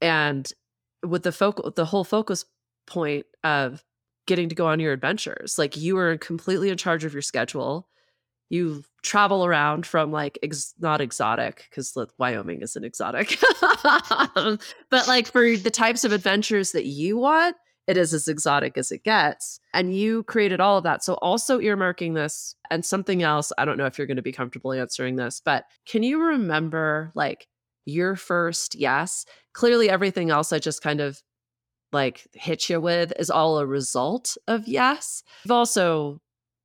and 0.00 0.52
with 1.04 1.22
the 1.22 1.32
focal 1.32 1.70
the 1.72 1.84
whole 1.84 2.04
focus 2.04 2.44
point 2.86 3.26
of 3.44 3.84
getting 4.26 4.48
to 4.48 4.54
go 4.54 4.66
on 4.66 4.80
your 4.80 4.92
adventures 4.92 5.58
like 5.58 5.76
you 5.76 5.96
are 5.98 6.16
completely 6.18 6.70
in 6.70 6.76
charge 6.76 7.04
of 7.04 7.12
your 7.12 7.22
schedule 7.22 7.88
you 8.50 8.82
travel 9.02 9.44
around 9.44 9.84
from 9.84 10.10
like 10.10 10.38
ex- 10.42 10.74
not 10.80 11.00
exotic 11.00 11.66
because 11.68 11.96
wyoming 12.18 12.62
isn't 12.62 12.84
exotic 12.84 13.38
but 14.90 15.08
like 15.08 15.26
for 15.26 15.56
the 15.56 15.70
types 15.72 16.04
of 16.04 16.12
adventures 16.12 16.72
that 16.72 16.86
you 16.86 17.16
want 17.16 17.56
it 17.88 17.96
is 17.96 18.14
as 18.14 18.28
exotic 18.28 18.78
as 18.78 18.92
it 18.92 19.02
gets 19.02 19.58
and 19.74 19.96
you 19.96 20.22
created 20.24 20.60
all 20.60 20.78
of 20.78 20.84
that 20.84 21.02
so 21.02 21.14
also 21.14 21.58
earmarking 21.58 22.14
this 22.14 22.54
and 22.70 22.84
something 22.84 23.22
else 23.22 23.50
i 23.58 23.64
don't 23.64 23.78
know 23.78 23.86
if 23.86 23.98
you're 23.98 24.06
going 24.06 24.16
to 24.16 24.22
be 24.22 24.30
comfortable 24.30 24.72
answering 24.72 25.16
this 25.16 25.42
but 25.44 25.64
can 25.86 26.04
you 26.04 26.22
remember 26.22 27.10
like 27.16 27.48
your 27.88 28.16
first 28.16 28.74
yes. 28.74 29.24
Clearly, 29.54 29.90
everything 29.90 30.30
else 30.30 30.52
I 30.52 30.58
just 30.58 30.82
kind 30.82 31.00
of 31.00 31.20
like 31.90 32.26
hit 32.34 32.68
you 32.68 32.80
with 32.80 33.12
is 33.18 33.30
all 33.30 33.58
a 33.58 33.66
result 33.66 34.36
of 34.46 34.68
yes. 34.68 35.22
You've 35.44 35.52
also, 35.52 36.20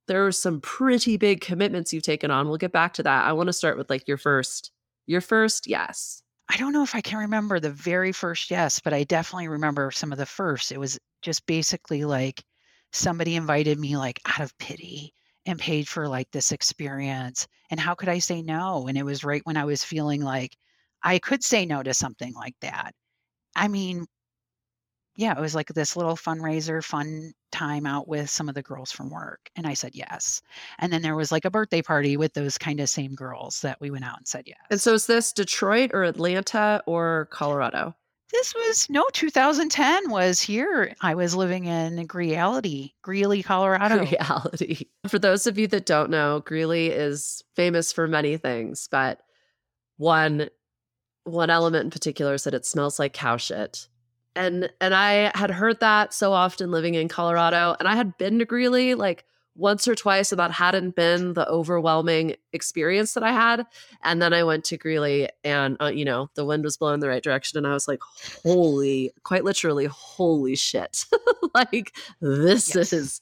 there 0.06 0.26
are 0.26 0.32
some 0.32 0.60
pretty 0.60 1.16
big 1.16 1.40
commitments 1.40 1.92
you've 1.92 2.02
taken 2.02 2.30
on. 2.30 2.48
We'll 2.48 2.58
get 2.58 2.72
back 2.72 2.92
to 2.94 3.02
that. 3.04 3.24
I 3.24 3.32
want 3.32 3.46
to 3.46 3.54
start 3.54 3.78
with 3.78 3.88
like 3.88 4.06
your 4.06 4.18
first, 4.18 4.70
your 5.06 5.22
first 5.22 5.66
yes. 5.66 6.22
I 6.50 6.58
don't 6.58 6.74
know 6.74 6.82
if 6.82 6.94
I 6.94 7.00
can 7.00 7.18
remember 7.20 7.58
the 7.58 7.70
very 7.70 8.12
first 8.12 8.50
yes, 8.50 8.78
but 8.78 8.92
I 8.92 9.04
definitely 9.04 9.48
remember 9.48 9.90
some 9.90 10.12
of 10.12 10.18
the 10.18 10.26
first. 10.26 10.72
It 10.72 10.78
was 10.78 10.98
just 11.24 11.46
basically 11.46 12.04
like 12.04 12.44
somebody 12.92 13.34
invited 13.34 13.78
me 13.80 13.96
like 13.96 14.20
out 14.26 14.40
of 14.40 14.56
pity 14.58 15.12
and 15.46 15.58
paid 15.58 15.88
for 15.88 16.06
like 16.08 16.30
this 16.30 16.52
experience. 16.52 17.48
And 17.70 17.80
how 17.80 17.94
could 17.94 18.08
I 18.08 18.18
say 18.18 18.42
no? 18.42 18.86
And 18.86 18.96
it 18.96 19.02
was 19.02 19.24
right 19.24 19.42
when 19.44 19.56
I 19.56 19.64
was 19.64 19.82
feeling 19.82 20.22
like 20.22 20.56
I 21.02 21.18
could 21.18 21.42
say 21.42 21.66
no 21.66 21.82
to 21.82 21.92
something 21.92 22.32
like 22.34 22.54
that. 22.60 22.94
I 23.56 23.68
mean, 23.68 24.06
yeah, 25.16 25.36
it 25.36 25.40
was 25.40 25.54
like 25.54 25.68
this 25.68 25.96
little 25.96 26.16
fundraiser, 26.16 26.82
fun 26.82 27.32
time 27.52 27.86
out 27.86 28.08
with 28.08 28.28
some 28.28 28.48
of 28.48 28.54
the 28.54 28.62
girls 28.62 28.90
from 28.90 29.10
work. 29.10 29.48
And 29.54 29.66
I 29.66 29.74
said 29.74 29.94
yes. 29.94 30.42
And 30.78 30.92
then 30.92 31.02
there 31.02 31.14
was 31.14 31.30
like 31.30 31.44
a 31.44 31.50
birthday 31.50 31.82
party 31.82 32.16
with 32.16 32.32
those 32.34 32.58
kind 32.58 32.80
of 32.80 32.88
same 32.88 33.14
girls 33.14 33.60
that 33.60 33.80
we 33.80 33.90
went 33.90 34.04
out 34.04 34.18
and 34.18 34.26
said 34.26 34.44
yes. 34.46 34.58
And 34.70 34.80
so 34.80 34.94
is 34.94 35.06
this 35.06 35.32
Detroit 35.32 35.90
or 35.94 36.04
Atlanta 36.04 36.82
or 36.86 37.28
Colorado? 37.30 37.94
This 38.34 38.54
was 38.54 38.90
no 38.90 39.06
2010 39.12 40.10
was 40.10 40.40
here. 40.40 40.94
I 41.00 41.14
was 41.14 41.34
living 41.34 41.66
in 41.66 42.04
Greeley, 42.06 42.94
Greeley, 43.00 43.42
Colorado. 43.44 44.04
Greeley. 44.04 44.88
For 45.06 45.18
those 45.18 45.46
of 45.46 45.56
you 45.56 45.66
that 45.68 45.86
don't 45.86 46.10
know, 46.10 46.40
Greeley 46.40 46.88
is 46.88 47.42
famous 47.54 47.92
for 47.92 48.08
many 48.08 48.36
things, 48.36 48.88
but 48.90 49.20
one 49.98 50.48
one 51.22 51.48
element 51.48 51.84
in 51.84 51.90
particular 51.90 52.34
is 52.34 52.44
that 52.44 52.54
it 52.54 52.66
smells 52.66 52.98
like 52.98 53.12
cow 53.14 53.36
shit 53.36 53.88
and 54.36 54.70
and 54.80 54.94
I 54.94 55.36
had 55.36 55.50
heard 55.50 55.80
that 55.80 56.12
so 56.12 56.32
often 56.32 56.70
living 56.70 56.94
in 56.94 57.08
Colorado, 57.08 57.76
and 57.78 57.88
I 57.88 57.94
had 57.94 58.16
been 58.18 58.38
to 58.38 58.44
Greeley 58.44 58.94
like 58.94 59.24
once 59.56 59.86
or 59.86 59.94
twice, 59.94 60.32
and 60.32 60.38
that 60.38 60.50
hadn't 60.50 60.96
been 60.96 61.34
the 61.34 61.48
overwhelming 61.48 62.36
experience 62.52 63.14
that 63.14 63.22
I 63.22 63.32
had. 63.32 63.66
And 64.02 64.20
then 64.20 64.32
I 64.32 64.44
went 64.44 64.64
to 64.64 64.76
Greeley, 64.76 65.28
and 65.42 65.76
uh, 65.80 65.86
you 65.86 66.04
know 66.04 66.30
the 66.34 66.44
wind 66.44 66.64
was 66.64 66.76
blowing 66.76 67.00
the 67.00 67.08
right 67.08 67.22
direction, 67.22 67.58
and 67.58 67.66
I 67.66 67.72
was 67.72 67.88
like, 67.88 68.00
"Holy!" 68.42 69.12
Quite 69.22 69.44
literally, 69.44 69.86
"Holy 69.86 70.56
shit!" 70.56 71.04
like 71.54 71.94
this 72.20 72.74
yes. 72.74 72.92
is 72.92 73.20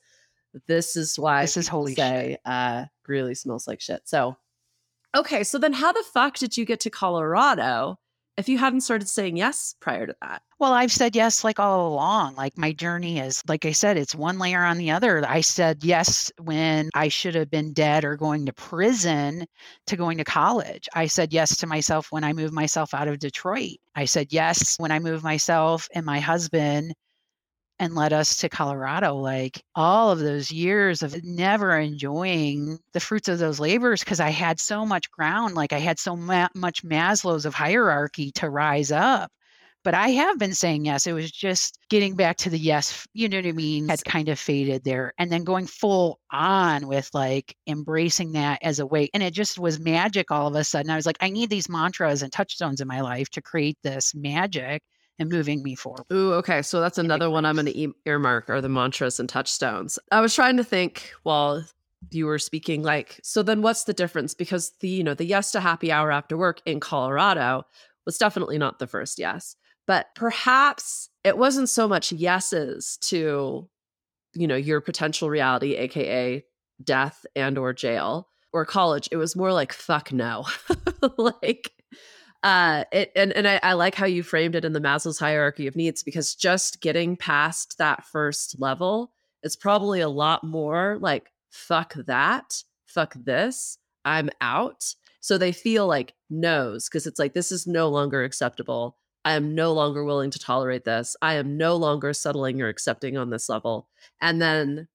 this 0.66 0.96
is 0.96 1.18
why 1.18 1.42
this 1.42 1.56
is 1.56 1.68
holy 1.68 1.94
say 1.94 2.30
shit. 2.30 2.40
Uh, 2.44 2.86
Greeley 3.04 3.34
smells 3.34 3.66
like 3.66 3.80
shit. 3.80 4.02
So, 4.04 4.36
okay, 5.14 5.44
so 5.44 5.58
then 5.58 5.72
how 5.72 5.92
the 5.92 6.04
fuck 6.12 6.36
did 6.36 6.56
you 6.56 6.64
get 6.64 6.80
to 6.80 6.90
Colorado? 6.90 7.98
If 8.36 8.48
you 8.48 8.58
hadn't 8.58 8.80
started 8.80 9.08
saying 9.08 9.36
yes 9.36 9.74
prior 9.80 10.06
to 10.06 10.16
that? 10.22 10.42
Well, 10.58 10.72
I've 10.72 10.92
said 10.92 11.14
yes 11.14 11.44
like 11.44 11.58
all 11.58 11.88
along. 11.88 12.36
Like 12.36 12.56
my 12.56 12.72
journey 12.72 13.18
is, 13.18 13.42
like 13.48 13.64
I 13.64 13.72
said, 13.72 13.96
it's 13.96 14.14
one 14.14 14.38
layer 14.38 14.62
on 14.62 14.78
the 14.78 14.90
other. 14.90 15.24
I 15.26 15.40
said 15.40 15.84
yes 15.84 16.30
when 16.40 16.88
I 16.94 17.08
should 17.08 17.34
have 17.34 17.50
been 17.50 17.72
dead 17.72 18.04
or 18.04 18.16
going 18.16 18.46
to 18.46 18.52
prison 18.52 19.44
to 19.86 19.96
going 19.96 20.18
to 20.18 20.24
college. 20.24 20.88
I 20.94 21.06
said 21.06 21.32
yes 21.32 21.56
to 21.58 21.66
myself 21.66 22.08
when 22.10 22.24
I 22.24 22.32
moved 22.32 22.54
myself 22.54 22.94
out 22.94 23.08
of 23.08 23.18
Detroit. 23.18 23.78
I 23.94 24.04
said 24.06 24.32
yes 24.32 24.76
when 24.78 24.92
I 24.92 24.98
moved 24.98 25.24
myself 25.24 25.88
and 25.94 26.06
my 26.06 26.20
husband 26.20 26.94
and 27.82 27.96
led 27.96 28.12
us 28.12 28.36
to 28.36 28.48
Colorado. 28.48 29.16
Like 29.16 29.60
all 29.74 30.12
of 30.12 30.20
those 30.20 30.52
years 30.52 31.02
of 31.02 31.24
never 31.24 31.76
enjoying 31.76 32.78
the 32.92 33.00
fruits 33.00 33.28
of 33.28 33.40
those 33.40 33.58
labors 33.58 34.04
because 34.04 34.20
I 34.20 34.30
had 34.30 34.60
so 34.60 34.86
much 34.86 35.10
ground, 35.10 35.56
like 35.56 35.72
I 35.72 35.78
had 35.78 35.98
so 35.98 36.14
ma- 36.14 36.48
much 36.54 36.84
Maslow's 36.84 37.44
of 37.44 37.54
hierarchy 37.54 38.30
to 38.36 38.48
rise 38.48 38.92
up. 38.92 39.32
But 39.82 39.94
I 39.94 40.10
have 40.10 40.38
been 40.38 40.54
saying 40.54 40.84
yes. 40.84 41.08
It 41.08 41.12
was 41.12 41.32
just 41.32 41.76
getting 41.90 42.14
back 42.14 42.36
to 42.36 42.50
the 42.50 42.58
yes, 42.58 43.04
you 43.14 43.28
know 43.28 43.38
what 43.38 43.46
I 43.46 43.52
mean, 43.52 43.88
had 43.88 44.04
kind 44.04 44.28
of 44.28 44.38
faded 44.38 44.84
there. 44.84 45.12
And 45.18 45.28
then 45.32 45.42
going 45.42 45.66
full 45.66 46.20
on 46.30 46.86
with 46.86 47.10
like 47.12 47.56
embracing 47.66 48.30
that 48.32 48.60
as 48.62 48.78
a 48.78 48.86
way. 48.86 49.10
And 49.12 49.24
it 49.24 49.34
just 49.34 49.58
was 49.58 49.80
magic 49.80 50.30
all 50.30 50.46
of 50.46 50.54
a 50.54 50.62
sudden. 50.62 50.88
I 50.88 50.94
was 50.94 51.06
like, 51.06 51.18
I 51.20 51.30
need 51.30 51.50
these 51.50 51.68
mantras 51.68 52.22
and 52.22 52.32
touchstones 52.32 52.80
in 52.80 52.86
my 52.86 53.00
life 53.00 53.28
to 53.30 53.42
create 53.42 53.76
this 53.82 54.14
magic 54.14 54.82
and 55.18 55.30
moving 55.30 55.62
me 55.62 55.74
forward. 55.74 56.04
Ooh, 56.12 56.32
okay. 56.34 56.62
So 56.62 56.80
that's 56.80 56.98
another 56.98 57.30
one 57.30 57.44
I'm 57.44 57.56
going 57.56 57.66
to 57.66 57.94
earmark 58.06 58.50
are 58.50 58.60
the 58.60 58.68
mantras 58.68 59.20
and 59.20 59.28
touchstones. 59.28 59.98
I 60.10 60.20
was 60.20 60.34
trying 60.34 60.56
to 60.56 60.64
think 60.64 61.12
while 61.22 61.64
you 62.10 62.26
were 62.26 62.38
speaking 62.38 62.82
like 62.82 63.20
so 63.22 63.42
then 63.42 63.62
what's 63.62 63.84
the 63.84 63.92
difference 63.92 64.34
because 64.34 64.72
the 64.80 64.88
you 64.88 65.04
know 65.04 65.14
the 65.14 65.24
yes 65.24 65.52
to 65.52 65.60
happy 65.60 65.92
hour 65.92 66.10
after 66.10 66.36
work 66.36 66.60
in 66.66 66.80
Colorado 66.80 67.64
was 68.04 68.18
definitely 68.18 68.58
not 68.58 68.78
the 68.78 68.86
first 68.86 69.18
yes 69.18 69.56
but 69.86 70.08
perhaps 70.14 71.08
it 71.24 71.38
wasn't 71.38 71.68
so 71.68 71.86
much 71.86 72.10
yeses 72.10 72.98
to 73.00 73.68
you 74.34 74.46
know 74.46 74.56
your 74.56 74.80
potential 74.80 75.30
reality 75.30 75.76
aka 75.76 76.44
death 76.82 77.24
and 77.36 77.56
or 77.56 77.72
jail 77.72 78.28
or 78.52 78.64
college 78.64 79.08
it 79.12 79.16
was 79.16 79.36
more 79.36 79.52
like 79.52 79.72
fuck 79.72 80.12
no 80.12 80.44
like 81.18 81.70
uh 82.42 82.84
it 82.92 83.12
and 83.14 83.32
and 83.32 83.46
I, 83.46 83.60
I 83.62 83.72
like 83.74 83.94
how 83.94 84.06
you 84.06 84.22
framed 84.22 84.54
it 84.54 84.64
in 84.64 84.72
the 84.72 84.80
maslow's 84.80 85.18
hierarchy 85.18 85.66
of 85.66 85.76
needs 85.76 86.02
because 86.02 86.34
just 86.34 86.80
getting 86.80 87.16
past 87.16 87.78
that 87.78 88.04
first 88.04 88.60
level 88.60 89.12
is 89.42 89.56
probably 89.56 90.00
a 90.00 90.08
lot 90.08 90.42
more 90.42 90.98
like 91.00 91.30
fuck 91.50 91.94
that 92.06 92.62
fuck 92.86 93.14
this 93.14 93.78
i'm 94.04 94.30
out. 94.40 94.94
So 95.20 95.38
they 95.38 95.52
feel 95.52 95.86
like 95.86 96.14
no's 96.30 96.88
because 96.88 97.06
it's 97.06 97.18
like 97.18 97.32
this 97.32 97.52
is 97.52 97.66
no 97.66 97.88
longer 97.88 98.24
acceptable. 98.24 98.96
I 99.24 99.34
am 99.34 99.54
no 99.54 99.72
longer 99.72 100.04
willing 100.04 100.32
to 100.32 100.38
tolerate 100.40 100.84
this. 100.84 101.14
I 101.22 101.34
am 101.34 101.56
no 101.56 101.76
longer 101.76 102.12
settling 102.12 102.60
or 102.60 102.66
accepting 102.66 103.16
on 103.16 103.30
this 103.30 103.48
level. 103.48 103.88
And 104.20 104.42
then 104.42 104.88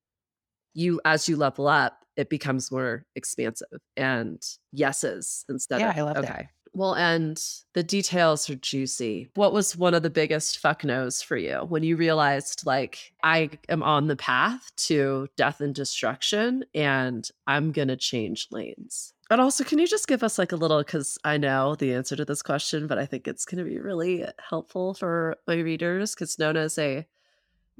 you 0.73 0.99
as 1.05 1.29
you 1.29 1.37
level 1.37 1.67
up 1.67 2.03
it 2.17 2.29
becomes 2.29 2.71
more 2.71 3.05
expansive 3.15 3.79
and 3.95 4.41
yeses 4.71 5.45
instead 5.47 5.79
yeah, 5.79 5.91
of 5.91 5.97
I 5.97 6.01
love 6.01 6.17
okay. 6.17 6.27
that. 6.27 6.45
Well, 6.77 6.93
and 6.93 7.43
the 7.73 7.81
details 7.81 8.47
are 8.51 8.55
juicy. 8.55 9.31
What 9.33 9.51
was 9.51 9.75
one 9.75 9.95
of 9.95 10.03
the 10.03 10.11
biggest 10.11 10.59
fuck 10.59 10.83
nos 10.83 11.23
for 11.23 11.35
you 11.35 11.65
when 11.67 11.81
you 11.81 11.95
realized, 11.95 12.67
like, 12.67 13.13
I 13.23 13.49
am 13.67 13.81
on 13.81 14.05
the 14.05 14.15
path 14.15 14.69
to 14.85 15.27
death 15.37 15.59
and 15.59 15.73
destruction 15.73 16.65
and 16.75 17.27
I'm 17.47 17.71
going 17.71 17.87
to 17.87 17.95
change 17.97 18.49
lanes? 18.51 19.11
And 19.31 19.41
also, 19.41 19.63
can 19.63 19.79
you 19.79 19.87
just 19.87 20.07
give 20.07 20.21
us 20.21 20.37
like 20.37 20.51
a 20.51 20.55
little, 20.55 20.77
because 20.77 21.17
I 21.23 21.37
know 21.37 21.73
the 21.73 21.95
answer 21.95 22.15
to 22.15 22.25
this 22.25 22.43
question, 22.43 22.85
but 22.85 22.99
I 22.99 23.07
think 23.07 23.27
it's 23.27 23.45
going 23.45 23.57
to 23.57 23.67
be 23.67 23.79
really 23.79 24.25
helpful 24.47 24.93
for 24.93 25.35
my 25.47 25.55
readers 25.55 26.13
because 26.13 26.37
Nona 26.37 26.59
is 26.59 26.77
a 26.77 27.07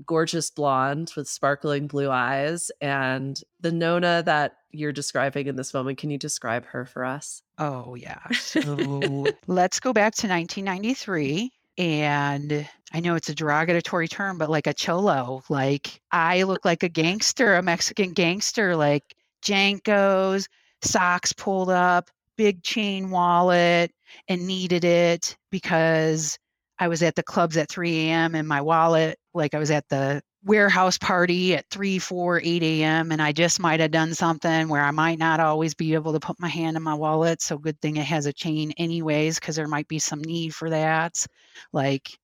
gorgeous 0.06 0.50
blonde 0.52 1.12
with 1.16 1.28
sparkling 1.28 1.88
blue 1.88 2.10
eyes. 2.10 2.72
And 2.82 3.40
the 3.60 3.72
Nona 3.72 4.24
that 4.26 4.58
you're 4.72 4.92
describing 4.92 5.48
in 5.48 5.56
this 5.56 5.74
moment, 5.74 5.98
can 5.98 6.10
you 6.10 6.18
describe 6.18 6.66
her 6.66 6.86
for 6.86 7.06
us? 7.06 7.42
Oh, 7.58 7.96
yeah. 7.96 8.28
So 8.34 9.26
let's 9.48 9.80
go 9.80 9.94
back 9.94 10.16
to 10.16 10.28
1993. 10.28 11.52
And 11.78 12.68
I 12.94 13.00
know 13.00 13.16
it's 13.16 13.30
a 13.30 13.36
derogatory 13.36 14.08
term, 14.08 14.38
but 14.38 14.50
like 14.50 14.68
a 14.68 14.74
cholo, 14.74 15.44
like 15.50 16.02
I 16.12 16.44
look 16.44 16.66
like 16.66 16.84
a 16.84 16.90
gangster, 16.90 17.56
a 17.56 17.62
Mexican 17.62 18.14
gangster, 18.14 18.76
like 18.76 19.16
JNCOs, 19.44 20.48
socks 20.82 21.34
pulled 21.34 21.70
up, 21.70 22.10
big 22.36 22.64
chain 22.64 23.10
wallet, 23.10 23.92
and 24.28 24.48
needed 24.48 24.84
it 24.84 25.38
because 25.52 26.40
I 26.80 26.88
was 26.88 27.04
at 27.04 27.16
the 27.16 27.24
clubs 27.24 27.58
at 27.58 27.70
3 27.70 28.08
a.m. 28.08 28.36
and 28.36 28.48
my 28.48 28.62
wallet, 28.62 29.18
like 29.34 29.54
I 29.54 29.60
was 29.60 29.72
at 29.72 29.88
the 29.90 30.22
warehouse 30.44 30.98
party 30.98 31.56
at 31.56 31.66
3, 31.72 32.00
4, 32.00 32.42
8 32.44 32.64
a.m. 32.64 33.12
and 33.12 33.22
I 33.22 33.32
just 33.32 33.60
might 33.60 33.80
have 33.80 33.92
done 33.92 34.14
something 34.14 34.70
where 34.70 34.84
I 34.84 34.92
might 34.92 35.20
not 35.20 35.40
always 35.40 35.74
be 35.74 35.94
able 35.94 36.14
to 36.14 36.20
put 36.20 36.40
my 36.40 36.48
hand 36.48 36.78
in 36.78 36.84
my 36.84 36.94
wallet. 36.94 37.42
So 37.42 37.58
good 37.58 37.82
thing 37.82 37.98
it 37.98 38.06
has 38.06 38.26
a 38.26 38.34
chain 38.34 38.72
anyways, 38.78 39.40
because 39.40 39.56
there 39.56 39.68
might 39.68 39.88
be 39.88 40.00
some 40.00 40.22
need 40.22 40.54
for 40.56 40.70
that. 40.70 41.26
Like 41.74 42.18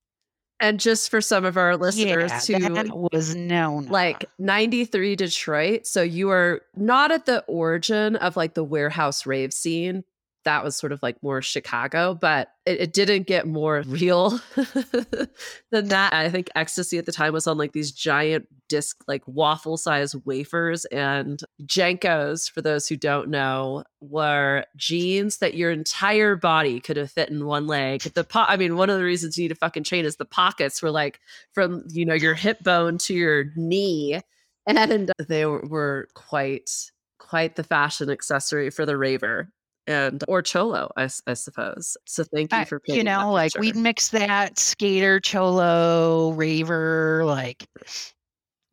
and 0.59 0.79
just 0.79 1.09
for 1.09 1.19
some 1.19 1.43
of 1.43 1.57
our 1.57 1.75
listeners 1.75 2.49
yeah, 2.49 2.69
who 2.69 3.09
was 3.11 3.35
known 3.35 3.87
like 3.87 4.25
93 4.39 5.17
Detroit. 5.17 5.85
So 5.85 6.01
you 6.01 6.29
are 6.29 6.61
not 6.77 7.11
at 7.11 7.25
the 7.25 7.43
origin 7.47 8.15
of 8.15 8.37
like 8.37 8.53
the 8.53 8.63
warehouse 8.63 9.25
rave 9.25 9.53
scene, 9.53 10.05
that 10.43 10.63
was 10.63 10.75
sort 10.75 10.91
of 10.91 11.01
like 11.01 11.21
more 11.21 11.41
Chicago, 11.41 12.13
but 12.13 12.49
it, 12.65 12.81
it 12.81 12.93
didn't 12.93 13.27
get 13.27 13.47
more 13.47 13.81
real 13.87 14.39
than 15.71 15.87
that. 15.89 16.13
I 16.13 16.29
think 16.29 16.49
ecstasy 16.55 16.97
at 16.97 17.05
the 17.05 17.11
time 17.11 17.33
was 17.33 17.47
on 17.47 17.57
like 17.57 17.73
these 17.73 17.91
giant 17.91 18.47
disc, 18.69 19.03
like 19.07 19.23
waffle 19.27 19.77
size 19.77 20.15
wafers. 20.25 20.85
And 20.85 21.41
JNCOs, 21.63 22.49
for 22.49 22.61
those 22.61 22.87
who 22.87 22.97
don't 22.97 23.29
know, 23.29 23.83
were 24.01 24.65
jeans 24.75 25.37
that 25.37 25.55
your 25.55 25.71
entire 25.71 26.35
body 26.35 26.79
could 26.79 26.97
have 26.97 27.11
fit 27.11 27.29
in 27.29 27.45
one 27.45 27.67
leg. 27.67 28.01
The 28.01 28.23
po- 28.23 28.45
I 28.47 28.57
mean, 28.57 28.77
one 28.77 28.89
of 28.89 28.97
the 28.97 29.05
reasons 29.05 29.37
you 29.37 29.43
need 29.43 29.51
a 29.51 29.55
fucking 29.55 29.83
chain 29.83 30.05
is 30.05 30.15
the 30.15 30.25
pockets 30.25 30.81
were 30.81 30.91
like 30.91 31.19
from, 31.53 31.83
you 31.89 32.05
know, 32.05 32.13
your 32.13 32.33
hip 32.33 32.63
bone 32.63 32.97
to 32.99 33.13
your 33.13 33.45
knee. 33.55 34.21
And 34.65 35.11
they 35.27 35.45
were 35.45 36.07
quite 36.13 36.69
quite 37.19 37.55
the 37.55 37.63
fashion 37.63 38.09
accessory 38.09 38.69
for 38.69 38.85
the 38.85 38.97
raver 38.97 39.51
and 39.87 40.23
or 40.27 40.41
cholo, 40.41 40.91
I, 40.95 41.09
I 41.27 41.33
suppose. 41.33 41.97
So 42.05 42.23
thank 42.23 42.53
you 42.53 42.65
for 42.65 42.81
you 42.87 43.03
know, 43.03 43.31
like 43.31 43.57
we'd 43.57 43.75
mix 43.75 44.09
that 44.09 44.57
skater, 44.57 45.19
cholo, 45.19 46.31
raver, 46.31 47.23
like 47.25 47.67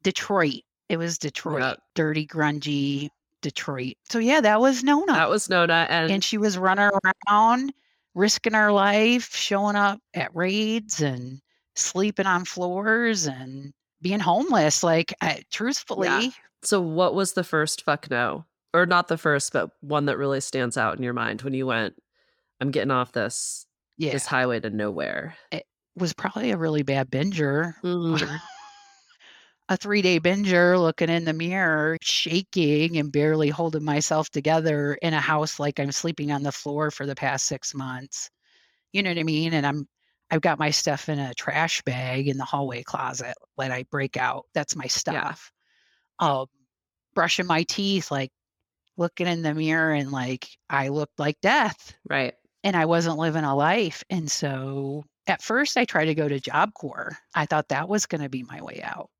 Detroit. 0.03 0.63
It 0.89 0.97
was 0.97 1.19
Detroit, 1.19 1.63
yep. 1.63 1.79
dirty, 1.95 2.27
grungy 2.27 3.11
Detroit. 3.43 3.95
So 4.09 4.19
yeah, 4.19 4.41
that 4.41 4.61
was 4.61 4.83
Nona. 4.83 5.13
That 5.13 5.31
was 5.31 5.49
Nona, 5.49 5.87
and 5.91 6.11
and 6.11 6.25
she 6.25 6.39
was 6.39 6.59
running 6.59 6.91
around, 7.29 7.73
risking 8.15 8.55
her 8.55 8.73
life, 8.73 9.35
showing 9.35 9.77
up 9.77 10.01
at 10.15 10.35
raids 10.35 11.01
and 11.01 11.41
sleeping 11.75 12.27
on 12.27 12.45
floors 12.45 13.27
and 13.27 13.73
being 14.03 14.21
homeless. 14.21 14.83
Like, 14.83 15.15
I, 15.21 15.43
truthfully, 15.51 16.33
So 16.63 16.81
what 16.81 17.15
was 17.15 17.33
the 17.33 17.45
first 17.45 17.83
fuck 17.83 18.11
no? 18.11 18.45
Or 18.73 18.87
not 18.87 19.09
the 19.09 19.19
first, 19.19 19.53
but 19.53 19.71
one 19.81 20.07
that 20.07 20.19
really 20.19 20.41
stands 20.41 20.77
out 20.77 20.97
in 20.97 21.03
your 21.03 21.13
mind 21.13 21.43
when 21.43 21.55
you 21.55 21.67
went, 21.67 22.01
I'm 22.61 22.71
getting 22.71 22.91
off 22.91 23.13
this 23.13 23.67
yeah, 23.97 24.13
this 24.13 24.27
highway 24.27 24.61
to 24.61 24.71
nowhere. 24.71 25.35
It 25.51 25.67
was 25.97 26.13
probably 26.13 26.51
a 26.53 26.57
really 26.57 26.83
bad 26.83 27.11
binger. 27.11 27.75
Mhm. 27.85 28.41
a 29.69 29.77
three 29.77 30.03
day 30.03 30.19
binger 30.19 30.81
looking 30.81 31.09
in 31.09 31.25
the 31.25 31.33
mirror, 31.33 31.97
shaking 32.03 32.99
and 32.99 33.13
barely 33.13 33.49
holding 33.51 33.85
myself 33.85 34.29
together 34.31 34.95
in 34.95 35.15
a 35.15 35.21
house 35.21 35.61
like 35.61 35.79
I'm 35.79 35.93
sleeping 35.93 36.33
on 36.33 36.43
the 36.43 36.51
floor 36.53 36.91
for 36.91 37.07
the 37.07 37.15
past 37.15 37.47
six 37.47 37.73
months. 37.75 38.31
You 38.93 39.03
know 39.03 39.11
what 39.11 39.19
I 39.19 39.23
mean? 39.23 39.55
And 39.55 39.65
I'm 39.67 39.87
I've 40.31 40.41
got 40.41 40.59
my 40.59 40.71
stuff 40.71 41.09
in 41.09 41.19
a 41.19 41.35
trash 41.35 41.83
bag 41.83 42.29
in 42.29 42.37
the 42.37 42.45
hallway 42.45 42.83
closet 42.83 43.35
that 43.59 43.71
I 43.73 43.85
break 43.91 44.17
out. 44.17 44.47
That's 44.55 44.77
my 44.77 44.87
stuff. 44.87 45.53
Um, 46.19 46.47
brushing 47.15 47.47
my 47.47 47.63
teeth, 47.65 48.11
like 48.11 48.31
looking 48.97 49.27
in 49.27 49.43
the 49.43 49.55
mirror 49.55 49.93
and 49.93 50.13
like 50.13 50.49
I 50.69 50.89
looked 50.89 51.19
like 51.19 51.41
death 51.41 51.95
Right. 52.09 52.35
and 52.65 52.77
I 52.77 52.87
wasn't 52.87 53.19
living 53.19 53.45
a 53.45 53.55
life. 53.57 54.05
And 54.11 54.31
so 54.31 55.05
at 55.27 55.43
first 55.43 55.77
I 55.77 55.85
tried 55.85 56.07
to 56.07 56.15
go 56.15 56.29
to 56.29 56.41
Job 56.41 56.75
Corps. 56.75 57.19
I 57.35 57.47
thought 57.47 57.69
that 57.69 57.89
was 57.89 58.07
going 58.07 58.23
to 58.23 58.29
be 58.29 58.43
my 58.45 58.63
way 58.63 58.81
out. 58.83 59.11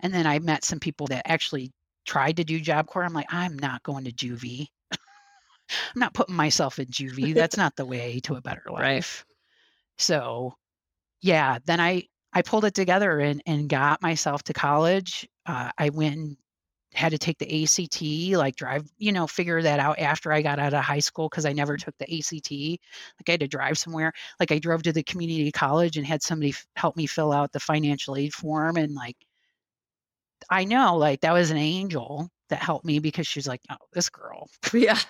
And 0.00 0.12
then 0.14 0.26
I 0.26 0.38
met 0.38 0.64
some 0.64 0.80
people 0.80 1.06
that 1.08 1.28
actually 1.30 1.72
tried 2.06 2.36
to 2.36 2.44
do 2.44 2.60
Job 2.60 2.86
Corps. 2.86 3.04
I'm 3.04 3.12
like, 3.12 3.32
I'm 3.32 3.58
not 3.58 3.82
going 3.82 4.04
to 4.04 4.12
juvie. 4.12 4.68
I'm 5.94 6.00
not 6.00 6.14
putting 6.14 6.36
myself 6.36 6.78
in 6.78 6.86
juvie. 6.86 7.34
That's 7.34 7.56
not 7.56 7.76
the 7.76 7.86
way 7.86 8.20
to 8.20 8.36
a 8.36 8.40
better 8.40 8.64
Right. 8.76 8.94
life. 8.96 9.24
So 9.98 10.54
yeah, 11.22 11.58
then 11.64 11.80
I 11.80 12.04
I 12.32 12.42
pulled 12.42 12.64
it 12.64 12.74
together 12.74 13.18
and 13.20 13.42
and 13.46 13.68
got 13.68 14.02
myself 14.02 14.42
to 14.44 14.52
college. 14.52 15.28
Uh, 15.46 15.70
I 15.78 15.90
went 15.90 16.38
had 16.94 17.12
to 17.12 17.18
take 17.18 17.38
the 17.38 17.64
ACT, 17.64 18.36
like 18.38 18.56
drive, 18.56 18.90
you 18.98 19.12
know, 19.12 19.26
figure 19.26 19.60
that 19.60 19.78
out 19.78 19.98
after 19.98 20.32
I 20.32 20.42
got 20.42 20.58
out 20.58 20.72
of 20.72 20.82
high 20.82 20.98
school 21.00 21.28
because 21.28 21.44
I 21.44 21.52
never 21.52 21.76
mm-hmm. 21.76 21.84
took 21.84 21.98
the 21.98 22.18
ACT. 22.18 22.50
Like 22.50 23.28
I 23.28 23.32
had 23.32 23.40
to 23.40 23.48
drive 23.48 23.78
somewhere. 23.78 24.12
Like 24.40 24.52
I 24.52 24.58
drove 24.58 24.82
to 24.84 24.92
the 24.92 25.02
community 25.02 25.52
college 25.52 25.96
and 25.96 26.06
had 26.06 26.22
somebody 26.22 26.50
f- 26.50 26.66
help 26.76 26.96
me 26.96 27.06
fill 27.06 27.32
out 27.32 27.52
the 27.52 27.60
financial 27.60 28.16
aid 28.16 28.32
form. 28.32 28.76
And 28.76 28.94
like, 28.94 29.16
I 30.50 30.64
know, 30.64 30.96
like 30.96 31.20
that 31.20 31.32
was 31.32 31.50
an 31.50 31.58
angel 31.58 32.30
that 32.48 32.62
helped 32.62 32.86
me 32.86 32.98
because 32.98 33.26
she's 33.26 33.46
like, 33.48 33.60
oh, 33.70 33.76
this 33.92 34.08
girl, 34.08 34.48
Yeah. 34.72 34.98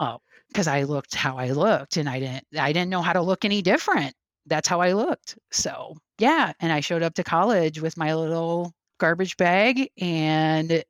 Oh, 0.00 0.18
because 0.48 0.66
I 0.66 0.82
looked 0.82 1.14
how 1.14 1.36
I 1.38 1.50
looked 1.50 1.96
and 1.96 2.08
I 2.08 2.18
didn't, 2.18 2.44
I 2.58 2.72
didn't 2.72 2.90
know 2.90 3.02
how 3.02 3.12
to 3.12 3.22
look 3.22 3.44
any 3.44 3.62
different. 3.62 4.12
That's 4.46 4.66
how 4.66 4.80
I 4.80 4.94
looked. 4.94 5.38
So 5.52 5.96
yeah, 6.18 6.54
and 6.58 6.72
I 6.72 6.80
showed 6.80 7.04
up 7.04 7.14
to 7.14 7.22
college 7.22 7.80
with 7.80 7.96
my 7.96 8.12
little 8.12 8.72
garbage 8.98 9.36
bag 9.36 9.90
and 10.00 10.82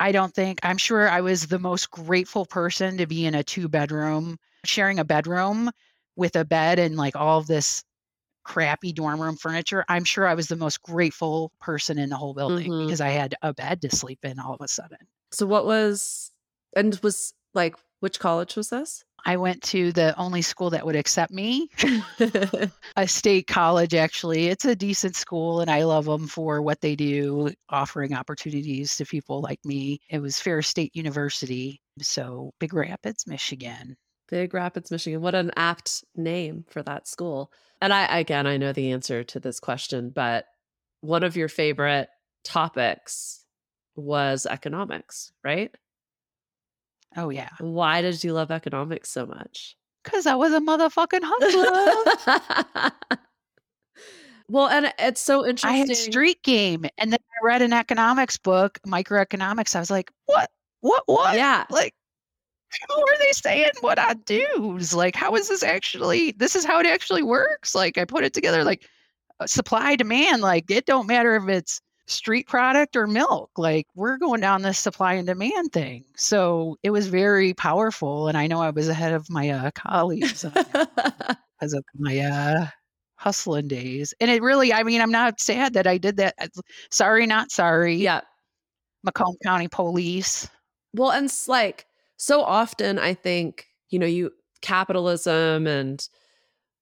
I 0.00 0.12
don't 0.12 0.34
think 0.34 0.60
I'm 0.62 0.78
sure 0.78 1.08
I 1.08 1.20
was 1.20 1.46
the 1.46 1.58
most 1.58 1.90
grateful 1.90 2.46
person 2.46 2.96
to 2.98 3.06
be 3.06 3.26
in 3.26 3.34
a 3.34 3.42
two 3.42 3.68
bedroom, 3.68 4.38
sharing 4.64 4.98
a 4.98 5.04
bedroom 5.04 5.70
with 6.16 6.36
a 6.36 6.44
bed 6.44 6.78
and 6.78 6.96
like 6.96 7.16
all 7.16 7.38
of 7.38 7.46
this 7.46 7.84
crappy 8.44 8.92
dorm 8.92 9.20
room 9.20 9.36
furniture. 9.36 9.84
I'm 9.88 10.04
sure 10.04 10.26
I 10.26 10.34
was 10.34 10.48
the 10.48 10.56
most 10.56 10.80
grateful 10.82 11.52
person 11.60 11.98
in 11.98 12.08
the 12.08 12.16
whole 12.16 12.32
building 12.34 12.70
Mhm. 12.70 12.86
because 12.86 13.00
I 13.00 13.10
had 13.10 13.34
a 13.42 13.52
bed 13.52 13.82
to 13.82 13.94
sleep 13.94 14.20
in 14.24 14.38
all 14.38 14.54
of 14.54 14.60
a 14.60 14.68
sudden. 14.68 14.98
So 15.32 15.46
what 15.46 15.66
was 15.66 16.30
and 16.76 16.98
was 17.02 17.34
like 17.54 17.76
which 18.00 18.20
college 18.20 18.56
was 18.56 18.70
this? 18.70 19.04
I 19.26 19.36
went 19.36 19.62
to 19.64 19.92
the 19.92 20.16
only 20.18 20.42
school 20.42 20.70
that 20.70 20.86
would 20.86 20.96
accept 20.96 21.32
me, 21.32 21.68
a 22.96 23.08
state 23.08 23.46
college 23.46 23.94
actually. 23.94 24.46
It's 24.46 24.64
a 24.64 24.76
decent 24.76 25.16
school 25.16 25.60
and 25.60 25.70
I 25.70 25.84
love 25.84 26.04
them 26.04 26.26
for 26.28 26.62
what 26.62 26.80
they 26.80 26.94
do, 26.94 27.50
offering 27.68 28.14
opportunities 28.14 28.96
to 28.96 29.04
people 29.04 29.40
like 29.40 29.58
me. 29.64 30.00
It 30.08 30.20
was 30.20 30.38
Ferris 30.38 30.68
State 30.68 30.94
University, 30.94 31.80
so 32.00 32.52
Big 32.60 32.72
Rapids, 32.72 33.26
Michigan. 33.26 33.96
Big 34.28 34.54
Rapids, 34.54 34.90
Michigan. 34.90 35.20
What 35.20 35.34
an 35.34 35.50
apt 35.56 36.04
name 36.14 36.64
for 36.68 36.82
that 36.84 37.08
school. 37.08 37.50
And 37.80 37.92
I 37.92 38.18
again 38.18 38.46
I 38.46 38.56
know 38.56 38.72
the 38.72 38.92
answer 38.92 39.24
to 39.24 39.40
this 39.40 39.58
question, 39.58 40.10
but 40.10 40.44
one 41.00 41.22
of 41.22 41.36
your 41.36 41.48
favorite 41.48 42.08
topics 42.44 43.44
was 43.96 44.46
economics, 44.46 45.32
right? 45.44 45.74
Oh 47.16 47.30
yeah, 47.30 47.48
Why 47.58 48.02
did 48.02 48.22
you 48.22 48.32
love 48.32 48.50
economics 48.50 49.10
so 49.10 49.26
much? 49.26 49.76
because 50.08 50.26
I 50.26 50.34
was 50.34 50.52
a 50.52 50.60
motherfucking 50.60 51.20
hustler. 51.22 52.90
well, 54.48 54.68
and 54.68 54.92
it's 54.98 55.20
so 55.20 55.46
interesting. 55.46 55.70
I 55.70 55.76
had 55.76 55.96
street 55.96 56.42
game, 56.42 56.86
and 56.96 57.12
then 57.12 57.18
I 57.20 57.46
read 57.46 57.62
an 57.62 57.72
economics 57.72 58.38
book, 58.38 58.78
microeconomics. 58.86 59.76
I 59.76 59.80
was 59.80 59.90
like, 59.90 60.10
what, 60.26 60.50
what, 60.80 61.02
what? 61.06 61.36
Yeah. 61.36 61.64
like 61.70 61.94
how 62.88 63.00
are 63.00 63.18
they 63.18 63.32
saying 63.32 63.70
what 63.80 63.98
I 63.98 64.14
do? 64.14 64.76
It's 64.78 64.94
like, 64.94 65.16
how 65.16 65.34
is 65.34 65.48
this 65.48 65.62
actually? 65.62 66.32
This 66.32 66.54
is 66.56 66.64
how 66.64 66.80
it 66.80 66.86
actually 66.86 67.22
works. 67.22 67.74
Like, 67.74 67.98
I 67.98 68.04
put 68.04 68.24
it 68.24 68.34
together 68.34 68.64
like 68.64 68.86
uh, 69.40 69.46
supply 69.46 69.96
demand. 69.96 70.42
Like, 70.42 70.70
it 70.70 70.86
don't 70.86 71.06
matter 71.06 71.36
if 71.36 71.48
it's 71.48 71.80
street 72.08 72.48
product 72.48 72.96
or 72.96 73.06
milk. 73.06 73.50
Like, 73.56 73.86
we're 73.94 74.18
going 74.18 74.40
down 74.40 74.62
this 74.62 74.78
supply 74.78 75.14
and 75.14 75.26
demand 75.26 75.72
thing. 75.72 76.04
So 76.16 76.76
it 76.82 76.90
was 76.90 77.06
very 77.06 77.54
powerful, 77.54 78.28
and 78.28 78.36
I 78.36 78.46
know 78.46 78.60
I 78.60 78.70
was 78.70 78.88
ahead 78.88 79.12
of 79.14 79.30
my 79.30 79.50
uh, 79.50 79.70
colleagues 79.72 80.44
because 80.54 81.72
of 81.72 81.84
my 81.96 82.18
uh, 82.18 82.66
hustling 83.16 83.68
days. 83.68 84.14
And 84.20 84.30
it 84.30 84.42
really, 84.42 84.72
I 84.72 84.82
mean, 84.82 85.00
I'm 85.00 85.12
not 85.12 85.40
sad 85.40 85.74
that 85.74 85.86
I 85.86 85.98
did 85.98 86.16
that. 86.16 86.34
Sorry, 86.90 87.26
not 87.26 87.52
sorry. 87.52 87.94
yeah. 87.94 88.22
Macomb 89.04 89.36
County 89.44 89.68
Police. 89.68 90.48
Well, 90.94 91.10
and 91.10 91.26
it's 91.26 91.48
like 91.48 91.86
so 92.16 92.42
often 92.42 92.98
I 92.98 93.14
think, 93.14 93.66
you 93.90 93.98
know, 93.98 94.06
you 94.06 94.32
capitalism 94.60 95.66
and 95.66 96.06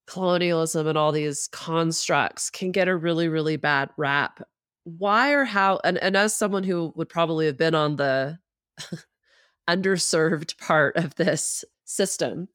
colonialism 0.06 0.86
and 0.86 0.96
all 0.96 1.12
these 1.12 1.48
constructs 1.48 2.48
can 2.50 2.72
get 2.72 2.88
a 2.88 2.96
really, 2.96 3.28
really 3.28 3.56
bad 3.56 3.90
rap. 3.96 4.40
Why 4.86 5.32
or 5.32 5.44
how 5.44 5.80
and, 5.82 5.98
and 5.98 6.16
as 6.16 6.32
someone 6.32 6.62
who 6.62 6.92
would 6.94 7.08
probably 7.08 7.46
have 7.46 7.58
been 7.58 7.74
on 7.74 7.96
the 7.96 8.38
underserved 9.68 10.56
part 10.58 10.96
of 10.96 11.16
this 11.16 11.64
system 11.84 12.48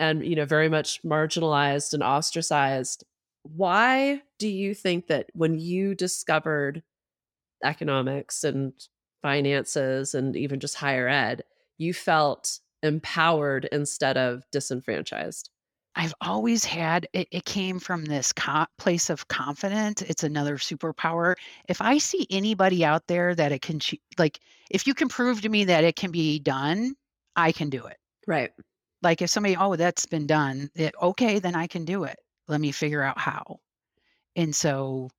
and 0.00 0.24
you 0.24 0.34
know 0.34 0.46
very 0.46 0.68
much 0.68 1.02
marginalized 1.02 1.92
and 1.92 2.02
ostracized 2.02 3.04
why 3.42 4.22
do 4.38 4.48
you 4.48 4.74
think 4.74 5.08
that 5.08 5.26
when 5.34 5.58
you 5.58 5.94
discovered 5.94 6.82
economics 7.62 8.44
and 8.44 8.72
finances 9.22 10.14
and 10.14 10.36
even 10.36 10.58
just 10.60 10.76
higher 10.76 11.08
ed 11.08 11.44
you 11.76 11.92
felt 11.92 12.60
empowered 12.82 13.68
instead 13.72 14.16
of 14.16 14.44
disenfranchised 14.50 15.50
I've 15.96 16.14
always 16.20 16.64
had 16.64 17.06
it, 17.12 17.28
it 17.30 17.44
came 17.44 17.78
from 17.78 18.04
this 18.04 18.32
co- 18.32 18.66
place 18.78 19.10
of 19.10 19.28
confidence. 19.28 20.02
It's 20.02 20.24
another 20.24 20.56
superpower. 20.58 21.34
If 21.68 21.80
I 21.80 21.98
see 21.98 22.26
anybody 22.30 22.84
out 22.84 23.06
there 23.06 23.34
that 23.34 23.52
it 23.52 23.62
can, 23.62 23.78
ch- 23.80 24.00
like, 24.18 24.40
if 24.70 24.86
you 24.86 24.94
can 24.94 25.08
prove 25.08 25.40
to 25.42 25.48
me 25.48 25.64
that 25.64 25.84
it 25.84 25.96
can 25.96 26.10
be 26.10 26.38
done, 26.38 26.94
I 27.36 27.52
can 27.52 27.70
do 27.70 27.86
it. 27.86 27.96
right 28.26 28.50
Like, 29.02 29.22
if 29.22 29.30
somebody, 29.30 29.56
oh, 29.56 29.76
that's 29.76 30.06
been 30.06 30.26
done, 30.26 30.70
it, 30.74 30.94
okay, 31.00 31.38
then 31.38 31.54
I 31.54 31.66
can 31.66 31.84
do 31.84 32.04
it. 32.04 32.16
Let 32.48 32.60
me 32.60 32.72
figure 32.72 33.02
out 33.02 33.18
how. 33.18 33.60
And 34.36 34.54
so 34.54 35.10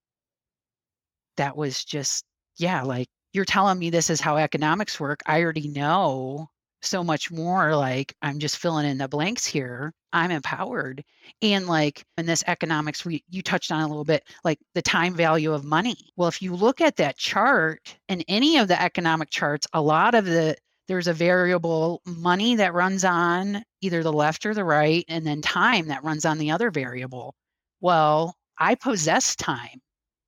that 1.38 1.56
was 1.56 1.84
just, 1.84 2.26
yeah, 2.58 2.82
like, 2.84 3.08
you're 3.34 3.46
telling 3.46 3.80
me 3.80 3.90
this 3.90 4.10
is 4.10 4.22
how 4.22 4.38
economics 4.38 5.00
work. 5.00 5.22
I 5.26 5.42
already 5.44 5.68
know 5.68 6.50
so 6.86 7.04
much 7.04 7.32
more. 7.32 7.76
Like, 7.76 8.16
I'm 8.22 8.40
just 8.40 8.58
filling 8.58 8.86
in 8.88 8.98
the 8.98 9.08
blanks 9.08 9.46
here. 9.46 9.94
I'm 10.14 10.32
empowered. 10.32 11.04
And 11.42 11.68
like 11.68 12.04
in 12.18 12.26
this 12.26 12.44
economics, 12.48 13.04
we 13.06 13.24
you 13.30 13.42
touched 13.42 13.72
on 13.72 13.82
a 13.82 13.88
little 13.88 14.06
bit, 14.06 14.24
like 14.44 14.60
the 14.74 14.82
time 14.82 15.14
value 15.14 15.52
of 15.54 15.66
money. 15.66 15.98
Well, 16.16 16.30
if 16.30 16.42
you 16.42 16.56
look 16.56 16.82
at 16.82 16.96
that 16.98 17.18
chart 17.18 17.96
in 18.08 18.22
any 18.28 18.58
of 18.58 18.68
the 18.70 18.82
economic 18.82 19.30
charts, 19.30 19.68
a 19.74 19.82
lot 19.82 20.16
of 20.16 20.26
the 20.26 20.56
there's 20.88 21.08
a 21.08 21.14
variable 21.14 22.02
money 22.06 22.56
that 22.56 22.74
runs 22.74 23.04
on 23.04 23.64
either 23.82 24.04
the 24.04 24.14
left 24.14 24.46
or 24.46 24.54
the 24.54 24.64
right, 24.64 25.04
and 25.10 25.26
then 25.26 25.42
time 25.42 25.88
that 25.88 26.04
runs 26.04 26.26
on 26.26 26.38
the 26.38 26.52
other 26.52 26.72
variable. 26.72 27.36
Well, 27.82 28.36
I 28.60 28.76
possess 28.76 29.36
time. 29.36 29.82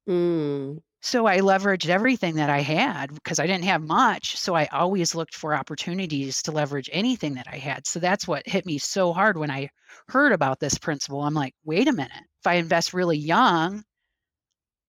Mm, 0.09 0.79
So 1.01 1.25
I 1.27 1.39
leveraged 1.39 1.89
everything 1.89 2.35
that 2.35 2.49
I 2.49 2.61
had 2.61 3.13
because 3.13 3.39
I 3.39 3.47
didn't 3.47 3.65
have 3.65 3.81
much. 3.81 4.35
So 4.35 4.55
I 4.55 4.65
always 4.71 5.13
looked 5.15 5.35
for 5.35 5.55
opportunities 5.55 6.41
to 6.43 6.51
leverage 6.51 6.89
anything 6.91 7.35
that 7.35 7.47
I 7.51 7.57
had. 7.57 7.85
So 7.85 7.99
that's 7.99 8.27
what 8.27 8.47
hit 8.47 8.65
me 8.65 8.77
so 8.77 9.13
hard 9.13 9.37
when 9.37 9.51
I 9.51 9.69
heard 10.07 10.31
about 10.33 10.59
this 10.59 10.77
principle. 10.77 11.21
I'm 11.21 11.33
like, 11.35 11.53
wait 11.63 11.87
a 11.87 11.93
minute. 11.93 12.11
If 12.41 12.47
I 12.47 12.55
invest 12.55 12.93
really 12.93 13.17
young, 13.17 13.83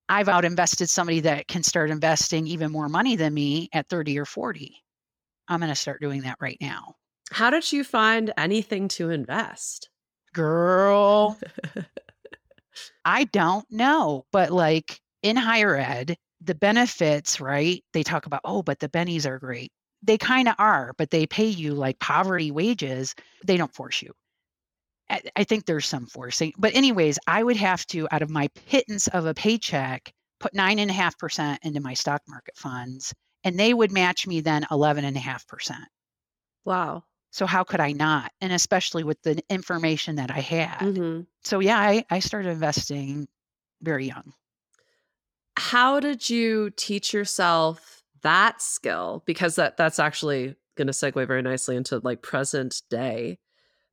I've 0.09 0.29
out 0.29 0.47
invested 0.47 0.89
somebody 0.89 1.21
that 1.21 1.47
can 1.47 1.63
start 1.63 1.91
investing 1.91 2.47
even 2.47 2.73
more 2.73 2.89
money 2.89 3.17
than 3.17 3.35
me 3.35 3.69
at 3.73 3.89
30 3.89 4.19
or 4.19 4.25
40. 4.25 4.75
I'm 5.49 5.61
going 5.61 5.71
to 5.71 5.77
start 5.77 6.01
doing 6.01 6.23
that 6.23 6.39
right 6.41 6.59
now. 6.61 6.95
how 7.31 7.51
did 7.51 7.71
you 7.71 7.85
find 7.85 8.33
anything 8.39 8.89
to 8.89 9.11
invest 9.11 9.91
Girl, 10.35 11.39
I 13.05 13.25
don't 13.25 13.67
know. 13.71 14.27
But 14.31 14.51
like 14.51 15.01
in 15.23 15.37
higher 15.37 15.77
ed, 15.77 16.17
the 16.41 16.55
benefits, 16.55 17.41
right? 17.41 17.83
They 17.93 18.03
talk 18.03 18.27
about, 18.27 18.41
oh, 18.45 18.63
but 18.63 18.79
the 18.79 18.89
bennies 18.89 19.27
are 19.27 19.39
great. 19.39 19.73
They 20.03 20.19
kind 20.19 20.49
of 20.49 20.55
are, 20.59 20.93
but 20.97 21.11
they 21.11 21.27
pay 21.27 21.47
you 21.49 21.75
like 21.75 21.99
poverty 21.99 22.51
wages. 22.51 23.15
They 23.45 23.57
don't 23.57 23.75
force 23.75 24.03
you. 24.03 24.13
I, 25.11 25.23
I 25.37 25.45
think 25.45 25.65
there's 25.65 25.87
some 25.87 26.07
forcing. 26.07 26.53
But, 26.59 26.75
anyways, 26.75 27.19
I 27.27 27.43
would 27.43 27.57
have 27.57 27.87
to, 27.89 28.07
out 28.11 28.23
of 28.23 28.31
my 28.31 28.49
pittance 28.67 29.09
of 29.09 29.27
a 29.27 29.35
paycheck, 29.35 30.13
put 30.41 30.55
nine 30.55 30.79
and 30.79 30.91
a 30.91 30.95
half 30.95 31.19
percent 31.19 31.61
into 31.65 31.81
my 31.81 31.95
stock 31.95 32.23
market 32.29 32.57
funds, 32.57 33.13
and 33.45 33.59
they 33.59 33.75
would 33.75 33.91
match 33.91 34.27
me 34.27 34.41
then 34.41 34.67
11 34.71 35.05
and 35.05 35.17
a 35.17 35.21
half 35.21 35.47
percent. 35.47 35.85
Wow. 36.65 37.05
So 37.31 37.47
how 37.47 37.65
could 37.65 37.81
I 37.81 37.93
not? 37.93 38.33
And 38.41 38.53
especially 38.53 39.05
with 39.05 39.21
the 39.23 39.43
information 39.49 40.17
that 40.17 40.31
I 40.31 40.41
had. 40.41 40.81
hmm 40.81 41.21
So 41.43 41.61
yeah, 41.61 41.79
I, 41.79 42.05
I 42.11 42.21
started 42.21 42.51
investing 42.51 43.27
very 43.83 44.07
young. 44.07 44.33
How 45.59 45.99
did 45.99 46.31
you 46.31 46.71
teach 46.77 47.13
yourself 47.13 48.05
that 48.23 48.63
skill? 48.63 49.25
Because 49.27 49.57
that 49.57 49.77
that's 49.77 49.99
actually 49.99 50.55
going 50.77 50.87
to 50.87 50.93
segue 50.93 51.27
very 51.27 51.43
nicely 51.43 51.77
into 51.77 51.99
like 51.99 52.23
present 52.23 52.83
day. 52.89 53.39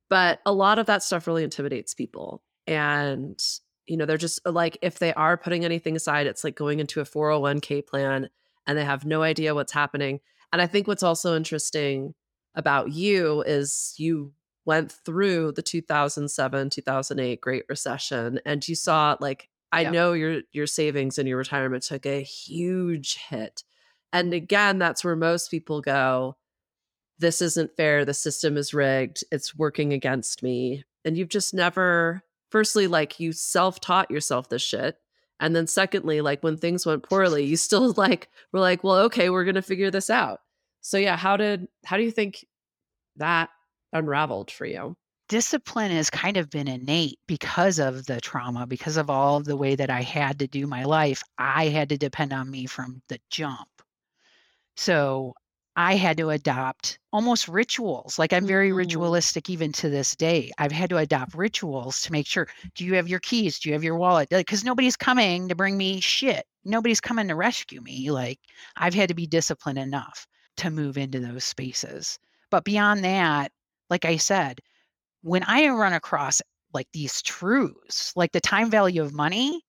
But 0.08 0.40
a 0.46 0.52
lot 0.52 0.78
of 0.78 0.86
that 0.86 1.02
stuff 1.02 1.26
really 1.26 1.42
intimidates 1.42 1.92
people. 1.92 2.42
And 2.68 3.42
you 3.86 3.96
know, 3.96 4.06
they're 4.06 4.16
just 4.16 4.40
uh, 4.46 4.52
like 4.52 4.78
if 4.80 5.00
they 5.00 5.12
are 5.14 5.36
putting 5.36 5.64
anything 5.64 5.96
aside, 5.96 6.28
it's 6.28 6.44
like 6.44 6.54
going 6.54 6.78
into 6.78 7.00
a 7.00 7.04
401k 7.04 7.84
plan 7.86 8.28
and 8.66 8.78
they 8.78 8.84
have 8.84 9.04
no 9.04 9.22
idea 9.22 9.54
what's 9.54 9.72
happening. 9.72 10.20
And 10.52 10.62
I 10.62 10.68
think 10.68 10.86
what's 10.86 11.02
also 11.02 11.36
interesting 11.36 12.14
about 12.54 12.92
you 12.92 13.42
is 13.42 13.94
you 13.96 14.32
went 14.64 14.92
through 14.92 15.52
the 15.52 15.62
2007 15.62 16.70
2008 16.70 17.40
great 17.40 17.64
recession 17.68 18.40
and 18.46 18.66
you 18.66 18.74
saw 18.74 19.16
like 19.20 19.48
i 19.76 19.82
Yep. 19.82 19.92
know 19.92 20.12
your 20.14 20.40
your 20.52 20.66
savings 20.66 21.18
and 21.18 21.28
your 21.28 21.38
retirement 21.38 21.82
took 21.84 22.06
a 22.06 22.22
huge 22.22 23.16
hit. 23.28 23.62
And 24.12 24.32
again 24.32 24.78
that's 24.78 25.04
where 25.04 25.16
most 25.16 25.50
people 25.50 25.80
go 25.80 26.36
this 27.18 27.40
isn't 27.40 27.74
fair. 27.78 28.04
The 28.04 28.12
system 28.12 28.58
is 28.58 28.74
rigged. 28.74 29.24
It's 29.32 29.56
working 29.56 29.94
against 29.94 30.42
me. 30.42 30.84
And 31.04 31.16
you've 31.16 31.30
just 31.30 31.54
never 31.54 32.22
firstly 32.50 32.86
like 32.88 33.18
you 33.18 33.32
self-taught 33.32 34.10
yourself 34.10 34.48
this 34.50 34.60
shit. 34.62 34.98
And 35.40 35.56
then 35.56 35.66
secondly 35.66 36.20
like 36.20 36.42
when 36.42 36.56
things 36.56 36.84
went 36.86 37.02
poorly 37.08 37.44
you 37.44 37.56
still 37.56 37.92
like 37.96 38.28
were 38.52 38.60
like 38.60 38.84
well 38.84 38.98
okay 39.06 39.30
we're 39.30 39.44
gonna 39.44 39.62
figure 39.62 39.90
this 39.90 40.10
out. 40.10 40.40
So 40.82 40.98
yeah 40.98 41.16
how 41.16 41.36
did 41.36 41.68
how 41.84 41.96
do 41.96 42.02
you 42.02 42.10
think 42.12 42.46
that 43.16 43.50
unraveled 43.92 44.50
for 44.50 44.66
you 44.66 44.96
Discipline 45.28 45.92
has 45.92 46.10
kind 46.10 46.36
of 46.36 46.50
been 46.50 46.66
innate 46.66 47.20
because 47.28 47.78
of 47.78 48.06
the 48.06 48.20
trauma, 48.20 48.66
because 48.66 48.96
of 48.96 49.08
all 49.08 49.36
of 49.36 49.44
the 49.44 49.56
way 49.56 49.76
that 49.76 49.88
I 49.88 50.02
had 50.02 50.40
to 50.40 50.48
do 50.48 50.66
my 50.66 50.82
life. 50.82 51.22
I 51.38 51.68
had 51.68 51.88
to 51.90 51.96
depend 51.96 52.32
on 52.32 52.50
me 52.50 52.66
from 52.66 53.02
the 53.08 53.20
jump. 53.30 53.82
So 54.76 55.34
I 55.74 55.96
had 55.96 56.16
to 56.18 56.30
adopt 56.30 56.98
almost 57.12 57.48
rituals. 57.48 58.18
Like 58.18 58.32
I'm 58.32 58.46
very 58.46 58.70
Mhm. 58.70 58.76
ritualistic 58.76 59.50
even 59.50 59.72
to 59.72 59.88
this 59.90 60.14
day. 60.16 60.50
I've 60.58 60.72
had 60.72 60.88
to 60.90 60.98
adopt 60.98 61.34
rituals 61.34 62.00
to 62.02 62.12
make 62.12 62.26
sure 62.26 62.48
do 62.74 62.84
you 62.84 62.94
have 62.94 63.08
your 63.08 63.20
keys? 63.20 63.58
Do 63.58 63.68
you 63.68 63.74
have 63.74 63.84
your 63.84 63.96
wallet? 63.96 64.28
Because 64.30 64.64
nobody's 64.64 64.96
coming 64.96 65.48
to 65.48 65.54
bring 65.54 65.76
me 65.76 66.00
shit. 66.00 66.46
Nobody's 66.64 67.00
coming 67.00 67.28
to 67.28 67.34
rescue 67.34 67.80
me. 67.82 68.10
Like 68.10 68.40
I've 68.76 68.94
had 68.94 69.08
to 69.08 69.14
be 69.14 69.26
disciplined 69.26 69.78
enough 69.78 70.26
to 70.58 70.70
move 70.70 70.96
into 70.96 71.20
those 71.20 71.44
spaces. 71.44 72.18
But 72.50 72.64
beyond 72.64 73.04
that, 73.04 73.52
like 73.90 74.04
I 74.04 74.16
said, 74.16 74.60
when 75.22 75.42
I 75.44 75.68
run 75.68 75.92
across 75.92 76.42
like 76.72 76.88
these 76.92 77.22
truths, 77.22 78.12
like 78.16 78.32
the 78.32 78.40
time 78.40 78.70
value 78.70 79.02
of 79.02 79.12
money, 79.12 79.62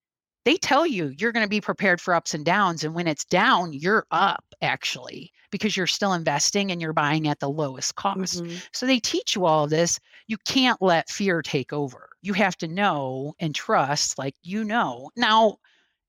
they 0.46 0.56
tell 0.58 0.86
you 0.86 1.14
you're 1.18 1.32
going 1.34 1.46
to 1.46 1.50
be 1.50 1.62
prepared 1.62 2.00
for 2.02 2.14
ups 2.14 2.34
and 2.34 2.46
downs. 2.46 2.84
And 2.84 2.96
when 2.96 3.08
it's 3.08 3.26
down, 3.26 3.74
you're 3.74 4.06
up 4.12 4.44
actually 4.62 5.32
because 5.52 5.76
you're 5.76 5.88
still 5.88 6.14
investing 6.14 6.72
and 6.72 6.82
you're 6.82 6.94
buying 6.94 7.28
at 7.28 7.40
the 7.40 7.50
lowest 7.50 7.96
cost. 7.96 8.44
Mhm. 8.44 8.62
So 8.74 8.86
they 8.86 9.00
teach 9.00 9.36
you 9.36 9.46
all 9.46 9.66
of 9.66 9.70
this. 9.70 10.00
You 10.28 10.38
can't 10.48 10.82
let 10.82 11.10
fear 11.10 11.42
take 11.42 11.74
over. 11.74 12.10
You 12.22 12.34
have 12.34 12.58
to 12.58 12.68
know 12.68 13.34
and 13.40 13.54
trust, 13.56 14.18
like 14.18 14.36
you 14.42 14.64
know. 14.64 15.12
Now, 15.18 15.58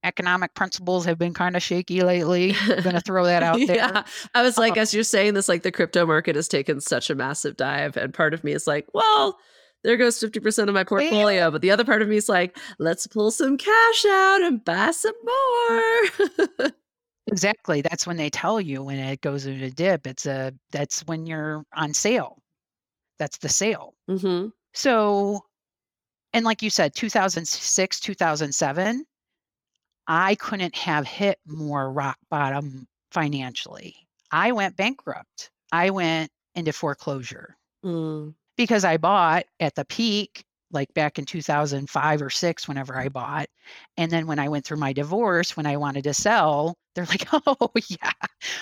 economic 0.03 0.53
principles 0.53 1.05
have 1.05 1.17
been 1.17 1.33
kind 1.33 1.55
of 1.55 1.63
shaky 1.63 2.01
lately. 2.01 2.55
I'm 2.67 2.83
going 2.83 2.95
to 2.95 3.01
throw 3.01 3.25
that 3.25 3.43
out 3.49 3.59
there. 3.67 3.75
yeah 3.75 4.03
i 4.33 4.41
was 4.41 4.57
like 4.57 4.77
Uh, 4.77 4.81
as 4.81 4.93
you're 4.93 5.03
saying 5.03 5.33
this 5.33 5.49
like 5.49 5.63
the 5.63 5.71
crypto 5.71 6.05
market 6.05 6.35
has 6.35 6.47
taken 6.47 6.79
such 6.79 7.09
a 7.09 7.15
massive 7.15 7.57
dive 7.57 7.97
and 7.97 8.13
part 8.13 8.33
of 8.33 8.43
me 8.43 8.53
is 8.53 8.65
like 8.67 8.87
well 8.93 9.37
there 9.83 9.97
goes 9.97 10.19
50% 10.19 10.67
of 10.67 10.73
my 10.73 10.83
portfolio 10.83 11.49
but 11.51 11.61
the 11.61 11.71
other 11.71 11.83
part 11.85 12.01
of 12.01 12.07
me 12.09 12.17
is 12.17 12.27
like 12.29 12.57
let's 12.79 13.07
pull 13.07 13.31
some 13.31 13.57
cash 13.57 14.05
out 14.05 14.41
and 14.43 14.63
buy 14.65 14.91
some 14.91 15.15
more 15.25 16.69
Exactly. 17.27 17.81
That's 17.81 18.07
when 18.07 18.17
they 18.17 18.31
tell 18.31 18.59
you 18.59 18.81
when 18.83 18.97
it 18.97 19.21
goes 19.21 19.45
into 19.45 19.65
a 19.65 19.69
dip. 19.69 20.07
It's 20.07 20.25
a 20.25 20.51
that's 20.71 21.01
when 21.05 21.27
you're 21.27 21.63
on 21.75 21.93
sale. 21.93 22.41
That's 23.19 23.37
the 23.37 23.49
sale. 23.49 23.93
hmm 24.07 24.47
So, 24.73 25.41
and 26.33 26.43
like 26.43 26.63
you 26.63 26.71
said, 26.71 26.95
2006, 26.95 27.99
2007, 27.99 29.05
I 30.09 30.35
couldn't 30.35 30.75
have 30.75 31.05
hit 31.07 31.39
more 31.45 31.91
rock 31.93 32.17
bottom 32.31 32.87
financially. 33.11 33.95
I 34.31 34.51
went 34.51 34.75
bankrupt. 34.75 35.51
I 35.71 35.91
went 35.91 36.31
into 36.55 36.73
foreclosure 36.73 37.55
Mm. 37.85 38.33
because 38.57 38.83
I 38.83 38.97
bought 38.97 39.45
at 39.59 39.75
the 39.75 39.85
peak, 39.85 40.43
like 40.71 40.93
back 40.95 41.17
in 41.19 41.25
2005 41.25 42.21
or 42.21 42.29
six, 42.29 42.67
whenever 42.67 42.97
I 42.97 43.07
bought. 43.09 43.47
And 43.97 44.11
then 44.11 44.27
when 44.27 44.39
I 44.39 44.49
went 44.49 44.65
through 44.65 44.77
my 44.77 44.93
divorce, 44.93 45.55
when 45.55 45.65
I 45.67 45.77
wanted 45.77 46.03
to 46.05 46.13
sell, 46.13 46.75
they're 46.95 47.05
like, 47.05 47.25
oh, 47.33 47.69
yeah, 47.87 48.11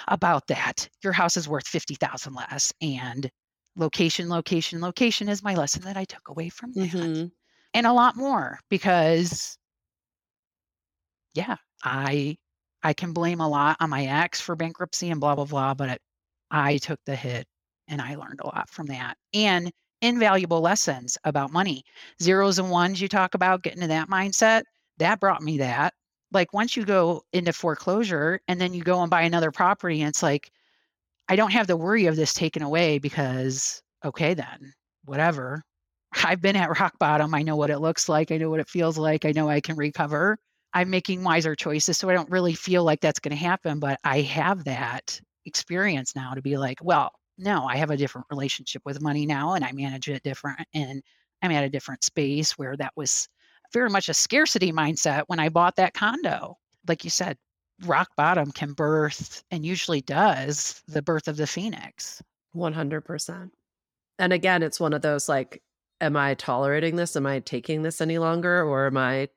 about 0.09 0.47
that. 0.47 0.87
Your 1.03 1.13
house 1.13 1.37
is 1.37 1.47
worth 1.47 1.67
50,000 1.67 2.33
less. 2.33 2.73
And 2.81 3.29
location, 3.77 4.27
location, 4.29 4.81
location 4.81 5.29
is 5.29 5.43
my 5.43 5.55
lesson 5.55 5.83
that 5.83 5.97
I 5.97 6.03
took 6.05 6.27
away 6.27 6.49
from 6.49 6.73
that. 6.73 6.89
Mhm. 6.89 7.31
And 7.73 7.87
a 7.87 7.93
lot 7.93 8.15
more 8.17 8.59
because, 8.69 9.57
yeah, 11.37 11.57
I. 11.83 12.37
I 12.83 12.93
can 12.93 13.11
blame 13.11 13.41
a 13.41 13.49
lot 13.49 13.77
on 13.79 13.89
my 13.89 14.05
ex 14.05 14.39
for 14.39 14.55
bankruptcy 14.55 15.09
and 15.09 15.19
blah 15.19 15.35
blah 15.35 15.45
blah, 15.45 15.73
but 15.73 15.99
I 16.51 16.77
took 16.77 16.99
the 17.05 17.15
hit 17.15 17.47
and 17.87 18.01
I 18.01 18.15
learned 18.15 18.39
a 18.41 18.47
lot 18.47 18.69
from 18.69 18.85
that. 18.87 19.17
And 19.33 19.71
invaluable 20.01 20.61
lessons 20.61 21.17
about 21.23 21.51
money. 21.51 21.83
Zeros 22.21 22.59
and 22.59 22.69
ones 22.69 23.01
you 23.01 23.07
talk 23.07 23.33
about, 23.33 23.63
getting 23.63 23.81
to 23.81 23.87
that 23.87 24.09
mindset, 24.09 24.63
that 24.97 25.19
brought 25.19 25.41
me 25.41 25.57
that. 25.57 25.93
Like 26.31 26.53
once 26.53 26.75
you 26.77 26.85
go 26.85 27.23
into 27.33 27.53
foreclosure 27.53 28.39
and 28.47 28.59
then 28.61 28.73
you 28.73 28.83
go 28.83 29.01
and 29.01 29.09
buy 29.09 29.23
another 29.23 29.51
property, 29.51 30.01
and 30.01 30.09
it's 30.09 30.23
like, 30.23 30.51
I 31.29 31.35
don't 31.35 31.51
have 31.51 31.67
the 31.67 31.77
worry 31.77 32.05
of 32.05 32.15
this 32.15 32.33
taken 32.33 32.61
away 32.61 32.99
because, 32.99 33.81
okay, 34.05 34.33
then, 34.33 34.73
whatever. 35.05 35.63
I've 36.23 36.41
been 36.41 36.55
at 36.55 36.79
rock 36.79 36.97
bottom. 36.99 37.33
I 37.33 37.41
know 37.43 37.55
what 37.55 37.69
it 37.69 37.79
looks 37.79 38.07
like. 38.09 38.31
I 38.31 38.37
know 38.37 38.49
what 38.49 38.59
it 38.59 38.69
feels 38.69 38.97
like. 38.97 39.25
I 39.25 39.31
know 39.31 39.49
I 39.49 39.61
can 39.61 39.75
recover. 39.75 40.37
I'm 40.77 40.91
making 40.91 41.23
wiser 41.23 41.55
choices. 41.55 41.97
So 41.97 42.07
I 42.07 42.13
don't 42.13 42.29
really 42.29 42.53
feel 42.53 42.83
like 42.83 43.01
that's 43.01 43.19
going 43.19 43.35
to 43.35 43.43
happen, 43.43 43.79
but 43.79 43.99
I 44.03 44.21
have 44.21 44.63
that 44.65 45.19
experience 45.47 46.15
now 46.15 46.35
to 46.35 46.41
be 46.41 46.55
like, 46.55 46.77
well, 46.83 47.11
no, 47.39 47.65
I 47.65 47.77
have 47.77 47.89
a 47.89 47.97
different 47.97 48.27
relationship 48.29 48.83
with 48.85 49.01
money 49.01 49.25
now 49.25 49.53
and 49.53 49.65
I 49.65 49.71
manage 49.71 50.07
it 50.07 50.21
different. 50.21 50.67
And 50.75 51.01
I'm 51.41 51.51
at 51.51 51.63
a 51.63 51.69
different 51.69 52.03
space 52.03 52.59
where 52.59 52.77
that 52.77 52.93
was 52.95 53.27
very 53.73 53.89
much 53.89 54.07
a 54.07 54.13
scarcity 54.13 54.71
mindset 54.71 55.23
when 55.25 55.39
I 55.39 55.49
bought 55.49 55.77
that 55.77 55.95
condo. 55.95 56.57
Like 56.87 57.03
you 57.03 57.09
said, 57.09 57.37
rock 57.83 58.09
bottom 58.15 58.51
can 58.51 58.73
birth 58.73 59.43
and 59.49 59.65
usually 59.65 60.01
does 60.01 60.83
the 60.87 61.01
birth 61.01 61.27
of 61.27 61.37
the 61.37 61.47
phoenix. 61.47 62.21
100% 62.55 63.49
and 64.19 64.33
again 64.33 64.63
it's 64.63 64.79
one 64.79 64.93
of 64.93 65.01
those 65.01 65.29
like 65.29 65.61
am 66.01 66.15
i 66.15 66.33
tolerating 66.33 66.95
this 66.95 67.15
am 67.15 67.27
i 67.27 67.39
taking 67.39 67.83
this 67.83 68.01
any 68.01 68.17
longer 68.17 68.63
or 68.63 68.87
am 68.87 68.97
i 68.97 69.27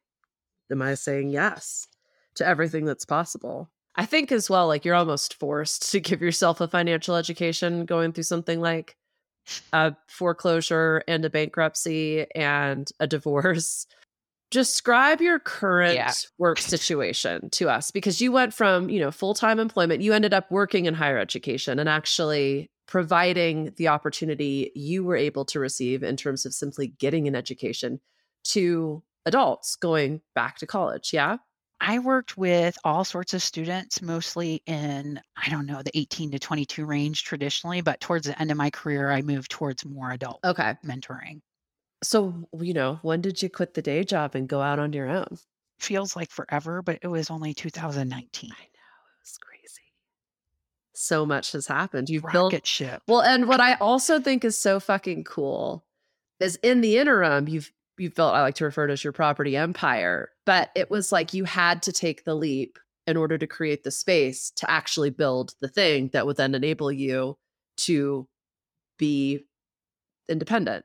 am 0.73 0.83
i 0.83 0.95
saying 0.95 1.29
yes 1.31 1.87
to 2.35 2.47
everything 2.47 2.85
that's 2.85 3.05
possible 3.05 3.71
i 3.97 4.07
think 4.07 4.31
as 4.33 4.49
well 4.49 4.67
like 4.67 4.85
you're 4.85 4.95
almost 4.95 5.35
forced 5.35 5.91
to 5.91 6.01
give 6.01 6.21
yourself 6.23 6.61
a 6.61 6.69
financial 6.69 7.17
education 7.17 7.85
going 7.85 8.13
through 8.13 8.23
something 8.25 8.61
like 8.61 8.97
a 9.73 9.95
foreclosure 10.09 11.03
and 11.09 11.25
a 11.25 11.31
bankruptcy 11.31 12.27
and 12.35 12.91
a 13.01 13.07
divorce 13.07 13.87
describe 14.51 15.21
your 15.21 15.39
current 15.39 15.95
Yeah. 15.95 16.13
work 16.39 16.59
situation 16.59 17.51
to 17.51 17.69
us 17.69 17.91
because 17.91 18.21
you 18.21 18.33
went 18.33 18.53
from 18.53 18.91
you 18.91 18.99
know 19.01 19.11
full-time 19.11 19.59
employment 19.61 20.03
you 20.03 20.13
ended 20.13 20.35
up 20.35 20.51
working 20.51 20.87
in 20.87 20.95
higher 20.95 21.19
education 21.19 21.79
and 21.79 21.89
actually 21.89 22.69
providing 22.87 23.73
the 23.77 23.87
opportunity 23.87 24.73
you 24.75 25.05
were 25.05 25.17
able 25.17 25.45
to 25.45 25.61
receive 25.61 26.03
in 26.03 26.17
terms 26.17 26.45
of 26.45 26.53
simply 26.53 26.89
getting 26.89 27.29
an 27.29 27.37
education 27.37 28.01
to 28.43 29.01
adults 29.27 29.77
going 29.77 30.21
back 30.35 30.59
to 30.59 30.67
college 30.67 31.11
yeah 31.13 31.37
I 31.83 31.99
worked 31.99 32.37
with 32.37 32.77
all 32.85 33.07
sorts 33.07 33.33
of 33.33 33.43
students, 33.43 34.03
mostly 34.03 34.63
in, 34.67 35.19
I 35.35 35.49
don't 35.49 35.65
know, 35.65 35.83
the 35.83 35.97
18 35.97 36.33
to 36.33 36.39
22 36.39 36.85
range 36.85 37.25
traditionally, 37.25 37.81
but 37.81 38.03
towards 38.03 38.27
the 38.27 38.39
end 38.39 38.51
of 38.51 38.59
my 38.59 38.69
career, 38.69 39.11
I 39.11 39.23
moved 39.23 39.51
towards 39.51 39.87
more 39.87 40.11
adult 40.11 40.41
okay 40.45 40.77
mentoring. 40.85 41.41
so 42.03 42.35
you 42.61 42.75
know 42.75 42.99
when 43.01 43.23
did 43.23 43.41
you 43.41 43.49
quit 43.49 43.73
the 43.73 43.81
day 43.81 44.05
job 44.05 44.35
and 44.35 44.47
go 44.47 44.61
out 44.61 44.79
on 44.79 44.93
your 44.93 45.09
own 45.09 45.39
feels 45.83 46.15
like 46.15 46.31
forever, 46.31 46.83
but 46.83 46.99
it 47.03 47.09
was 47.09 47.31
only 47.31 47.55
2019. 47.55 48.51
I 48.53 48.55
know. 48.55 48.59
It 48.59 49.23
was 49.23 49.39
crazy. 49.39 49.93
So 50.95 51.27
much 51.27 51.53
has 51.53 51.67
happened. 51.67 52.09
You've 52.09 52.25
Rocket 52.25 52.51
built 52.51 52.67
ship. 52.67 53.03
Well, 53.09 53.23
and 53.23 53.49
what 53.49 53.61
I 53.61 53.75
also 53.75 54.21
think 54.21 54.45
is 54.45 54.59
so 54.59 54.81
fucking 54.81 55.25
cool 55.25 55.85
is 56.39 56.57
in 56.57 56.81
the 56.81 56.99
interim, 56.99 57.49
you've 57.49 57.73
you've 58.01 58.15
built, 58.15 58.35
I 58.35 58.43
like 58.43 58.57
to 58.57 58.65
refer 58.65 58.87
to 58.87 58.93
as 58.93 59.05
your 59.05 59.13
property 59.13 59.57
empire, 59.57 60.31
but 60.47 60.71
it 60.75 60.91
was 60.91 61.13
like 61.13 61.35
you 61.35 61.45
had 61.45 61.83
to 61.83 61.93
take 61.93 62.25
the 62.25 62.35
leap 62.35 62.79
in 63.07 63.17
order 63.17 63.39
to 63.39 63.47
create 63.47 63.85
the 63.85 63.91
space 63.91 64.51
to 64.57 64.71
actually 64.71 65.11
build 65.11 65.55
the 65.61 65.69
thing 65.69 66.11
that 66.13 66.27
would 66.27 66.37
then 66.37 66.55
enable 66.55 66.93
you 66.93 67.37
to 67.77 68.29
be 68.99 69.45
independent 70.29 70.85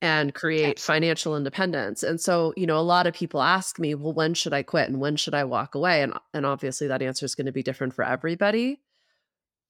and 0.00 0.34
create 0.34 0.80
financial 0.80 1.36
independence. 1.36 2.02
And 2.02 2.20
so, 2.20 2.52
you 2.56 2.66
know, 2.66 2.78
a 2.78 2.80
lot 2.80 3.06
of 3.06 3.14
people 3.14 3.40
ask 3.40 3.78
me, 3.78 3.94
well, 3.94 4.12
when 4.12 4.34
should 4.34 4.52
I 4.52 4.62
quit 4.62 4.88
and 4.88 5.00
when 5.00 5.16
should 5.16 5.32
I 5.34 5.44
walk 5.44 5.74
away? 5.74 6.02
And 6.02 6.12
and 6.34 6.44
obviously 6.44 6.88
that 6.88 7.02
answer 7.02 7.24
is 7.24 7.34
going 7.34 7.46
to 7.46 7.52
be 7.52 7.62
different 7.62 7.94
for 7.94 8.04
everybody. 8.04 8.80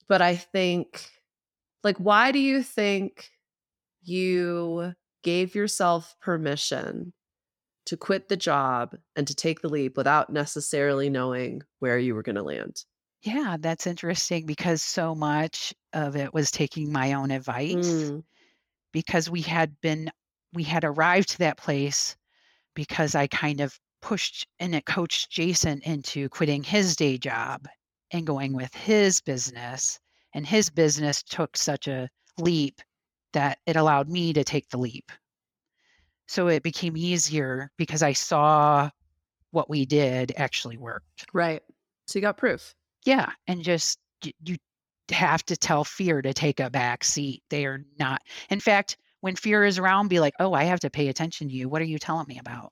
But 0.07 0.21
I 0.21 0.35
think 0.35 1.09
like 1.83 1.97
why 1.97 2.31
do 2.31 2.39
you 2.39 2.63
think 2.63 3.29
you 4.03 4.93
gave 5.23 5.55
yourself 5.55 6.15
permission 6.21 7.13
to 7.85 7.97
quit 7.97 8.29
the 8.29 8.37
job 8.37 8.95
and 9.15 9.27
to 9.27 9.35
take 9.35 9.61
the 9.61 9.69
leap 9.69 9.97
without 9.97 10.29
necessarily 10.31 11.09
knowing 11.09 11.61
where 11.79 11.97
you 11.97 12.15
were 12.15 12.23
going 12.23 12.35
to 12.35 12.43
land? 12.43 12.85
Yeah, 13.21 13.57
that's 13.59 13.87
interesting 13.87 14.45
because 14.45 14.83
so 14.83 15.15
much 15.15 15.73
of 15.93 16.15
it 16.15 16.33
was 16.33 16.51
taking 16.51 16.91
my 16.91 17.13
own 17.13 17.31
advice 17.31 18.11
Mm, 18.11 18.23
because 18.91 19.29
we 19.29 19.41
had 19.41 19.79
been 19.81 20.11
we 20.53 20.63
had 20.63 20.83
arrived 20.83 21.29
to 21.29 21.37
that 21.39 21.57
place 21.57 22.15
because 22.75 23.15
I 23.15 23.27
kind 23.27 23.61
of 23.61 23.79
pushed 24.01 24.47
and 24.59 24.75
it 24.75 24.85
coached 24.85 25.31
Jason 25.31 25.81
into 25.83 26.29
quitting 26.29 26.63
his 26.63 26.95
day 26.95 27.17
job 27.17 27.67
and 28.11 28.27
going 28.27 28.53
with 28.53 28.73
his 28.75 29.21
business. 29.21 29.99
And 30.33 30.45
his 30.45 30.69
business 30.69 31.23
took 31.23 31.57
such 31.57 31.87
a 31.87 32.09
leap 32.37 32.81
that 33.33 33.59
it 33.65 33.75
allowed 33.75 34.09
me 34.09 34.33
to 34.33 34.43
take 34.43 34.69
the 34.69 34.77
leap. 34.77 35.11
So 36.27 36.47
it 36.47 36.63
became 36.63 36.97
easier 36.97 37.71
because 37.77 38.01
I 38.01 38.13
saw 38.13 38.89
what 39.51 39.69
we 39.69 39.85
did 39.85 40.33
actually 40.37 40.77
worked. 40.77 41.25
right. 41.33 41.61
So 42.07 42.19
you 42.19 42.21
got 42.21 42.37
proof. 42.37 42.75
Yeah, 43.05 43.31
and 43.47 43.61
just 43.63 43.99
you 44.43 44.57
have 45.11 45.43
to 45.45 45.57
tell 45.57 45.83
fear 45.83 46.21
to 46.21 46.33
take 46.33 46.59
a 46.59 46.69
back 46.69 47.03
seat. 47.03 47.43
They 47.49 47.65
are 47.65 47.83
not. 47.99 48.21
In 48.49 48.59
fact, 48.59 48.97
when 49.21 49.35
fear 49.35 49.63
is 49.63 49.77
around, 49.77 50.07
be 50.09 50.19
like, 50.19 50.33
"Oh, 50.39 50.53
I 50.53 50.63
have 50.63 50.79
to 50.81 50.89
pay 50.89 51.07
attention 51.09 51.47
to 51.49 51.53
you. 51.53 51.69
What 51.69 51.81
are 51.81 51.85
you 51.85 51.99
telling 51.99 52.27
me 52.27 52.39
about?" 52.39 52.71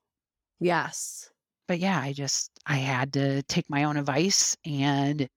Yes. 0.59 1.30
But 1.68 1.80
yeah, 1.80 1.99
I 1.99 2.14
just 2.14 2.51
I 2.66 2.78
had 2.78 3.14
to 3.14 3.43
take 3.43 3.70
my 3.70 3.84
own 3.86 3.97
advice 3.97 4.55
and 4.66 5.28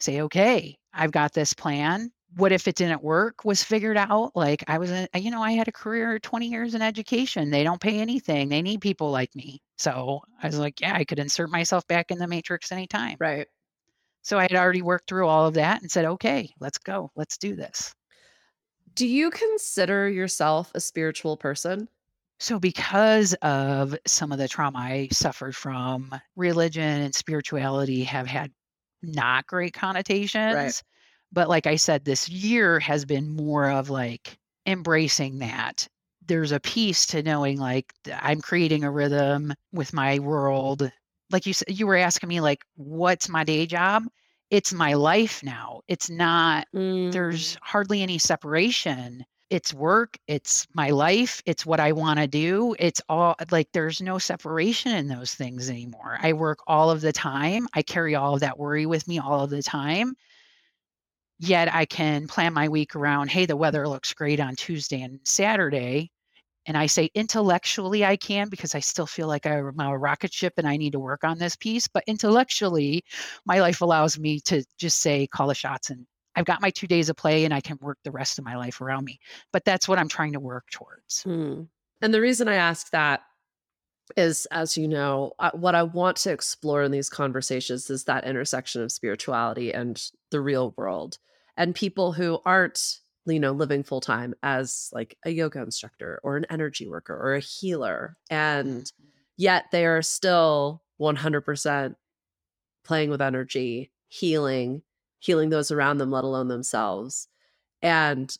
say, 0.00 0.20
"Okay, 0.22 0.76
I've 0.92 1.12
got 1.12 1.32
this 1.32 1.54
plan. 1.54 2.10
What 2.36 2.52
if 2.52 2.66
it 2.68 2.76
didn't 2.76 3.02
work?" 3.02 3.44
Was 3.44 3.62
figured 3.64 3.96
out. 3.96 4.32
Like 4.34 4.64
I 4.68 4.78
was, 4.78 4.90
in, 4.90 5.08
you 5.14 5.30
know, 5.30 5.42
I 5.42 5.52
had 5.52 5.68
a 5.68 5.72
career 5.72 6.18
20 6.18 6.46
years 6.48 6.74
in 6.74 6.82
education. 6.82 7.50
They 7.50 7.64
don't 7.64 7.80
pay 7.80 8.00
anything. 8.00 8.48
They 8.48 8.62
need 8.62 8.80
people 8.80 9.10
like 9.10 9.34
me. 9.34 9.60
So 9.78 10.20
I 10.42 10.46
was 10.46 10.58
like, 10.58 10.80
yeah, 10.80 10.94
I 10.94 11.04
could 11.04 11.18
insert 11.18 11.50
myself 11.50 11.86
back 11.86 12.10
in 12.10 12.18
the 12.18 12.26
matrix 12.26 12.72
anytime. 12.72 13.16
Right. 13.20 13.46
So 14.22 14.38
I 14.38 14.42
had 14.42 14.54
already 14.54 14.82
worked 14.82 15.08
through 15.08 15.28
all 15.28 15.46
of 15.46 15.54
that 15.54 15.82
and 15.82 15.90
said, 15.90 16.06
okay, 16.06 16.50
let's 16.58 16.78
go. 16.78 17.10
Let's 17.14 17.36
do 17.36 17.54
this. 17.54 17.94
Do 18.94 19.06
you 19.06 19.30
consider 19.30 20.08
yourself 20.08 20.70
a 20.74 20.80
spiritual 20.80 21.36
person? 21.36 21.88
So, 22.40 22.58
because 22.58 23.34
of 23.42 23.96
some 24.06 24.32
of 24.32 24.38
the 24.38 24.48
trauma 24.48 24.78
I 24.78 25.08
suffered 25.12 25.54
from, 25.54 26.14
religion 26.36 26.82
and 26.82 27.14
spirituality 27.14 28.02
have 28.04 28.26
had 28.26 28.50
not 29.02 29.46
great 29.46 29.72
connotations. 29.72 30.82
But, 31.34 31.48
like 31.48 31.66
I 31.66 31.76
said, 31.76 32.04
this 32.04 32.28
year 32.28 32.80
has 32.80 33.04
been 33.04 33.28
more 33.36 33.70
of 33.70 33.90
like 33.90 34.38
embracing 34.66 35.38
that. 35.40 35.88
There's 36.26 36.52
a 36.52 36.60
piece 36.60 37.06
to 37.08 37.22
knowing 37.22 37.58
like 37.58 37.92
I'm 38.20 38.40
creating 38.40 38.84
a 38.84 38.90
rhythm 38.90 39.52
with 39.72 39.92
my 39.92 40.18
world. 40.20 40.90
Like 41.30 41.46
you 41.46 41.52
said, 41.54 41.70
you 41.70 41.86
were 41.86 41.96
asking 41.96 42.28
me, 42.28 42.40
like, 42.40 42.64
what's 42.76 43.28
my 43.28 43.44
day 43.44 43.66
job? 43.66 44.04
It's 44.50 44.72
my 44.72 44.94
life 44.94 45.42
now. 45.42 45.82
It's 45.88 46.08
not 46.10 46.66
Mm, 46.74 47.12
there's 47.12 47.56
hardly 47.62 48.02
any 48.02 48.18
separation. 48.18 49.24
It's 49.50 49.74
work, 49.74 50.18
it's 50.26 50.66
my 50.74 50.90
life, 50.90 51.42
it's 51.46 51.66
what 51.66 51.80
I 51.80 51.92
want 51.92 52.18
to 52.18 52.26
do. 52.26 52.74
It's 52.78 53.00
all 53.08 53.36
like 53.50 53.70
there's 53.72 54.00
no 54.02 54.18
separation 54.18 54.92
in 54.92 55.08
those 55.08 55.34
things 55.34 55.70
anymore. 55.70 56.18
I 56.22 56.32
work 56.32 56.58
all 56.66 56.90
of 56.90 57.02
the 57.02 57.12
time. 57.12 57.68
I 57.74 57.82
carry 57.82 58.14
all 58.14 58.34
of 58.34 58.40
that 58.40 58.58
worry 58.58 58.86
with 58.86 59.06
me 59.08 59.18
all 59.18 59.42
of 59.44 59.50
the 59.50 59.62
time. 59.62 60.14
Yet 61.44 61.74
I 61.74 61.84
can 61.84 62.26
plan 62.26 62.54
my 62.54 62.68
week 62.68 62.96
around, 62.96 63.30
hey, 63.30 63.44
the 63.44 63.56
weather 63.56 63.86
looks 63.86 64.14
great 64.14 64.40
on 64.40 64.56
Tuesday 64.56 65.02
and 65.02 65.20
Saturday. 65.24 66.10
And 66.66 66.74
I 66.78 66.86
say 66.86 67.10
intellectually 67.14 68.02
I 68.02 68.16
can 68.16 68.48
because 68.48 68.74
I 68.74 68.80
still 68.80 69.06
feel 69.06 69.28
like 69.28 69.44
I'm 69.44 69.78
a 69.78 69.98
rocket 69.98 70.32
ship 70.32 70.54
and 70.56 70.66
I 70.66 70.78
need 70.78 70.92
to 70.92 70.98
work 70.98 71.22
on 71.22 71.38
this 71.38 71.54
piece. 71.54 71.86
But 71.86 72.04
intellectually, 72.06 73.04
my 73.44 73.60
life 73.60 73.82
allows 73.82 74.18
me 74.18 74.40
to 74.40 74.64
just 74.78 75.00
say, 75.00 75.26
call 75.26 75.48
the 75.48 75.54
shots 75.54 75.90
and 75.90 76.06
I've 76.34 76.46
got 76.46 76.62
my 76.62 76.70
two 76.70 76.86
days 76.86 77.10
of 77.10 77.16
play 77.16 77.44
and 77.44 77.52
I 77.52 77.60
can 77.60 77.76
work 77.78 77.98
the 78.04 78.10
rest 78.10 78.38
of 78.38 78.44
my 78.46 78.56
life 78.56 78.80
around 78.80 79.04
me. 79.04 79.18
But 79.52 79.66
that's 79.66 79.86
what 79.86 79.98
I'm 79.98 80.08
trying 80.08 80.32
to 80.32 80.40
work 80.40 80.64
towards. 80.70 81.24
mm. 81.24 81.68
And 82.00 82.14
the 82.14 82.22
reason 82.22 82.48
I 82.48 82.54
ask 82.54 82.90
that 82.90 83.20
is, 84.16 84.46
as 84.46 84.78
you 84.78 84.88
know, 84.88 85.32
uh, 85.38 85.50
what 85.52 85.74
I 85.74 85.82
want 85.82 86.16
to 86.18 86.32
explore 86.32 86.82
in 86.82 86.90
these 86.90 87.10
conversations 87.10 87.90
is 87.90 88.04
that 88.04 88.24
intersection 88.24 88.82
of 88.82 88.92
spirituality 88.92 89.72
and 89.72 90.02
the 90.30 90.40
real 90.40 90.74
world, 90.76 91.18
and 91.56 91.74
people 91.74 92.12
who 92.12 92.40
aren't, 92.44 92.98
you 93.26 93.40
know, 93.40 93.52
living 93.52 93.82
full 93.82 94.00
time 94.00 94.34
as 94.42 94.90
like 94.92 95.16
a 95.24 95.30
yoga 95.30 95.60
instructor 95.60 96.20
or 96.22 96.36
an 96.36 96.46
energy 96.50 96.86
worker 96.88 97.14
or 97.14 97.34
a 97.34 97.40
healer, 97.40 98.16
and 98.30 98.84
mm-hmm. 98.84 99.04
yet 99.36 99.66
they 99.72 99.86
are 99.86 100.02
still 100.02 100.82
100% 101.00 101.94
playing 102.84 103.10
with 103.10 103.22
energy, 103.22 103.90
healing, 104.08 104.82
healing 105.18 105.48
those 105.48 105.70
around 105.70 105.98
them, 105.98 106.10
let 106.10 106.24
alone 106.24 106.48
themselves. 106.48 107.28
And 107.82 108.34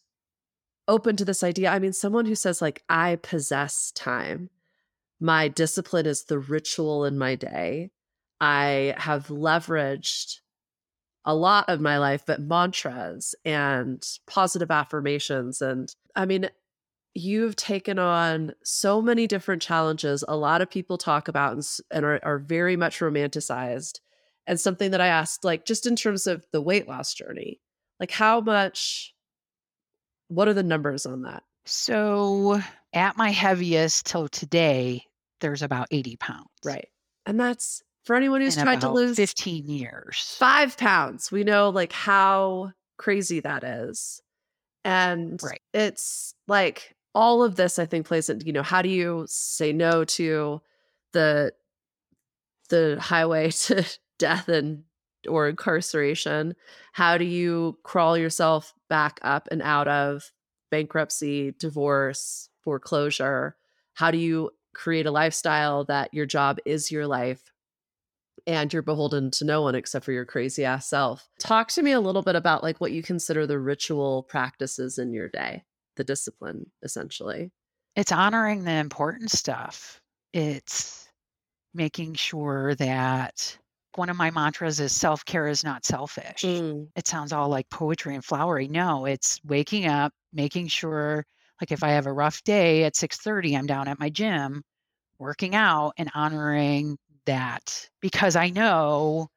open 0.88 1.16
to 1.16 1.24
this 1.24 1.42
idea. 1.42 1.70
I 1.70 1.78
mean, 1.78 1.92
someone 1.92 2.26
who 2.26 2.34
says, 2.34 2.60
like, 2.60 2.82
I 2.88 3.16
possess 3.16 3.90
time. 3.92 4.50
My 5.20 5.48
discipline 5.48 6.06
is 6.06 6.24
the 6.24 6.38
ritual 6.38 7.04
in 7.04 7.18
my 7.18 7.34
day. 7.34 7.90
I 8.40 8.94
have 8.98 9.28
leveraged 9.28 10.40
a 11.24 11.34
lot 11.34 11.68
of 11.68 11.80
my 11.80 11.98
life, 11.98 12.24
but 12.26 12.40
mantras 12.40 13.34
and 13.44 14.06
positive 14.26 14.70
affirmations. 14.70 15.62
And 15.62 15.94
I 16.14 16.26
mean, 16.26 16.50
you've 17.14 17.56
taken 17.56 17.98
on 17.98 18.52
so 18.64 19.00
many 19.00 19.26
different 19.26 19.62
challenges 19.62 20.24
a 20.26 20.36
lot 20.36 20.60
of 20.60 20.68
people 20.68 20.98
talk 20.98 21.28
about 21.28 21.52
and, 21.52 21.66
and 21.90 22.04
are, 22.04 22.20
are 22.24 22.38
very 22.38 22.76
much 22.76 22.98
romanticized 22.98 24.00
and 24.48 24.58
something 24.60 24.90
that 24.90 25.00
i 25.00 25.06
asked 25.06 25.44
like 25.44 25.64
just 25.64 25.86
in 25.86 25.94
terms 25.94 26.26
of 26.26 26.44
the 26.52 26.60
weight 26.60 26.88
loss 26.88 27.14
journey 27.14 27.60
like 28.00 28.10
how 28.10 28.40
much 28.40 29.14
what 30.28 30.48
are 30.48 30.54
the 30.54 30.62
numbers 30.62 31.06
on 31.06 31.22
that 31.22 31.44
So 31.64 32.60
at 32.92 33.16
my 33.16 33.30
heaviest 33.30 34.06
till 34.06 34.28
today, 34.28 35.04
there's 35.40 35.62
about 35.62 35.88
80 35.90 36.16
pounds. 36.16 36.48
right 36.64 36.88
and 37.26 37.38
that's 37.38 37.82
for 38.04 38.14
anyone 38.16 38.40
who's 38.40 38.56
tried 38.56 38.80
to 38.82 38.90
lose 38.90 39.16
15 39.16 39.68
years. 39.68 40.36
five 40.38 40.76
pounds 40.76 41.30
we 41.32 41.44
know 41.44 41.70
like 41.70 41.92
how 41.92 42.72
crazy 42.98 43.40
that 43.40 43.64
is 43.64 44.20
and 44.84 45.40
Right. 45.42 45.60
it's 45.72 46.34
like 46.46 46.94
all 47.14 47.42
of 47.42 47.56
this 47.56 47.78
i 47.78 47.86
think 47.86 48.06
plays 48.06 48.28
into 48.28 48.46
you 48.46 48.52
know 48.52 48.62
how 48.62 48.82
do 48.82 48.88
you 48.88 49.24
say 49.28 49.72
no 49.72 50.04
to 50.04 50.60
the 51.12 51.52
the 52.70 52.98
highway 53.00 53.50
to 53.50 53.84
death 54.18 54.48
and 54.48 54.84
or 55.28 55.48
incarceration 55.48 56.54
how 56.92 57.16
do 57.16 57.24
you 57.24 57.78
crawl 57.82 58.16
yourself 58.18 58.74
back 58.90 59.18
up 59.22 59.48
and 59.50 59.62
out 59.62 59.88
of 59.88 60.30
bankruptcy 60.70 61.54
divorce 61.58 62.48
foreclosure 62.62 63.56
how 63.94 64.10
do 64.10 64.18
you 64.18 64.50
create 64.74 65.06
a 65.06 65.10
lifestyle 65.10 65.84
that 65.84 66.12
your 66.12 66.26
job 66.26 66.58
is 66.66 66.90
your 66.90 67.06
life 67.06 67.52
and 68.46 68.72
you're 68.72 68.82
beholden 68.82 69.30
to 69.32 69.44
no 69.44 69.62
one 69.62 69.74
except 69.74 70.04
for 70.04 70.12
your 70.12 70.24
crazy 70.24 70.64
ass 70.64 70.88
self. 70.88 71.28
Talk 71.38 71.68
to 71.72 71.82
me 71.82 71.92
a 71.92 72.00
little 72.00 72.22
bit 72.22 72.36
about 72.36 72.62
like 72.62 72.80
what 72.80 72.92
you 72.92 73.02
consider 73.02 73.46
the 73.46 73.58
ritual 73.58 74.24
practices 74.24 74.98
in 74.98 75.12
your 75.12 75.28
day, 75.28 75.64
the 75.96 76.04
discipline 76.04 76.70
essentially. 76.82 77.50
It's 77.96 78.12
honoring 78.12 78.64
the 78.64 78.72
important 78.72 79.30
stuff. 79.30 80.00
It's 80.32 81.08
making 81.74 82.14
sure 82.14 82.74
that 82.76 83.58
one 83.96 84.08
of 84.08 84.16
my 84.16 84.30
mantras 84.30 84.80
is 84.80 84.94
self 84.94 85.24
care 85.24 85.46
is 85.46 85.62
not 85.64 85.84
selfish. 85.84 86.42
Mm, 86.44 86.88
It 86.96 87.06
sounds 87.06 87.32
all 87.32 87.48
like 87.48 87.68
poetry 87.70 88.14
and 88.14 88.24
flowery. 88.24 88.68
No, 88.68 89.06
it's 89.06 89.40
waking 89.44 89.86
up, 89.86 90.12
making 90.32 90.68
sure 90.68 91.24
like 91.60 91.70
if 91.70 91.82
I 91.84 91.90
have 91.90 92.06
a 92.06 92.12
rough 92.12 92.42
day 92.42 92.84
at 92.84 92.96
6:30, 92.96 93.56
I'm 93.56 93.66
down 93.66 93.88
at 93.88 94.00
my 94.00 94.10
gym 94.10 94.62
working 95.18 95.54
out 95.54 95.92
and 95.96 96.10
honoring 96.14 96.98
that 97.26 97.88
because 98.00 98.36
I 98.36 98.50
know 98.50 99.28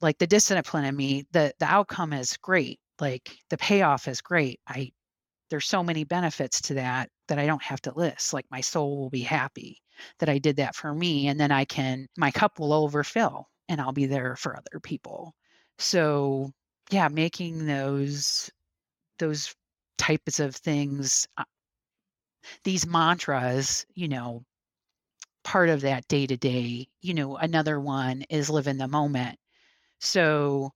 like 0.00 0.18
the 0.18 0.26
discipline 0.26 0.84
in 0.84 0.96
me, 0.96 1.26
the 1.32 1.52
the 1.58 1.66
outcome 1.66 2.12
is 2.12 2.36
great. 2.38 2.80
Like 3.00 3.36
the 3.50 3.58
payoff 3.58 4.08
is 4.08 4.20
great. 4.20 4.60
I 4.66 4.92
there's 5.50 5.66
so 5.66 5.82
many 5.82 6.04
benefits 6.04 6.60
to 6.62 6.74
that 6.74 7.10
that 7.28 7.38
I 7.38 7.46
don't 7.46 7.62
have 7.62 7.80
to 7.82 7.92
list. 7.94 8.32
Like 8.32 8.46
my 8.50 8.60
soul 8.60 8.98
will 8.98 9.10
be 9.10 9.22
happy 9.22 9.78
that 10.18 10.28
I 10.28 10.38
did 10.38 10.56
that 10.56 10.74
for 10.74 10.94
me. 10.94 11.28
And 11.28 11.38
then 11.38 11.50
I 11.50 11.64
can, 11.64 12.06
my 12.16 12.30
cup 12.30 12.58
will 12.58 12.72
overfill 12.72 13.48
and 13.68 13.80
I'll 13.80 13.92
be 13.92 14.06
there 14.06 14.36
for 14.36 14.56
other 14.56 14.80
people. 14.80 15.34
So 15.78 16.50
yeah, 16.90 17.08
making 17.08 17.66
those, 17.66 18.50
those 19.18 19.54
types 19.98 20.40
of 20.40 20.56
things, 20.56 21.26
uh, 21.36 21.44
these 22.64 22.86
mantras, 22.86 23.86
you 23.94 24.08
know, 24.08 24.44
part 25.44 25.68
of 25.68 25.80
that 25.82 26.06
day 26.08 26.26
to 26.26 26.36
day, 26.36 26.88
you 27.00 27.14
know, 27.14 27.36
another 27.36 27.80
one 27.80 28.22
is 28.30 28.50
live 28.50 28.66
in 28.66 28.78
the 28.78 28.88
moment. 28.88 29.38
So 30.00 30.72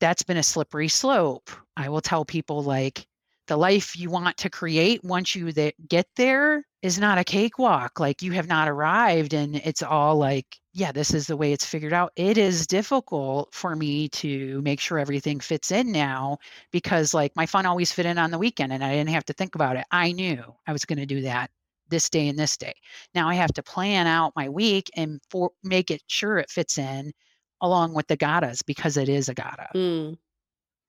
that's 0.00 0.22
been 0.22 0.36
a 0.36 0.42
slippery 0.42 0.88
slope. 0.88 1.50
I 1.76 1.88
will 1.88 2.00
tell 2.00 2.24
people 2.24 2.62
like, 2.62 3.06
the 3.48 3.56
life 3.56 3.98
you 3.98 4.08
want 4.10 4.36
to 4.38 4.50
create 4.50 5.02
once 5.04 5.34
you 5.34 5.52
get 5.52 6.06
there 6.16 6.64
is 6.80 6.98
not 6.98 7.18
a 7.18 7.24
cakewalk 7.24 8.00
like 8.00 8.22
you 8.22 8.32
have 8.32 8.48
not 8.48 8.68
arrived 8.68 9.34
and 9.34 9.56
it's 9.56 9.82
all 9.82 10.16
like 10.16 10.58
yeah 10.72 10.92
this 10.92 11.12
is 11.12 11.26
the 11.26 11.36
way 11.36 11.52
it's 11.52 11.64
figured 11.64 11.92
out 11.92 12.12
it 12.16 12.38
is 12.38 12.66
difficult 12.66 13.52
for 13.52 13.74
me 13.76 14.08
to 14.08 14.60
make 14.62 14.80
sure 14.80 14.98
everything 14.98 15.40
fits 15.40 15.70
in 15.70 15.90
now 15.92 16.38
because 16.70 17.12
like 17.12 17.34
my 17.36 17.46
fun 17.46 17.66
always 17.66 17.92
fit 17.92 18.06
in 18.06 18.18
on 18.18 18.30
the 18.30 18.38
weekend 18.38 18.72
and 18.72 18.84
i 18.84 18.94
didn't 18.94 19.10
have 19.10 19.24
to 19.24 19.32
think 19.32 19.54
about 19.54 19.76
it 19.76 19.84
i 19.90 20.12
knew 20.12 20.42
i 20.66 20.72
was 20.72 20.84
going 20.84 20.98
to 20.98 21.06
do 21.06 21.22
that 21.22 21.50
this 21.92 22.10
day 22.10 22.28
and 22.28 22.38
this 22.38 22.56
day 22.56 22.74
now 23.14 23.28
i 23.28 23.34
have 23.34 23.52
to 23.52 23.62
plan 23.62 24.06
out 24.06 24.32
my 24.34 24.48
week 24.48 24.90
and 24.96 25.20
for 25.30 25.50
make 25.62 25.90
it 25.90 26.02
sure 26.08 26.38
it 26.38 26.50
fits 26.50 26.78
in 26.78 27.12
along 27.60 27.94
with 27.94 28.06
the 28.08 28.16
gatas 28.16 28.64
because 28.66 28.96
it 28.96 29.08
is 29.08 29.28
a 29.28 29.34
gata 29.34 29.68
mm. 29.74 30.16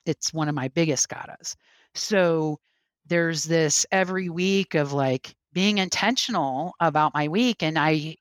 it's 0.06 0.34
one 0.34 0.50
of 0.50 0.56
my 0.56 0.68
biggest 0.70 1.08
gatas 1.10 1.56
so 1.94 2.60
there's 3.06 3.44
this 3.44 3.86
every 3.92 4.30
week 4.30 4.74
of 4.74 4.94
like 4.94 5.36
being 5.54 5.78
intentional 5.78 6.74
about 6.80 7.14
my 7.14 7.28
week. 7.28 7.64
And 7.64 7.78
I, 7.78 8.18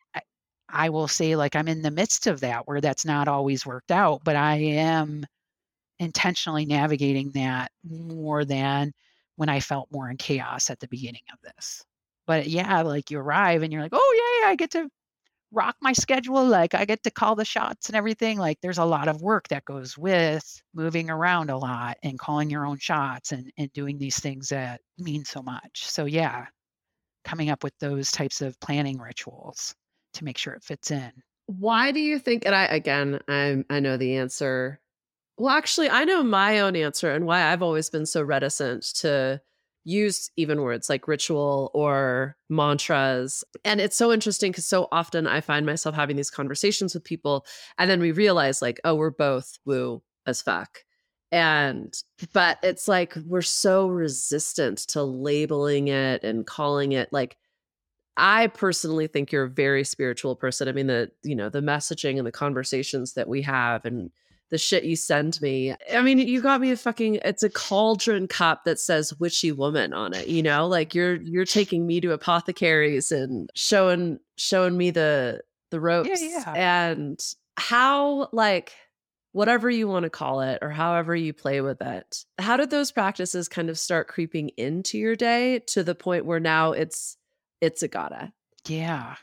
I 0.68 0.90
will 0.90 1.08
say, 1.08 1.34
like, 1.34 1.56
I'm 1.56 1.68
in 1.68 1.82
the 1.82 1.90
midst 1.90 2.26
of 2.26 2.40
that 2.40 2.68
where 2.68 2.80
that's 2.80 3.04
not 3.04 3.28
always 3.28 3.66
worked 3.66 3.90
out, 3.90 4.22
but 4.24 4.36
I 4.36 4.56
am 4.56 5.24
intentionally 5.98 6.66
navigating 6.66 7.30
that 7.32 7.72
more 7.84 8.44
than 8.44 8.92
when 9.36 9.48
I 9.48 9.60
felt 9.60 9.88
more 9.90 10.10
in 10.10 10.16
chaos 10.16 10.70
at 10.70 10.78
the 10.80 10.88
beginning 10.88 11.22
of 11.32 11.38
this. 11.42 11.84
But 12.26 12.46
yeah, 12.48 12.82
like 12.82 13.10
you 13.10 13.18
arrive 13.18 13.62
and 13.62 13.72
you're 13.72 13.82
like, 13.82 13.92
oh, 13.94 14.14
yeah, 14.40 14.46
yeah 14.46 14.52
I 14.52 14.56
get 14.56 14.70
to 14.72 14.88
rock 15.52 15.76
my 15.80 15.92
schedule. 15.92 16.44
Like 16.44 16.74
I 16.74 16.84
get 16.84 17.02
to 17.04 17.10
call 17.10 17.36
the 17.36 17.44
shots 17.44 17.88
and 17.88 17.96
everything. 17.96 18.38
Like 18.38 18.58
there's 18.62 18.78
a 18.78 18.84
lot 18.84 19.08
of 19.08 19.22
work 19.22 19.48
that 19.48 19.64
goes 19.64 19.96
with 19.96 20.62
moving 20.74 21.10
around 21.10 21.50
a 21.50 21.58
lot 21.58 21.98
and 22.02 22.18
calling 22.18 22.50
your 22.50 22.66
own 22.66 22.78
shots 22.78 23.32
and, 23.32 23.52
and 23.58 23.72
doing 23.72 23.98
these 23.98 24.18
things 24.18 24.48
that 24.48 24.80
mean 24.98 25.24
so 25.24 25.42
much. 25.42 25.84
So 25.84 26.06
yeah, 26.06 26.46
coming 27.24 27.50
up 27.50 27.62
with 27.62 27.74
those 27.78 28.10
types 28.10 28.40
of 28.40 28.58
planning 28.60 28.98
rituals 28.98 29.74
to 30.14 30.24
make 30.24 30.38
sure 30.38 30.54
it 30.54 30.64
fits 30.64 30.90
in. 30.90 31.12
Why 31.46 31.92
do 31.92 32.00
you 32.00 32.18
think 32.18 32.46
and 32.46 32.54
I 32.54 32.64
again 32.64 33.20
I'm 33.28 33.64
I 33.68 33.80
know 33.80 33.96
the 33.96 34.16
answer. 34.16 34.80
Well, 35.38 35.54
actually 35.54 35.90
I 35.90 36.04
know 36.04 36.22
my 36.22 36.60
own 36.60 36.76
answer 36.76 37.10
and 37.10 37.26
why 37.26 37.52
I've 37.52 37.62
always 37.62 37.90
been 37.90 38.06
so 38.06 38.22
reticent 38.22 38.82
to 38.96 39.40
use 39.84 40.30
even 40.36 40.62
words 40.62 40.88
like 40.88 41.08
ritual 41.08 41.70
or 41.74 42.36
mantras. 42.48 43.44
And 43.64 43.80
it's 43.80 43.96
so 43.96 44.12
interesting 44.12 44.52
because 44.52 44.66
so 44.66 44.88
often 44.92 45.26
I 45.26 45.40
find 45.40 45.66
myself 45.66 45.94
having 45.94 46.16
these 46.16 46.30
conversations 46.30 46.94
with 46.94 47.04
people, 47.04 47.46
and 47.78 47.90
then 47.90 48.00
we 48.00 48.12
realize, 48.12 48.62
like, 48.62 48.80
oh, 48.84 48.94
we're 48.94 49.10
both 49.10 49.58
woo 49.64 50.02
as 50.26 50.42
fuck. 50.42 50.78
And, 51.32 51.94
but 52.32 52.58
it's 52.62 52.86
like 52.86 53.14
we're 53.26 53.42
so 53.42 53.88
resistant 53.88 54.78
to 54.88 55.02
labeling 55.02 55.88
it 55.88 56.22
and 56.24 56.46
calling 56.46 56.92
it 56.92 57.10
like, 57.10 57.38
I 58.16 58.48
personally 58.48 59.06
think 59.06 59.32
you're 59.32 59.44
a 59.44 59.50
very 59.50 59.84
spiritual 59.84 60.36
person. 60.36 60.68
I 60.68 60.72
mean, 60.72 60.88
the, 60.88 61.10
you 61.22 61.34
know, 61.34 61.48
the 61.48 61.62
messaging 61.62 62.18
and 62.18 62.26
the 62.26 62.32
conversations 62.32 63.14
that 63.14 63.28
we 63.28 63.40
have 63.42 63.86
and 63.86 64.10
the 64.52 64.58
shit 64.58 64.84
you 64.84 64.96
send 64.96 65.40
me. 65.40 65.74
I 65.92 66.02
mean, 66.02 66.18
you 66.18 66.42
got 66.42 66.60
me 66.60 66.70
a 66.70 66.76
fucking 66.76 67.20
it's 67.24 67.42
a 67.42 67.48
cauldron 67.48 68.28
cup 68.28 68.64
that 68.66 68.78
says 68.78 69.18
witchy 69.18 69.50
woman 69.50 69.94
on 69.94 70.12
it, 70.12 70.28
you 70.28 70.42
know? 70.42 70.68
Like 70.68 70.94
you're 70.94 71.14
you're 71.14 71.46
taking 71.46 71.86
me 71.86 72.02
to 72.02 72.12
apothecaries 72.12 73.10
and 73.10 73.48
showing 73.54 74.20
showing 74.36 74.76
me 74.76 74.90
the 74.90 75.40
the 75.70 75.80
ropes 75.80 76.22
yeah, 76.22 76.54
yeah. 76.54 76.54
and 76.54 77.18
how 77.56 78.28
like 78.32 78.74
whatever 79.32 79.70
you 79.70 79.88
want 79.88 80.02
to 80.02 80.10
call 80.10 80.42
it 80.42 80.58
or 80.60 80.68
however 80.68 81.16
you 81.16 81.32
play 81.32 81.62
with 81.62 81.80
it. 81.80 82.26
How 82.38 82.58
did 82.58 82.68
those 82.68 82.92
practices 82.92 83.48
kind 83.48 83.70
of 83.70 83.78
start 83.78 84.06
creeping 84.06 84.50
into 84.58 84.98
your 84.98 85.16
day 85.16 85.60
to 85.68 85.82
the 85.82 85.94
point 85.94 86.26
where 86.26 86.40
now 86.40 86.72
it's 86.72 87.16
it's 87.62 87.82
a 87.82 87.88
gata? 87.88 88.34
Yeah. 88.68 89.16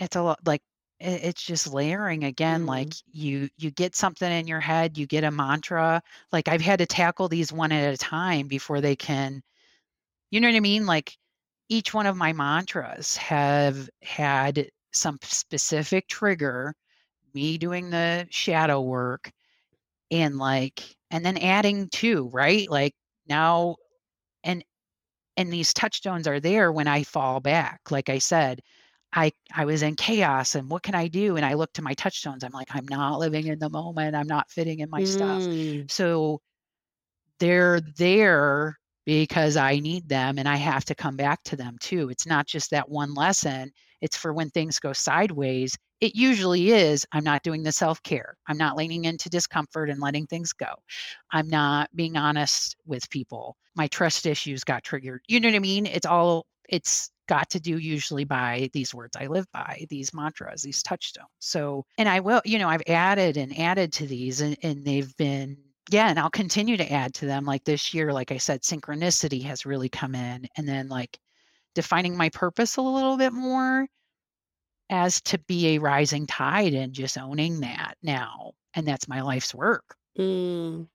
It's 0.00 0.16
a 0.16 0.22
lot 0.22 0.40
like 0.44 0.62
it's 1.04 1.42
just 1.42 1.72
layering 1.72 2.24
again 2.24 2.64
like 2.64 2.88
mm-hmm. 2.88 3.10
you 3.12 3.48
you 3.56 3.70
get 3.70 3.96
something 3.96 4.30
in 4.30 4.46
your 4.46 4.60
head 4.60 4.96
you 4.96 5.06
get 5.06 5.24
a 5.24 5.30
mantra 5.30 6.02
like 6.30 6.48
i've 6.48 6.60
had 6.60 6.78
to 6.78 6.86
tackle 6.86 7.28
these 7.28 7.52
one 7.52 7.72
at 7.72 7.92
a 7.92 7.96
time 7.96 8.46
before 8.46 8.80
they 8.80 8.96
can 8.96 9.42
you 10.32 10.40
know 10.40 10.48
what 10.48 10.56
i 10.56 10.60
mean? 10.60 10.86
Like 10.86 11.16
each 11.68 11.94
one 11.94 12.06
of 12.06 12.16
my 12.16 12.32
mantras 12.32 13.16
have 13.16 13.88
had 14.02 14.70
some 14.92 15.18
specific 15.22 16.08
trigger 16.08 16.74
me 17.34 17.56
doing 17.58 17.90
the 17.90 18.26
shadow 18.30 18.80
work 18.80 19.30
and 20.10 20.38
like 20.38 20.82
and 21.10 21.24
then 21.24 21.38
adding 21.38 21.88
to 21.90 22.28
right? 22.32 22.68
Like 22.70 22.94
now 23.28 23.76
and 24.42 24.64
and 25.36 25.52
these 25.52 25.72
touchstones 25.72 26.26
are 26.26 26.40
there 26.40 26.70
when 26.72 26.88
i 26.88 27.02
fall 27.02 27.40
back 27.40 27.80
like 27.90 28.08
i 28.08 28.18
said 28.18 28.60
I 29.12 29.32
I 29.54 29.64
was 29.64 29.82
in 29.82 29.94
chaos 29.96 30.54
and 30.54 30.68
what 30.70 30.82
can 30.82 30.94
I 30.94 31.08
do? 31.08 31.36
And 31.36 31.44
I 31.44 31.54
look 31.54 31.72
to 31.74 31.82
my 31.82 31.94
touchstones. 31.94 32.44
I'm 32.44 32.52
like, 32.52 32.68
I'm 32.74 32.86
not 32.88 33.18
living 33.18 33.46
in 33.46 33.58
the 33.58 33.70
moment. 33.70 34.16
I'm 34.16 34.26
not 34.26 34.50
fitting 34.50 34.80
in 34.80 34.90
my 34.90 35.04
stuff. 35.04 35.42
Mm. 35.42 35.90
So 35.90 36.40
they're 37.38 37.80
there 37.80 38.78
because 39.04 39.56
I 39.56 39.78
need 39.80 40.08
them 40.08 40.38
and 40.38 40.48
I 40.48 40.56
have 40.56 40.84
to 40.86 40.94
come 40.94 41.16
back 41.16 41.42
to 41.44 41.56
them 41.56 41.76
too. 41.80 42.08
It's 42.08 42.26
not 42.26 42.46
just 42.46 42.70
that 42.70 42.88
one 42.88 43.14
lesson. 43.14 43.72
It's 44.00 44.16
for 44.16 44.32
when 44.32 44.50
things 44.50 44.78
go 44.78 44.92
sideways. 44.92 45.76
It 46.00 46.14
usually 46.14 46.70
is 46.70 47.06
I'm 47.12 47.24
not 47.24 47.42
doing 47.42 47.62
the 47.62 47.72
self 47.72 48.02
care. 48.02 48.36
I'm 48.48 48.58
not 48.58 48.76
leaning 48.76 49.04
into 49.04 49.28
discomfort 49.28 49.90
and 49.90 50.00
letting 50.00 50.26
things 50.26 50.52
go. 50.52 50.72
I'm 51.32 51.48
not 51.48 51.90
being 51.94 52.16
honest 52.16 52.76
with 52.86 53.08
people. 53.10 53.56
My 53.76 53.88
trust 53.88 54.26
issues 54.26 54.64
got 54.64 54.84
triggered. 54.84 55.22
You 55.28 55.40
know 55.40 55.48
what 55.48 55.56
I 55.56 55.60
mean? 55.60 55.86
It's 55.86 56.06
all, 56.06 56.46
it's 56.68 57.10
got 57.32 57.48
to 57.48 57.58
do 57.58 57.78
usually 57.78 58.24
by 58.24 58.68
these 58.74 58.94
words 58.94 59.16
I 59.18 59.26
live 59.26 59.46
by, 59.54 59.86
these 59.88 60.12
mantras, 60.12 60.60
these 60.60 60.82
touchstones. 60.82 61.28
So, 61.38 61.86
and 61.96 62.06
I 62.06 62.20
will, 62.20 62.42
you 62.44 62.58
know, 62.58 62.68
I've 62.68 62.82
added 62.86 63.38
and 63.38 63.58
added 63.58 63.90
to 63.94 64.06
these 64.06 64.42
and, 64.42 64.54
and 64.62 64.84
they've 64.84 65.16
been, 65.16 65.56
yeah, 65.90 66.10
and 66.10 66.18
I'll 66.18 66.28
continue 66.28 66.76
to 66.76 66.92
add 66.92 67.14
to 67.14 67.26
them. 67.26 67.46
Like 67.46 67.64
this 67.64 67.94
year, 67.94 68.12
like 68.12 68.32
I 68.32 68.36
said, 68.36 68.60
synchronicity 68.60 69.42
has 69.44 69.64
really 69.64 69.88
come 69.88 70.14
in. 70.14 70.46
And 70.58 70.68
then 70.68 70.88
like 70.88 71.18
defining 71.74 72.18
my 72.18 72.28
purpose 72.28 72.76
a 72.76 72.82
little 72.82 73.16
bit 73.16 73.32
more 73.32 73.86
as 74.90 75.22
to 75.22 75.38
be 75.38 75.68
a 75.68 75.78
rising 75.78 76.26
tide 76.26 76.74
and 76.74 76.92
just 76.92 77.16
owning 77.16 77.60
that 77.60 77.94
now. 78.02 78.52
And 78.74 78.86
that's 78.86 79.08
my 79.08 79.22
life's 79.22 79.54
work. 79.54 79.94
Mm. 80.18 80.86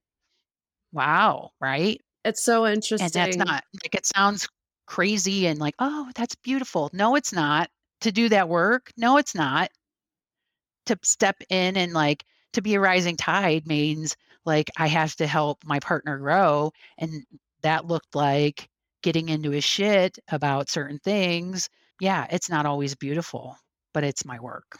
Wow. 0.91 1.49
Right. 1.59 1.99
It's 2.23 2.43
so 2.43 2.67
interesting. 2.67 3.05
And 3.05 3.11
that's 3.11 3.38
not 3.38 3.63
like 3.83 3.95
it 3.95 4.05
sounds 4.05 4.47
crazy 4.88 5.47
and 5.47 5.59
like, 5.59 5.75
oh, 5.79 6.09
that's 6.15 6.35
beautiful. 6.35 6.89
No, 6.93 7.15
it's 7.15 7.33
not. 7.33 7.69
To 8.01 8.11
do 8.11 8.29
that 8.29 8.49
work, 8.49 8.91
no, 8.97 9.17
it's 9.17 9.35
not. 9.35 9.69
To 10.88 10.97
step 11.03 11.35
in 11.49 11.77
and 11.77 11.93
like 11.93 12.23
to 12.53 12.61
be 12.61 12.75
a 12.75 12.79
rising 12.79 13.17
tide 13.17 13.67
means 13.67 14.15
like 14.45 14.71
I 14.77 14.88
have 14.88 15.15
to 15.17 15.27
help 15.27 15.63
my 15.65 15.79
partner 15.79 16.17
grow. 16.17 16.71
And 16.97 17.23
that 17.61 17.85
looked 17.85 18.15
like 18.15 18.69
getting 19.03 19.29
into 19.29 19.51
his 19.51 19.63
shit 19.63 20.17
about 20.29 20.69
certain 20.69 20.99
things. 20.99 21.69
Yeah, 21.99 22.25
it's 22.31 22.49
not 22.49 22.65
always 22.65 22.95
beautiful, 22.95 23.57
but 23.93 24.03
it's 24.03 24.25
my 24.25 24.39
work. 24.39 24.79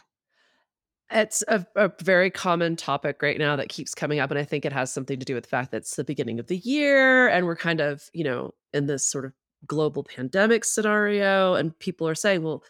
It's 1.10 1.42
a, 1.48 1.66
a, 1.74 1.90
very 2.02 2.30
common 2.30 2.76
topic 2.76 3.22
right 3.22 3.38
now 3.38 3.56
that 3.56 3.70
keeps 3.70 3.94
coming 3.94 4.20
up. 4.20 4.30
And 4.30 4.38
I 4.38 4.44
think 4.44 4.66
it 4.66 4.72
has 4.74 4.92
something 4.92 5.18
to 5.18 5.24
do 5.24 5.34
with 5.34 5.44
the 5.44 5.48
fact 5.48 5.70
that 5.70 5.78
it's 5.78 5.96
the 5.96 6.04
beginning 6.04 6.38
of 6.38 6.46
the 6.48 6.58
year 6.58 7.28
and 7.28 7.46
we're 7.46 7.56
kind 7.56 7.80
of, 7.80 8.10
you 8.12 8.24
know, 8.24 8.52
in 8.74 8.86
this 8.86 9.06
sort 9.06 9.24
of 9.24 9.32
global 9.66 10.04
pandemic 10.04 10.64
scenario 10.64 11.54
and 11.54 11.78
people 11.78 12.08
are 12.08 12.14
saying 12.14 12.42
well 12.42 12.62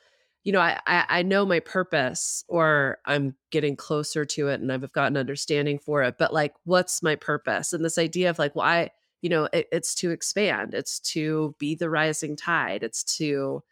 you 0.45 0.53
know 0.53 0.61
I, 0.61 0.81
I, 0.87 1.05
I 1.09 1.23
know 1.23 1.45
my 1.45 1.61
purpose 1.61 2.45
or 2.49 2.99
i'm 3.05 3.35
getting 3.51 3.77
closer 3.77 4.25
to 4.25 4.49
it 4.49 4.61
and 4.61 4.73
i've 4.73 4.91
got 4.93 5.11
an 5.11 5.17
understanding 5.17 5.79
for 5.79 6.03
it 6.03 6.17
but 6.19 6.33
like 6.33 6.55
what's 6.65 7.03
my 7.03 7.17
purpose? 7.17 7.73
And 7.73 7.85
this 7.85 7.99
idea 7.99 8.31
of 8.31 8.39
like 8.39 8.55
well 8.57 8.67
i 8.67 8.91
you 9.21 9.29
know 9.29 9.49
it, 9.53 9.69
it's 9.73 9.95
to 9.97 10.11
expand 10.11 10.75
it's 10.75 11.01
to 11.01 11.55
be 11.59 11.75
the 11.75 11.91
rising 11.91 12.37
tide 12.37 12.83
it's 12.83 13.03
to 13.19 13.63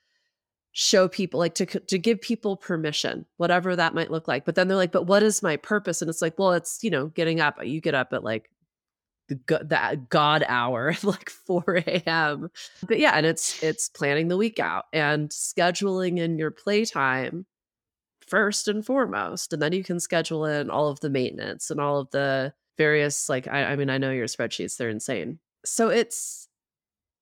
show 0.78 1.08
people 1.08 1.40
like 1.40 1.54
to 1.54 1.64
to 1.64 1.98
give 1.98 2.20
people 2.20 2.54
permission 2.54 3.24
whatever 3.38 3.74
that 3.74 3.94
might 3.94 4.10
look 4.10 4.28
like 4.28 4.44
but 4.44 4.54
then 4.54 4.68
they're 4.68 4.76
like 4.76 4.92
but 4.92 5.06
what 5.06 5.22
is 5.22 5.42
my 5.42 5.56
purpose? 5.56 6.02
And 6.02 6.10
it's 6.10 6.20
like 6.20 6.38
well 6.38 6.52
it's 6.52 6.84
you 6.84 6.90
know 6.90 7.06
getting 7.06 7.40
up 7.40 7.56
you 7.64 7.80
get 7.80 7.94
up 7.94 8.12
at 8.12 8.22
like 8.22 8.50
the 9.28 9.64
that 9.64 9.92
uh, 9.92 9.96
god 10.08 10.44
hour 10.48 10.94
like 11.02 11.30
4 11.46 11.82
a.m 11.86 12.50
but 12.86 12.98
yeah 12.98 13.12
and 13.12 13.26
it's 13.26 13.62
it's 13.62 13.88
planning 13.88 14.28
the 14.28 14.36
week 14.36 14.58
out 14.58 14.84
and 14.92 15.30
scheduling 15.30 16.18
in 16.18 16.38
your 16.38 16.50
playtime 16.50 17.46
first 18.26 18.68
and 18.68 18.84
foremost 18.84 19.52
and 19.52 19.62
then 19.62 19.72
you 19.72 19.84
can 19.84 20.00
schedule 20.00 20.44
in 20.44 20.70
all 20.70 20.88
of 20.88 21.00
the 21.00 21.10
maintenance 21.10 21.70
and 21.70 21.80
all 21.80 22.00
of 22.00 22.10
the 22.10 22.52
various 22.76 23.28
like 23.28 23.46
I, 23.46 23.64
I 23.64 23.76
mean 23.76 23.90
i 23.90 23.98
know 23.98 24.10
your 24.10 24.26
spreadsheets 24.26 24.76
they're 24.76 24.88
insane 24.88 25.38
so 25.64 25.88
it's 25.90 26.48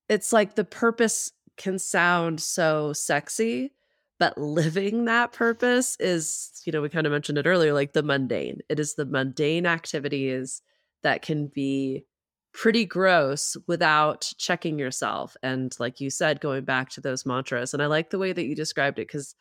it's 0.08 0.32
like 0.32 0.54
the 0.54 0.64
purpose 0.64 1.32
can 1.56 1.78
sound 1.78 2.40
so 2.40 2.92
sexy, 2.92 3.72
but 4.18 4.36
living 4.38 5.06
that 5.06 5.32
purpose 5.32 5.96
is, 5.98 6.62
you 6.64 6.72
know, 6.72 6.82
we 6.82 6.88
kind 6.88 7.06
of 7.06 7.12
mentioned 7.12 7.38
it 7.38 7.46
earlier, 7.46 7.72
like 7.72 7.92
the 7.92 8.02
mundane. 8.02 8.60
It 8.68 8.78
is 8.78 8.94
the 8.94 9.06
mundane 9.06 9.66
activities 9.66 10.62
that 11.04 11.22
can 11.22 11.46
be 11.46 12.04
pretty 12.52 12.84
gross 12.84 13.56
without 13.66 14.32
checking 14.38 14.78
yourself. 14.78 15.36
And 15.42 15.74
like 15.78 16.00
you 16.00 16.08
said, 16.08 16.40
going 16.40 16.64
back 16.64 16.90
to 16.90 17.00
those 17.00 17.26
mantras. 17.26 17.74
And 17.74 17.82
I 17.82 17.86
like 17.86 18.10
the 18.10 18.18
way 18.18 18.32
that 18.32 18.44
you 18.44 18.54
described 18.54 18.98
it 18.98 19.08
because 19.08 19.34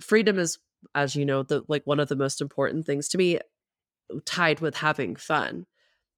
freedom 0.00 0.38
is, 0.38 0.58
as 0.94 1.16
you 1.16 1.24
know, 1.24 1.42
the 1.42 1.62
like 1.68 1.86
one 1.86 2.00
of 2.00 2.08
the 2.08 2.16
most 2.16 2.40
important 2.40 2.86
things 2.86 3.08
to 3.08 3.18
me 3.18 3.40
tied 4.24 4.60
with 4.60 4.76
having 4.76 5.16
fun. 5.16 5.66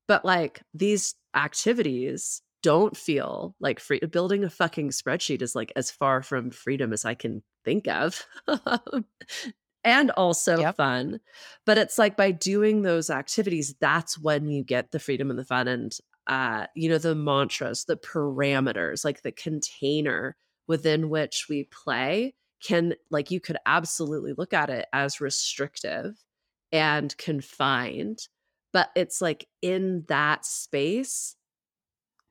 But 0.07 0.25
like 0.25 0.63
these 0.75 1.15
activities 1.35 2.43
don't 2.63 2.97
feel 2.97 3.55
like 3.61 3.81
free 3.81 4.01
building 4.01 4.45
a 4.45 4.51
fucking 4.51 4.91
spreadsheet 4.91 5.43
is 5.43 5.55
like 5.55 5.73
as 5.77 5.91
far 5.91 6.23
from 6.23 6.51
freedom 6.51 6.93
as 6.93 7.05
I 7.05 7.15
can 7.15 7.43
think 7.65 7.89
of. 7.89 8.27
and 9.85 10.11
also 10.13 10.59
yep. 10.59 10.77
fun. 10.77 11.21
But 11.67 11.79
it's 11.79 11.99
like 11.99 12.17
by 12.17 12.31
doing 12.31 12.83
those 12.83 13.11
activities, 13.11 13.75
that's 13.81 14.19
when 14.19 14.49
you 14.49 14.63
get 14.63 14.91
the 14.91 14.99
freedom 14.99 15.31
and 15.31 15.39
the 15.39 15.45
fun 15.45 15.69
and 15.69 15.97
uh, 16.27 16.67
you 16.77 16.89
know, 16.89 16.99
the 16.99 17.15
mantras, 17.15 17.85
the 17.87 17.97
parameters, 17.97 19.05
like 19.05 19.23
the 19.23 19.33
container 19.33 20.37
within 20.69 21.09
which 21.09 21.47
we 21.49 21.65
play 21.65 22.35
can 22.63 22.95
like 23.11 23.31
you 23.31 23.41
could 23.41 23.57
absolutely 23.67 24.35
look 24.37 24.53
at 24.53 24.71
it 24.71 24.87
as 24.93 25.21
restrictive 25.21 26.15
and 26.71 27.17
confined. 27.17 28.29
But 28.73 28.91
it's 28.95 29.21
like 29.21 29.49
in 29.63 30.05
that 30.09 30.45
space 30.45 31.35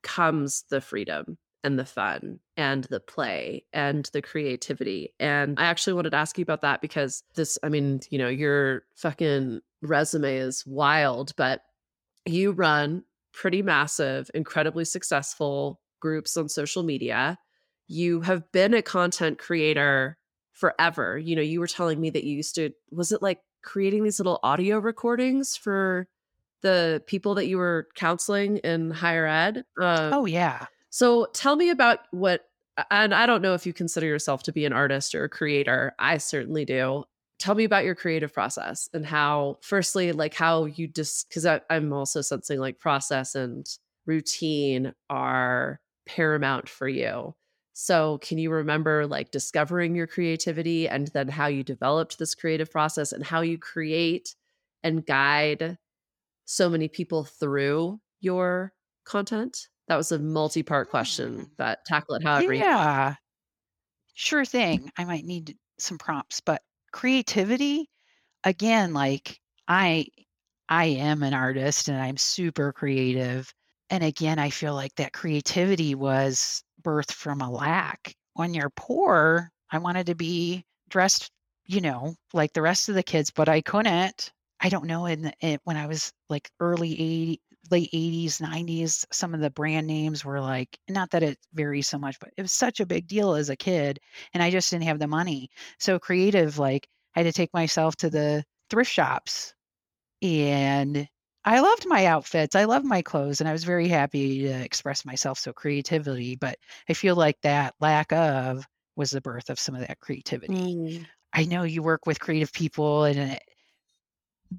comes 0.02 0.64
the 0.70 0.80
freedom 0.80 1.38
and 1.64 1.78
the 1.78 1.86
fun 1.86 2.40
and 2.58 2.86
the 2.86 3.00
play 3.00 3.66
and 3.74 4.10
the 4.14 4.22
creativity. 4.22 5.14
And 5.20 5.60
I 5.60 5.66
actually 5.66 5.94
wanted 5.94 6.12
to 6.12 6.18
ask 6.18 6.38
you 6.38 6.44
about 6.44 6.62
that 6.62 6.82
because 6.82 7.24
this, 7.36 7.58
I 7.64 7.70
mean, 7.70 8.02
you 8.10 8.18
know, 8.18 8.30
your 8.30 8.84
fucking 8.96 9.62
resume 9.82 10.38
is 10.38 10.66
wild, 10.66 11.34
but 11.36 11.62
you 12.26 12.52
run 12.52 13.04
pretty 13.34 13.62
massive, 13.62 14.30
incredibly 14.34 14.86
successful 14.86 15.80
groups 16.00 16.38
on 16.38 16.50
social 16.50 16.84
media. 16.84 17.38
You 17.88 18.22
have 18.22 18.52
been 18.52 18.74
a 18.74 18.82
content 18.82 19.38
creator 19.38 20.18
forever. 20.54 21.18
You 21.18 21.36
know, 21.36 21.42
you 21.42 21.60
were 21.60 21.68
telling 21.68 22.00
me 22.00 22.10
that 22.10 22.24
you 22.24 22.38
used 22.38 22.56
to, 22.56 22.72
was 22.92 23.12
it 23.12 23.22
like 23.22 23.40
creating 23.62 24.04
these 24.04 24.20
little 24.20 24.40
audio 24.44 24.80
recordings 24.80 25.58
for 25.58 26.08
the 26.62 27.02
people 27.08 27.36
that 27.36 27.48
you 27.48 27.58
were 27.58 27.88
counseling 27.96 28.58
in 28.58 28.92
higher 28.92 29.26
ed. 29.26 29.64
Uh, 29.80 30.12
oh 30.14 30.26
yeah. 30.26 30.66
So 30.90 31.28
tell 31.34 31.56
me 31.56 31.70
about 31.70 32.00
what, 32.12 32.46
and 32.90 33.14
I 33.14 33.26
don't 33.26 33.42
know 33.42 33.54
if 33.54 33.66
you 33.66 33.74
consider 33.74 34.08
yourself 34.08 34.44
to 34.44 34.52
be 34.52 34.66
an 34.66 34.74
artist 34.74 35.14
or 35.14 35.24
a 35.24 35.30
creator. 35.30 35.94
I 36.00 36.18
certainly 36.18 36.66
do. 36.66 37.04
Tell 37.38 37.56
me 37.56 37.64
about 37.64 37.86
your 37.86 37.96
creative 37.96 38.34
process 38.34 38.90
and 38.94 39.06
how, 39.06 39.58
firstly, 39.62 40.12
like 40.12 40.34
how 40.34 40.66
you 40.66 40.88
just, 40.88 41.30
because 41.30 41.46
I'm 41.70 41.94
also 41.94 42.22
sensing 42.22 42.60
like 42.60 42.80
process 42.80 43.36
and 43.36 43.66
routine 44.06 44.94
are 45.10 45.80
paramount 46.06 46.68
for 46.68 46.88
you. 46.88 47.36
So, 47.74 48.18
can 48.18 48.38
you 48.38 48.50
remember 48.52 49.08
like 49.08 49.32
discovering 49.32 49.96
your 49.96 50.08
creativity 50.08 50.90
and 50.90 51.08
then 51.08 51.30
how 51.30 51.48
you 51.48 51.64
developed 51.64 52.20
this 52.20 52.36
creative 52.36 52.70
process 52.70 53.14
and 53.14 53.24
how 53.24 53.40
you 53.40 53.58
create 53.58 54.36
and 54.84 55.06
guide 55.06 55.78
so 56.44 56.70
many 56.70 56.90
people 56.90 57.24
through 57.24 58.02
your 58.20 58.74
content? 59.06 59.70
That 59.90 59.98
was 59.98 60.12
a 60.12 60.20
multi-part 60.20 60.90
question, 60.90 61.40
mm. 61.40 61.50
but 61.58 61.80
tackle 61.86 62.16
it 62.16 62.24
however 62.24 62.54
Yeah, 62.54 63.16
sure 64.14 64.46
thing. 64.46 64.92
I 64.98 65.04
might 65.04 65.26
need 65.26 65.58
some 65.80 65.98
prompts, 65.98 66.40
but 66.40 66.62
creativity, 66.92 67.90
again, 68.44 68.94
like 68.94 69.40
I 69.68 70.06
I 70.70 70.86
am 70.86 71.24
an 71.24 71.34
artist 71.34 71.90
and 71.90 72.00
I'm 72.00 72.18
super 72.18 72.72
creative. 72.72 73.52
And 73.90 74.04
again, 74.04 74.38
I 74.38 74.52
feel 74.52 74.76
like 74.76 74.94
that 74.96 75.14
creativity 75.14 75.96
was 75.96 76.64
birthed 76.84 77.12
from 77.12 77.42
a 77.42 77.50
lack. 77.50 78.14
When 78.36 78.54
you're 78.54 78.72
poor, 78.76 79.50
I 79.72 79.80
wanted 79.80 80.06
to 80.08 80.16
be 80.16 80.64
dressed, 80.90 81.32
you 81.66 81.82
know, 81.82 82.16
like 82.34 82.54
the 82.54 82.62
rest 82.62 82.90
of 82.90 82.96
the 82.96 83.04
kids, 83.04 83.32
but 83.32 83.50
I 83.50 83.62
couldn't. 83.62 84.32
I 84.60 84.70
don't 84.70 84.86
know, 84.86 85.08
in, 85.08 85.24
the, 85.24 85.34
in 85.42 85.58
when 85.64 85.78
I 85.78 85.88
was 85.88 86.12
like 86.30 86.52
early 86.60 86.94
80, 86.94 87.42
late 87.72 87.90
80s, 87.94 88.40
90s, 88.40 89.06
some 89.12 89.34
of 89.34 89.42
the 89.42 89.50
brand 89.50 89.88
names 89.88 90.26
were 90.26 90.42
like, 90.42 90.78
not 90.90 91.10
that 91.12 91.24
it 91.24 91.38
varies 91.54 91.88
so 91.88 91.98
much, 91.98 92.20
but 92.20 92.32
it 92.38 92.42
was 92.42 92.52
such 92.52 92.80
a 92.80 92.86
big 92.86 93.08
deal 93.08 93.36
as 93.36 93.50
a 93.50 93.56
kid. 93.56 94.00
And 94.34 94.44
I 94.44 94.50
just 94.52 94.70
didn't 94.70 94.86
have 94.86 95.00
the 95.00 95.08
money. 95.08 95.50
So 95.80 96.00
creative, 96.00 96.60
like 96.60 96.88
I 97.16 97.20
had 97.20 97.26
to 97.26 97.34
take 97.34 97.54
myself 97.54 97.96
to 97.98 98.10
the 98.10 98.44
thrift 98.70 98.92
shops 98.92 99.54
and 100.22 101.08
I 101.46 101.62
loved 101.62 101.88
my 101.88 102.06
outfits. 102.06 102.56
I 102.56 102.66
loved 102.66 102.86
my 102.86 103.02
clothes 103.02 103.40
and 103.40 103.50
I 103.50 103.54
was 103.54 103.64
very 103.64 103.88
happy 103.88 104.42
to 104.42 104.50
express 104.50 105.06
myself 105.06 105.40
so 105.40 105.54
creatively. 105.54 106.36
But 106.36 106.58
I 106.90 106.94
feel 106.94 107.16
like 107.16 107.40
that 107.42 107.76
lack 107.80 108.12
of 108.12 108.66
was 108.96 109.12
the 109.12 109.22
birth 109.22 109.50
of 109.50 109.60
some 109.60 109.76
of 109.76 109.88
that 109.88 110.00
creativity. 110.00 110.54
Mm. 110.54 111.06
I 111.34 111.46
know 111.46 111.64
you 111.64 111.82
work 111.82 112.06
with 112.06 112.20
creative 112.20 112.52
people 112.52 113.06
and 113.06 113.40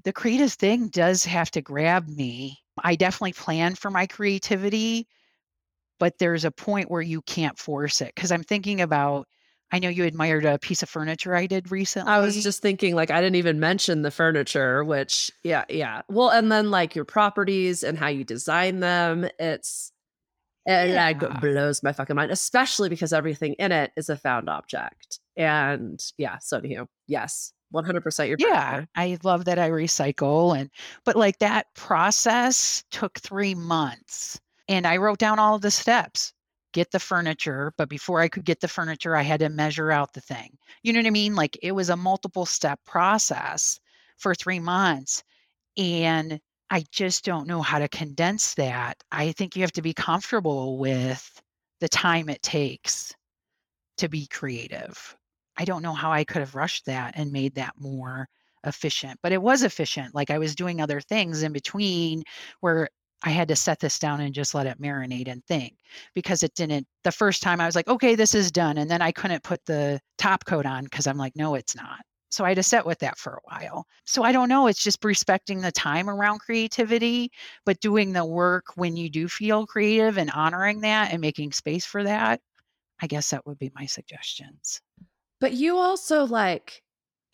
the 0.03 0.13
creative 0.13 0.53
thing 0.53 0.87
does 0.87 1.25
have 1.25 1.51
to 1.51 1.61
grab 1.61 2.07
me. 2.07 2.59
I 2.81 2.95
definitely 2.95 3.33
plan 3.33 3.75
for 3.75 3.91
my 3.91 4.07
creativity, 4.07 5.07
but 5.99 6.17
there's 6.17 6.45
a 6.45 6.51
point 6.51 6.89
where 6.89 7.01
you 7.01 7.21
can't 7.21 7.59
force 7.59 8.01
it 8.01 8.13
because 8.15 8.31
I'm 8.31 8.43
thinking 8.43 8.81
about 8.81 9.27
I 9.73 9.79
know 9.79 9.89
you 9.89 10.03
admired 10.03 10.45
a 10.45 10.59
piece 10.59 10.83
of 10.83 10.89
furniture 10.89 11.33
I 11.33 11.45
did 11.45 11.71
recently. 11.71 12.11
I 12.11 12.19
was 12.19 12.43
just 12.43 12.61
thinking, 12.61 12.93
like, 12.93 13.09
I 13.09 13.21
didn't 13.21 13.37
even 13.37 13.59
mention 13.59 14.01
the 14.01 14.11
furniture, 14.11 14.83
which, 14.83 15.31
yeah, 15.43 15.63
yeah. 15.69 16.01
Well, 16.09 16.29
and 16.29 16.51
then 16.51 16.71
like 16.71 16.93
your 16.93 17.05
properties 17.05 17.81
and 17.83 17.97
how 17.97 18.07
you 18.07 18.25
design 18.25 18.81
them. 18.81 19.29
It's, 19.39 19.93
it 20.65 20.89
yeah. 20.89 21.05
like 21.05 21.39
blows 21.39 21.83
my 21.83 21.93
fucking 21.93 22.17
mind, 22.17 22.31
especially 22.31 22.89
because 22.89 23.13
everything 23.13 23.53
in 23.53 23.71
it 23.71 23.91
is 23.95 24.09
a 24.09 24.17
found 24.17 24.49
object. 24.49 25.19
And 25.37 26.03
yeah, 26.17 26.39
so 26.39 26.59
do 26.59 26.67
you. 26.67 26.87
Yes. 27.07 27.53
100% 27.73 28.27
your 28.27 28.37
yeah 28.39 28.85
i 28.95 29.17
love 29.23 29.45
that 29.45 29.59
i 29.59 29.69
recycle 29.69 30.57
and 30.57 30.69
but 31.05 31.15
like 31.15 31.37
that 31.39 31.67
process 31.75 32.83
took 32.91 33.19
three 33.19 33.55
months 33.55 34.39
and 34.67 34.85
i 34.85 34.97
wrote 34.97 35.19
down 35.19 35.39
all 35.39 35.55
of 35.55 35.61
the 35.61 35.71
steps 35.71 36.33
get 36.73 36.91
the 36.91 36.99
furniture 36.99 37.73
but 37.77 37.89
before 37.89 38.21
i 38.21 38.27
could 38.27 38.45
get 38.45 38.59
the 38.59 38.67
furniture 38.67 39.15
i 39.15 39.21
had 39.21 39.39
to 39.39 39.49
measure 39.49 39.91
out 39.91 40.13
the 40.13 40.21
thing. 40.21 40.57
You 40.83 40.93
know 40.93 40.99
what 40.99 41.07
i 41.07 41.11
mean? 41.11 41.35
Like 41.35 41.57
it 41.61 41.73
was 41.73 41.89
a 41.89 41.97
multiple 41.97 42.45
step 42.45 42.79
process 42.85 43.79
for 44.17 44.33
three 44.35 44.59
months 44.59 45.23
and 45.77 46.39
i 46.69 46.83
just 46.91 47.25
don't 47.25 47.47
know 47.47 47.61
how 47.61 47.79
to 47.79 47.87
condense 47.89 48.53
that. 48.55 49.01
I 49.11 49.31
think 49.33 49.55
you 49.55 49.61
have 49.61 49.71
to 49.73 49.81
be 49.81 49.93
comfortable 49.93 50.77
with 50.77 51.41
the 51.79 51.89
time 51.89 52.29
it 52.29 52.41
takes 52.41 53.13
to 53.97 54.07
be 54.07 54.27
creative 54.27 55.15
I 55.61 55.63
don't 55.63 55.83
know 55.83 55.93
how 55.93 56.11
I 56.11 56.23
could 56.23 56.39
have 56.39 56.55
rushed 56.55 56.87
that 56.87 57.13
and 57.15 57.31
made 57.31 57.53
that 57.53 57.75
more 57.77 58.27
efficient, 58.65 59.19
but 59.21 59.31
it 59.31 59.39
was 59.39 59.61
efficient. 59.61 60.15
Like 60.15 60.31
I 60.31 60.39
was 60.39 60.55
doing 60.55 60.81
other 60.81 60.99
things 60.99 61.43
in 61.43 61.53
between 61.53 62.23
where 62.61 62.89
I 63.21 63.29
had 63.29 63.47
to 63.49 63.55
set 63.55 63.79
this 63.79 63.99
down 63.99 64.21
and 64.21 64.33
just 64.33 64.55
let 64.55 64.65
it 64.65 64.81
marinate 64.81 65.27
and 65.27 65.45
think 65.45 65.75
because 66.15 66.41
it 66.41 66.55
didn't. 66.55 66.87
The 67.03 67.11
first 67.11 67.43
time 67.43 67.61
I 67.61 67.67
was 67.67 67.75
like, 67.75 67.87
okay, 67.87 68.15
this 68.15 68.33
is 68.33 68.51
done. 68.51 68.79
And 68.79 68.89
then 68.89 69.03
I 69.03 69.11
couldn't 69.11 69.43
put 69.43 69.63
the 69.65 69.99
top 70.17 70.45
coat 70.45 70.65
on 70.65 70.85
because 70.85 71.05
I'm 71.05 71.17
like, 71.17 71.35
no, 71.35 71.53
it's 71.53 71.75
not. 71.75 71.99
So 72.31 72.43
I 72.43 72.49
had 72.49 72.55
to 72.55 72.63
set 72.63 72.83
with 72.83 72.97
that 72.97 73.19
for 73.19 73.33
a 73.33 73.55
while. 73.55 73.85
So 74.07 74.23
I 74.23 74.31
don't 74.31 74.49
know. 74.49 74.65
It's 74.65 74.83
just 74.83 75.05
respecting 75.05 75.61
the 75.61 75.71
time 75.71 76.09
around 76.09 76.39
creativity, 76.39 77.29
but 77.67 77.81
doing 77.81 78.13
the 78.13 78.25
work 78.25 78.65
when 78.77 78.97
you 78.97 79.11
do 79.11 79.27
feel 79.27 79.67
creative 79.67 80.17
and 80.17 80.31
honoring 80.31 80.81
that 80.81 81.11
and 81.11 81.21
making 81.21 81.51
space 81.51 81.85
for 81.85 82.03
that. 82.03 82.41
I 82.99 83.05
guess 83.05 83.29
that 83.29 83.45
would 83.45 83.59
be 83.59 83.71
my 83.75 83.85
suggestions. 83.85 84.81
But 85.41 85.53
you 85.53 85.75
also 85.77 86.25
like 86.25 86.83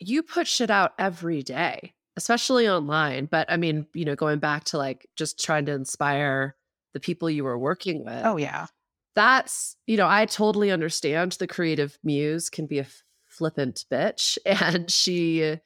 you 0.00 0.22
put 0.22 0.48
shit 0.48 0.70
out 0.70 0.94
every 0.98 1.42
day, 1.42 1.94
especially 2.16 2.68
online. 2.68 3.26
But 3.26 3.50
I 3.50 3.56
mean, 3.56 3.86
you 3.94 4.04
know, 4.04 4.16
going 4.16 4.38
back 4.38 4.64
to 4.64 4.78
like 4.78 5.06
just 5.14 5.42
trying 5.42 5.66
to 5.66 5.72
inspire 5.72 6.56
the 6.94 7.00
people 7.00 7.28
you 7.28 7.44
were 7.44 7.58
working 7.58 8.04
with. 8.04 8.24
Oh 8.24 8.38
yeah. 8.38 8.66
that's, 9.14 9.76
you 9.86 9.96
know, 9.96 10.08
I 10.08 10.26
totally 10.26 10.70
understand 10.70 11.32
the 11.32 11.46
creative 11.46 11.98
muse 12.02 12.48
can 12.48 12.66
be 12.66 12.78
a 12.78 12.86
flippant 13.26 13.84
bitch 13.92 14.38
and 14.46 14.90
she 14.90 15.58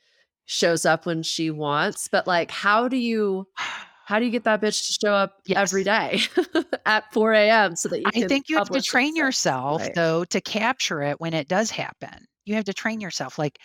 shows 0.45 0.84
up 0.84 1.07
when 1.07 1.22
she 1.22 1.51
wants, 1.51 2.09
but 2.09 2.26
like 2.26 2.51
how 2.51 2.88
do 2.88 2.97
you 2.97 3.47
how 4.05 4.18
do 4.18 4.24
you 4.24 4.32
get 4.32 4.45
that 4.45 4.61
bitch 4.61 4.86
to 4.88 4.99
show 5.01 5.14
up 5.14 5.40
yes. 5.47 5.59
every 5.59 5.84
day 5.84 6.20
at 6.86 7.11
4 7.12 7.32
a.m. 7.34 7.76
so 7.76 7.88
that 7.88 7.99
you 8.01 8.05
I 8.07 8.26
think 8.26 8.49
you 8.49 8.57
have 8.57 8.68
to 8.70 8.82
train 8.82 9.14
yourself 9.14 9.82
right. 9.82 9.95
though 9.95 10.24
to 10.24 10.40
capture 10.40 11.03
it 11.03 11.20
when 11.20 11.34
it 11.34 11.47
does 11.47 11.70
happen. 11.70 12.26
You 12.45 12.55
have 12.57 12.64
to 12.64 12.74
train 12.74 13.01
yourself. 13.01 13.38
Like 13.38 13.59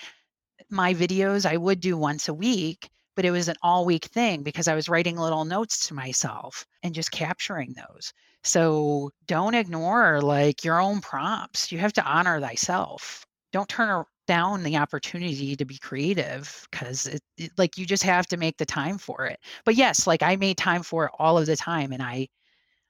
my 0.69 0.93
videos, 0.93 1.45
I 1.45 1.57
would 1.57 1.80
do 1.80 1.97
once 1.97 2.28
a 2.28 2.34
week, 2.34 2.89
but 3.15 3.25
it 3.25 3.32
was 3.32 3.47
an 3.47 3.55
all 3.61 3.86
week 3.86 4.05
thing 4.05 4.43
because 4.43 4.67
I 4.67 4.75
was 4.75 4.89
writing 4.89 5.17
little 5.17 5.45
notes 5.45 5.88
to 5.88 5.93
myself 5.93 6.65
and 6.84 6.93
just 6.93 7.11
capturing 7.11 7.73
those. 7.73 8.13
So 8.43 9.11
don't 9.25 9.55
ignore 9.55 10.21
like 10.21 10.63
your 10.63 10.80
own 10.80 11.01
prompts. 11.01 11.71
You 11.71 11.80
have 11.80 11.93
to 11.93 12.05
honor 12.05 12.39
thyself. 12.39 13.25
Don't 13.51 13.67
turn 13.69 14.05
down 14.28 14.61
the 14.61 14.78
opportunity 14.78 15.55
to 15.55 15.65
be 15.65 15.78
creative 15.78 16.67
because 16.69 17.07
it, 17.07 17.21
it, 17.38 17.51
like 17.57 17.78
you 17.78 17.86
just 17.86 18.03
have 18.03 18.28
to 18.28 18.38
make 18.38 18.57
the 18.57 18.65
time 18.65 18.97
for 18.97 19.25
it 19.25 19.39
but 19.63 19.75
yes 19.75 20.05
like 20.05 20.21
i 20.21 20.36
made 20.36 20.57
time 20.57 20.84
for 20.84 21.05
it 21.05 21.11
all 21.17 21.38
of 21.38 21.45
the 21.45 21.55
time 21.55 21.93
and 21.93 22.03
i 22.03 22.28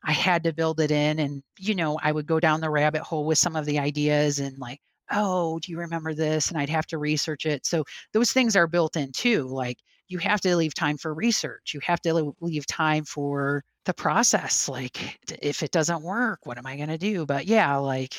i 0.03 0.11
had 0.11 0.43
to 0.43 0.51
build 0.51 0.79
it 0.79 0.89
in 0.89 1.19
and 1.19 1.43
you 1.59 1.75
know 1.75 1.97
i 2.01 2.11
would 2.11 2.25
go 2.25 2.39
down 2.39 2.59
the 2.59 2.69
rabbit 2.69 3.03
hole 3.03 3.23
with 3.23 3.37
some 3.37 3.55
of 3.55 3.65
the 3.65 3.77
ideas 3.77 4.39
and 4.39 4.57
like 4.57 4.81
oh 5.11 5.59
do 5.59 5.71
you 5.71 5.79
remember 5.79 6.13
this? 6.13 6.49
And 6.49 6.57
i'd 6.59 6.69
have 6.69 6.87
to 6.87 6.97
research 6.97 7.45
it. 7.45 7.65
So 7.65 7.83
those 8.13 8.31
things 8.33 8.55
are 8.55 8.67
built 8.67 8.95
in 8.97 9.11
too 9.11 9.47
like 9.47 9.77
you 10.09 10.19
have 10.19 10.39
to 10.41 10.55
leave 10.55 10.73
time 10.73 10.97
for 10.97 11.13
research. 11.13 11.73
You 11.73 11.81
have 11.83 12.01
to 12.01 12.33
leave 12.39 12.65
time 12.65 13.03
for 13.03 13.63
the 13.85 13.93
process 13.93 14.67
like 14.69 15.19
if 15.41 15.63
it 15.63 15.71
doesn't 15.71 16.03
work 16.03 16.45
what 16.45 16.57
am 16.57 16.65
i 16.65 16.75
going 16.75 16.89
to 16.89 16.97
do? 16.97 17.25
But 17.25 17.45
yeah 17.47 17.75
like 17.77 18.15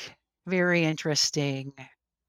very 0.47 0.83
interesting 0.83 1.73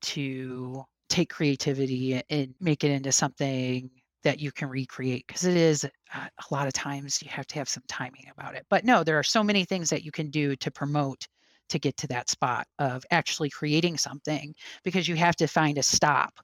to 0.03 0.85
take 1.09 1.31
creativity 1.31 2.23
and 2.31 2.55
make 2.61 2.85
it 2.85 2.91
into 2.91 3.13
something 3.13 3.91
that 4.23 4.39
you 4.39 4.53
can 4.53 4.69
recreate 4.69 5.27
because 5.27 5.45
it 5.45 5.57
is 5.57 5.85
uh, 5.85 5.89
a 6.15 6.55
lot 6.55 6.67
of 6.67 6.73
times 6.73 7.23
you 7.23 7.29
have 7.31 7.47
to 7.47 7.57
have 7.57 7.69
some 7.69 7.83
timing 7.89 8.25
about 8.31 8.55
it. 8.55 8.67
But 8.69 8.85
no, 8.85 9.03
there 9.03 9.19
are 9.19 9.23
so 9.23 9.43
many 9.43 9.65
things 9.65 9.91
that 9.91 10.05
you 10.05 10.13
can 10.13 10.31
do 10.31 10.55
to 10.57 10.71
promote 10.71 11.27
to 11.71 11.79
get 11.79 11.97
to 11.99 12.07
that 12.09 12.31
spot 12.31 12.67
of 12.79 13.05
actually 13.11 13.51
creating 13.51 13.97
something 13.97 14.55
because 14.85 15.09
you 15.09 15.17
have 15.17 15.37
to 15.37 15.47
find 15.47 15.79
a 15.79 15.83
stop 15.83 16.35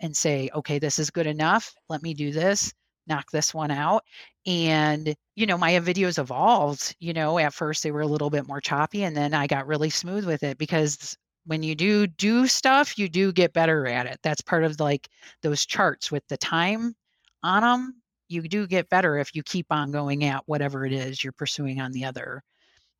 and 0.00 0.16
say, 0.16 0.50
okay, 0.54 0.78
this 0.78 0.98
is 0.98 1.10
good 1.10 1.26
enough. 1.26 1.74
Let 1.88 2.02
me 2.02 2.14
do 2.14 2.32
this, 2.32 2.72
knock 3.06 3.30
this 3.30 3.54
one 3.54 3.70
out. 3.70 4.04
And, 4.46 5.14
you 5.36 5.46
know, 5.46 5.58
my 5.58 5.72
videos 5.74 6.18
evolved. 6.18 6.94
You 7.00 7.12
know, 7.12 7.38
at 7.38 7.54
first 7.54 7.82
they 7.82 7.90
were 7.90 8.02
a 8.02 8.06
little 8.06 8.30
bit 8.30 8.46
more 8.46 8.60
choppy 8.60 9.04
and 9.04 9.16
then 9.16 9.34
I 9.34 9.46
got 9.46 9.66
really 9.66 9.90
smooth 9.90 10.26
with 10.26 10.42
it 10.42 10.58
because 10.58 11.16
when 11.46 11.62
you 11.62 11.74
do 11.74 12.06
do 12.06 12.46
stuff, 12.46 12.98
you 12.98 13.08
do 13.08 13.32
get 13.32 13.52
better 13.52 13.86
at 13.86 14.06
it. 14.06 14.18
That's 14.22 14.40
part 14.40 14.64
of 14.64 14.80
like 14.80 15.08
those 15.42 15.66
charts 15.66 16.10
with 16.10 16.26
the 16.28 16.38
time 16.38 16.94
on 17.42 17.62
them. 17.62 18.02
You 18.28 18.42
do 18.42 18.66
get 18.66 18.88
better 18.88 19.18
if 19.18 19.34
you 19.34 19.42
keep 19.42 19.66
on 19.70 19.92
going 19.92 20.24
at 20.24 20.42
whatever 20.46 20.86
it 20.86 20.92
is 20.92 21.22
you're 21.22 21.32
pursuing 21.32 21.80
on 21.80 21.92
the 21.92 22.04
other 22.04 22.42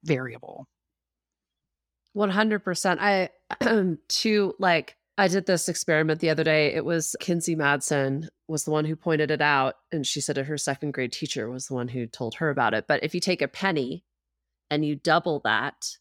variable. 0.05 0.67
100%. 2.17 2.99
I, 3.01 3.31
to 4.09 4.55
like, 4.59 4.97
I 5.17 5.29
did 5.29 5.47
this 5.47 5.69
experiment 5.69 6.21
the 6.21 6.31
other 6.31 6.45
day. 6.45 6.75
It 6.75 6.85
was 6.85 7.15
Kinsey 7.21 7.55
Madsen 7.55 8.29
was 8.49 8.65
the 8.65 8.73
one 8.73 8.85
who 8.85 8.97
pointed 8.97 9.31
it 9.31 9.41
out. 9.41 9.77
And 9.93 10.07
she 10.07 10.21
said 10.21 10.37
her 10.37 10.59
second 10.59 10.93
grade 10.93 11.13
teacher 11.13 11.49
was 11.49 11.69
the 11.69 11.75
one 11.75 11.89
who 11.89 12.07
told 12.07 12.37
her 12.37 12.51
about 12.51 12.75
it. 12.75 12.87
But 12.89 13.05
if 13.05 13.15
you 13.15 13.21
take 13.21 13.43
a 13.43 13.49
penny 13.49 14.05
and 14.71 14.85
you 14.85 14.97
double 14.97 15.41
that, 15.45 15.97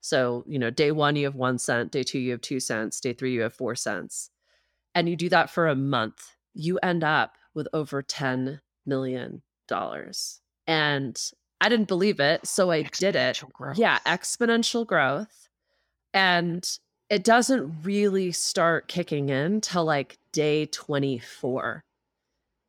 so, 0.00 0.44
you 0.46 0.58
know, 0.58 0.70
day 0.70 0.92
one, 0.92 1.16
you 1.16 1.26
have 1.26 1.34
one 1.34 1.58
cent, 1.58 1.92
day 1.92 2.02
two, 2.02 2.18
you 2.18 2.32
have 2.32 2.40
two 2.40 2.60
cents, 2.60 3.00
day 3.00 3.12
three, 3.12 3.32
you 3.32 3.42
have 3.42 3.52
four 3.52 3.74
cents. 3.74 4.30
And 4.94 5.08
you 5.08 5.16
do 5.16 5.28
that 5.28 5.50
for 5.50 5.68
a 5.68 5.76
month, 5.76 6.36
you 6.54 6.78
end 6.82 7.04
up 7.04 7.36
with 7.54 7.68
over 7.72 8.02
$10 8.02 8.60
million. 8.86 9.42
And 10.66 11.22
I 11.60 11.68
didn't 11.68 11.88
believe 11.88 12.20
it. 12.20 12.46
So 12.46 12.70
I 12.70 12.82
did 12.82 13.16
it. 13.16 13.42
Growth. 13.52 13.78
Yeah, 13.78 13.98
exponential 14.06 14.86
growth. 14.86 15.48
And 16.14 16.66
it 17.10 17.24
doesn't 17.24 17.82
really 17.82 18.32
start 18.32 18.88
kicking 18.88 19.28
in 19.28 19.60
till 19.60 19.84
like 19.84 20.18
day 20.32 20.66
24 20.66 21.84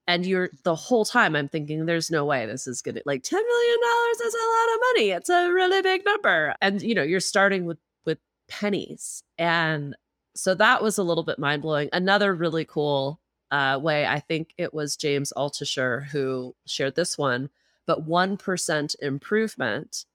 and 0.07 0.25
you're 0.25 0.49
the 0.63 0.75
whole 0.75 1.05
time 1.05 1.35
i'm 1.35 1.47
thinking 1.47 1.85
there's 1.85 2.11
no 2.11 2.25
way 2.25 2.45
this 2.45 2.67
is 2.67 2.81
gonna 2.81 3.01
like 3.05 3.23
10 3.23 3.39
million 3.39 3.77
dollars 3.81 4.19
is 4.19 4.33
a 4.33 4.37
lot 4.37 4.75
of 4.75 4.81
money 4.93 5.09
it's 5.11 5.29
a 5.29 5.51
really 5.51 5.81
big 5.81 6.03
number 6.05 6.55
and 6.61 6.81
you 6.81 6.95
know 6.95 7.03
you're 7.03 7.19
starting 7.19 7.65
with 7.65 7.77
with 8.05 8.17
pennies 8.49 9.23
and 9.37 9.95
so 10.35 10.55
that 10.55 10.81
was 10.81 10.97
a 10.97 11.03
little 11.03 11.23
bit 11.23 11.37
mind-blowing 11.39 11.89
another 11.93 12.33
really 12.33 12.65
cool 12.65 13.19
uh, 13.51 13.77
way 13.81 14.05
i 14.07 14.19
think 14.19 14.53
it 14.57 14.73
was 14.73 14.97
james 14.97 15.31
altucher 15.37 16.05
who 16.07 16.55
shared 16.65 16.95
this 16.95 17.17
one 17.17 17.49
but 17.85 18.07
1% 18.07 18.95
improvement 19.01 20.05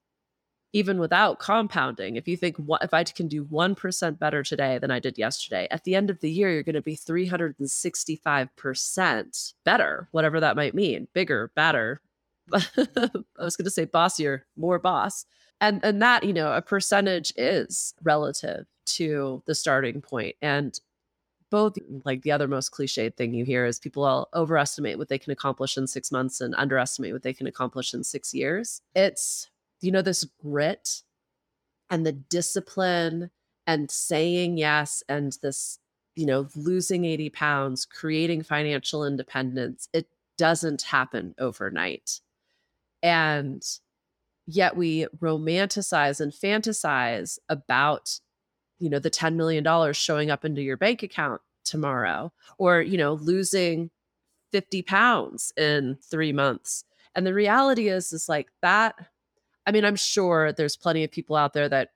even 0.77 0.99
without 0.99 1.39
compounding, 1.39 2.17
if 2.17 2.29
you 2.29 2.37
think 2.37 2.55
what 2.57 2.85
if 2.85 2.93
I 2.93 3.03
can 3.03 3.29
do 3.29 3.47
1% 3.47 4.19
better 4.19 4.43
today 4.43 4.79
than 4.79 4.91
I 4.91 4.99
did 4.99 5.17
yesterday, 5.17 5.67
at 5.71 5.85
the 5.85 5.95
end 5.95 6.11
of 6.11 6.21
the 6.21 6.31
year, 6.31 6.53
you're 6.53 6.63
going 6.63 6.75
to 6.75 6.83
be 6.83 6.99
365% 6.99 9.55
better, 9.65 10.09
whatever 10.11 10.39
that 10.41 10.57
might 10.57 10.75
mean, 10.75 11.09
bigger, 11.15 11.51
better. 11.55 12.03
I 12.53 12.61
was 13.39 13.57
going 13.57 13.65
to 13.65 13.71
say 13.71 13.87
bossier, 13.87 14.45
more 14.57 14.79
boss. 14.79 15.25
And 15.63 15.83
and 15.83 16.03
that, 16.03 16.25
you 16.25 16.35
know, 16.35 16.53
a 16.53 16.61
percentage 16.61 17.33
is 17.37 17.95
relative 18.03 18.67
to 18.87 19.43
the 19.47 19.55
starting. 19.55 20.03
And 20.43 20.79
both 21.51 21.77
like 22.05 22.23
the 22.23 22.33
other 22.33 22.49
most 22.49 22.73
cliched 22.73 23.17
thing 23.17 23.35
you 23.35 23.45
hear 23.45 23.67
is 23.67 23.79
people 23.79 24.05
all 24.05 24.29
overestimate 24.35 24.99
what 24.99 25.09
they 25.09 25.19
can 25.19 25.33
accomplish 25.33 25.77
in 25.77 25.87
six 25.87 26.11
months 26.11 26.41
and 26.41 26.55
underestimate 26.57 27.13
what 27.13 27.23
they 27.23 27.33
can 27.35 27.47
accomplish 27.47 27.95
in 27.95 28.03
six 28.03 28.35
years. 28.35 28.81
It's 28.95 29.49
you 29.81 29.91
know, 29.91 30.03
this 30.03 30.25
grit 30.43 31.03
and 31.91 32.05
the 32.07 32.13
discipline 32.13 33.31
and 33.67 33.91
saying 33.91 34.59
yes 34.59 35.03
and 35.09 35.37
this, 35.43 35.79
you 36.15 36.27
know, 36.27 36.49
losing 36.57 37.05
80 37.05 37.31
pounds, 37.31 37.85
creating 37.85 38.43
financial 38.43 39.05
independence, 39.05 39.89
it 39.93 40.09
doesn't 40.39 40.83
happen 40.83 41.35
overnight. 41.39 42.21
And 43.03 43.63
yet 44.47 44.77
we 44.77 45.07
romanticize 45.19 46.21
and 46.21 46.33
fantasize 46.33 47.39
about, 47.49 48.21
you 48.79 48.91
know, 48.91 48.99
the 48.99 49.11
$10 49.11 49.35
million 49.35 49.93
showing 49.93 50.31
up 50.31 50.45
into 50.45 50.63
your 50.63 50.77
bank 50.77 51.03
account 51.03 51.41
tomorrow 51.65 52.33
or, 52.59 52.81
you 52.81 52.99
know, 52.99 53.15
losing 53.15 53.91
50 54.53 54.83
pounds 54.83 55.53
in 55.57 55.99
three 56.03 56.33
months. 56.33 56.85
And 57.15 57.27
the 57.27 57.35
reality 57.35 57.89
is, 57.89 58.13
is 58.13 58.29
like 58.29 58.49
that 58.63 58.95
I 59.67 59.73
mean, 59.73 59.85
I'm 59.85 59.97
sure 59.97 60.53
there's 60.53 60.77
plenty 60.77 61.03
of 61.03 61.11
people 61.11 61.35
out 61.35 61.53
there 61.53 61.69
that 61.69 61.91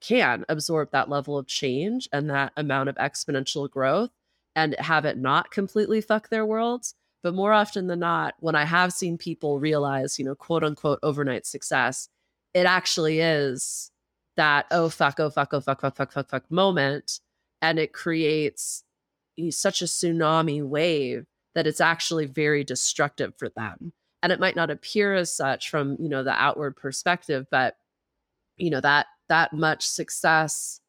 can 0.00 0.44
absorb 0.48 0.90
that 0.90 1.10
level 1.10 1.38
of 1.38 1.46
change 1.46 2.08
and 2.12 2.30
that 2.30 2.52
amount 2.56 2.88
of 2.88 2.96
exponential 2.96 3.70
growth 3.70 4.10
and 4.56 4.74
have 4.78 5.04
it 5.04 5.18
not 5.18 5.50
completely 5.50 6.00
fuck 6.00 6.28
their 6.28 6.46
worlds. 6.46 6.94
But 7.22 7.34
more 7.34 7.52
often 7.52 7.86
than 7.86 8.00
not, 8.00 8.34
when 8.40 8.54
I 8.54 8.64
have 8.64 8.92
seen 8.92 9.18
people 9.18 9.58
realize, 9.58 10.18
you 10.18 10.24
know, 10.24 10.34
quote 10.34 10.64
unquote 10.64 10.98
overnight 11.02 11.46
success, 11.46 12.08
it 12.54 12.66
actually 12.66 13.20
is 13.20 13.90
that, 14.36 14.66
oh, 14.70 14.88
fuck, 14.88 15.20
oh, 15.20 15.30
fuck, 15.30 15.52
oh, 15.52 15.60
fuck, 15.60 15.80
fuck, 15.80 15.96
fuck, 15.96 16.12
fuck, 16.12 16.28
fuck 16.28 16.50
moment. 16.50 17.20
And 17.62 17.78
it 17.78 17.92
creates 17.92 18.84
such 19.50 19.82
a 19.82 19.86
tsunami 19.86 20.62
wave 20.62 21.26
that 21.54 21.66
it's 21.66 21.80
actually 21.80 22.26
very 22.26 22.64
destructive 22.64 23.34
for 23.38 23.48
them 23.48 23.92
and 24.24 24.32
it 24.32 24.40
might 24.40 24.56
not 24.56 24.70
appear 24.70 25.14
as 25.14 25.34
such 25.34 25.70
from 25.70 25.96
you 26.00 26.08
know 26.08 26.24
the 26.24 26.32
outward 26.32 26.74
perspective 26.76 27.46
but 27.50 27.76
you 28.56 28.70
know 28.70 28.80
that 28.80 29.06
that 29.28 29.52
much 29.52 29.86
success 29.86 30.80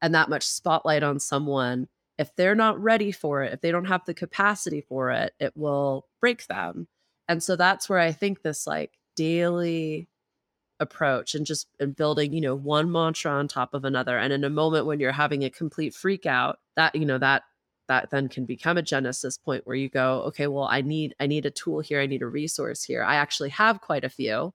and 0.00 0.14
that 0.14 0.30
much 0.30 0.44
spotlight 0.44 1.02
on 1.02 1.20
someone 1.20 1.86
if 2.16 2.34
they're 2.34 2.54
not 2.54 2.82
ready 2.82 3.12
for 3.12 3.42
it 3.42 3.52
if 3.52 3.60
they 3.60 3.70
don't 3.70 3.84
have 3.84 4.04
the 4.06 4.14
capacity 4.14 4.80
for 4.80 5.10
it 5.10 5.32
it 5.38 5.52
will 5.54 6.06
break 6.20 6.46
them 6.46 6.88
and 7.28 7.42
so 7.42 7.56
that's 7.56 7.88
where 7.88 7.98
i 7.98 8.10
think 8.10 8.42
this 8.42 8.66
like 8.66 8.92
daily 9.16 10.08
approach 10.80 11.34
and 11.34 11.44
just 11.44 11.66
and 11.80 11.96
building 11.96 12.32
you 12.32 12.40
know 12.40 12.54
one 12.54 12.90
mantra 12.90 13.30
on 13.30 13.48
top 13.48 13.74
of 13.74 13.84
another 13.84 14.16
and 14.16 14.32
in 14.32 14.44
a 14.44 14.50
moment 14.50 14.86
when 14.86 15.00
you're 15.00 15.12
having 15.12 15.44
a 15.44 15.50
complete 15.50 15.94
freak 15.94 16.24
out 16.24 16.60
that 16.76 16.94
you 16.94 17.04
know 17.04 17.18
that 17.18 17.42
that 17.88 18.10
then 18.10 18.28
can 18.28 18.44
become 18.44 18.76
a 18.76 18.82
genesis 18.82 19.36
point 19.36 19.66
where 19.66 19.76
you 19.76 19.88
go 19.88 20.22
okay 20.22 20.46
well 20.46 20.68
i 20.70 20.80
need 20.80 21.14
i 21.18 21.26
need 21.26 21.46
a 21.46 21.50
tool 21.50 21.80
here 21.80 22.00
i 22.00 22.06
need 22.06 22.22
a 22.22 22.26
resource 22.26 22.84
here. 22.84 23.02
I 23.02 23.16
actually 23.16 23.50
have 23.50 23.80
quite 23.80 24.04
a 24.04 24.08
few. 24.08 24.52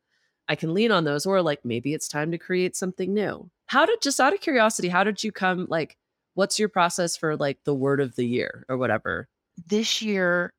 I 0.48 0.56
can 0.56 0.74
lean 0.74 0.92
on 0.92 1.04
those 1.04 1.26
or 1.26 1.42
like 1.42 1.64
maybe 1.66 1.94
it's 1.94 2.08
time 2.08 2.32
to 2.32 2.38
create 2.38 2.76
something 2.76 3.14
new. 3.14 3.50
How 3.68 3.86
did 3.86 4.02
just 4.02 4.20
out 4.20 4.34
of 4.34 4.42
curiosity 4.42 4.88
how 4.88 5.04
did 5.04 5.24
you 5.24 5.32
come 5.32 5.68
like 5.70 5.98
what's 6.36 6.60
your 6.60 6.70
process 6.70 7.18
for 7.18 7.36
like 7.36 7.60
the 7.66 7.76
word 7.76 8.00
of 8.00 8.16
the 8.16 8.26
year 8.26 8.66
or 8.70 8.78
whatever? 8.78 9.28
This 9.68 10.02
year 10.02 10.54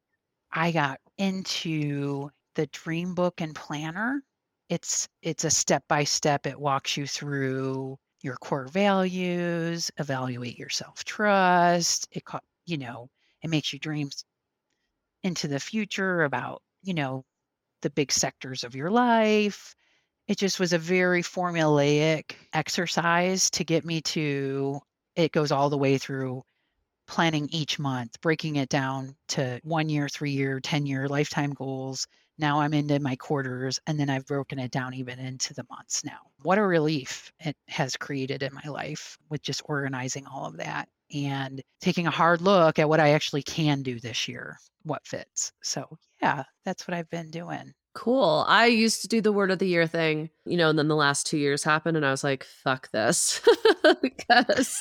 i 0.52 0.72
got 0.72 1.00
into 1.16 2.30
the 2.54 2.66
dream 2.66 3.14
book 3.14 3.40
and 3.40 3.54
planner 3.54 4.22
it's 4.68 5.08
it's 5.22 5.44
a 5.44 5.50
step 5.50 5.84
by 5.88 6.04
step. 6.04 6.46
It 6.46 6.58
walks 6.60 6.96
you 6.96 7.06
through 7.06 7.98
your 8.22 8.36
core 8.36 8.68
values, 8.68 9.90
evaluate 9.98 10.58
your 10.58 10.70
self-trust. 10.70 12.08
It 12.12 12.24
you 12.66 12.78
know, 12.78 13.08
it 13.42 13.50
makes 13.50 13.72
you 13.72 13.78
dreams 13.78 14.24
into 15.22 15.48
the 15.48 15.60
future 15.60 16.22
about, 16.24 16.62
you 16.82 16.94
know, 16.94 17.24
the 17.82 17.90
big 17.90 18.12
sectors 18.12 18.64
of 18.64 18.74
your 18.76 18.90
life. 18.90 19.74
It 20.28 20.38
just 20.38 20.60
was 20.60 20.72
a 20.72 20.78
very 20.78 21.22
formulaic 21.22 22.36
exercise 22.54 23.50
to 23.52 23.64
get 23.64 23.84
me 23.84 24.02
to 24.02 24.80
it 25.16 25.32
goes 25.32 25.52
all 25.52 25.70
the 25.70 25.78
way 25.78 25.98
through 25.98 26.42
planning 27.08 27.48
each 27.52 27.78
month, 27.78 28.20
breaking 28.20 28.56
it 28.56 28.68
down 28.68 29.16
to 29.28 29.60
one 29.64 29.88
year, 29.88 30.08
three 30.08 30.32
year, 30.32 30.60
10 30.60 30.86
year 30.86 31.08
lifetime 31.08 31.52
goals. 31.52 32.06
Now 32.38 32.60
I'm 32.60 32.74
into 32.74 32.98
my 32.98 33.16
quarters, 33.16 33.78
and 33.86 33.98
then 33.98 34.10
I've 34.10 34.26
broken 34.26 34.58
it 34.58 34.70
down 34.70 34.94
even 34.94 35.18
into 35.18 35.54
the 35.54 35.66
months 35.70 36.04
now. 36.04 36.18
What 36.42 36.58
a 36.58 36.62
relief 36.62 37.32
it 37.40 37.56
has 37.68 37.96
created 37.96 38.42
in 38.42 38.54
my 38.54 38.70
life 38.70 39.16
with 39.30 39.42
just 39.42 39.62
organizing 39.66 40.26
all 40.26 40.46
of 40.46 40.56
that 40.56 40.88
and 41.14 41.62
taking 41.80 42.06
a 42.06 42.12
hard 42.12 42.40
look 42.40 42.78
at 42.78 42.88
what 42.88 43.00
I 43.00 43.10
actually 43.10 43.42
can 43.42 43.82
do 43.82 44.00
this 44.00 44.26
year, 44.26 44.58
what 44.82 45.06
fits. 45.06 45.52
So, 45.62 45.98
yeah, 46.20 46.44
that's 46.64 46.88
what 46.88 46.96
I've 46.96 47.10
been 47.10 47.30
doing. 47.30 47.72
Cool. 47.94 48.44
I 48.48 48.66
used 48.66 49.02
to 49.02 49.08
do 49.08 49.20
the 49.20 49.32
word 49.32 49.52
of 49.52 49.60
the 49.60 49.68
year 49.68 49.86
thing, 49.86 50.30
you 50.44 50.56
know, 50.56 50.68
and 50.68 50.78
then 50.78 50.88
the 50.88 50.96
last 50.96 51.26
two 51.26 51.38
years 51.38 51.62
happened, 51.62 51.96
and 51.96 52.04
I 52.04 52.10
was 52.10 52.24
like, 52.24 52.42
fuck 52.42 52.90
this. 52.90 53.40
because 54.02 54.80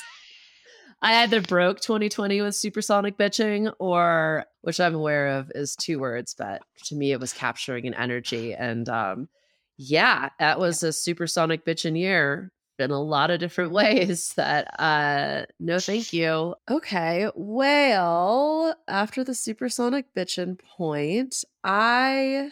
I 1.04 1.22
either 1.22 1.42
broke 1.42 1.80
2020 1.82 2.40
with 2.40 2.56
supersonic 2.56 3.18
bitching 3.18 3.70
or 3.78 4.46
which 4.62 4.80
I'm 4.80 4.94
aware 4.94 5.38
of 5.38 5.52
is 5.54 5.76
two 5.76 5.98
words, 5.98 6.34
but 6.36 6.62
to 6.86 6.94
me 6.96 7.12
it 7.12 7.20
was 7.20 7.34
capturing 7.34 7.86
an 7.86 7.92
energy. 7.92 8.54
And 8.54 8.88
um 8.88 9.28
yeah, 9.76 10.30
that 10.38 10.58
was 10.58 10.82
a 10.82 10.94
supersonic 10.94 11.66
bitching 11.66 11.98
year 11.98 12.52
in 12.78 12.90
a 12.90 13.02
lot 13.02 13.30
of 13.30 13.38
different 13.38 13.72
ways 13.80 14.32
that 14.36 14.80
uh 14.80 15.44
no 15.60 15.78
thank 15.78 16.14
you. 16.14 16.54
Okay. 16.70 17.28
Well, 17.34 18.74
after 18.88 19.22
the 19.24 19.34
supersonic 19.34 20.06
bitching 20.16 20.58
point, 20.58 21.44
I 21.62 22.50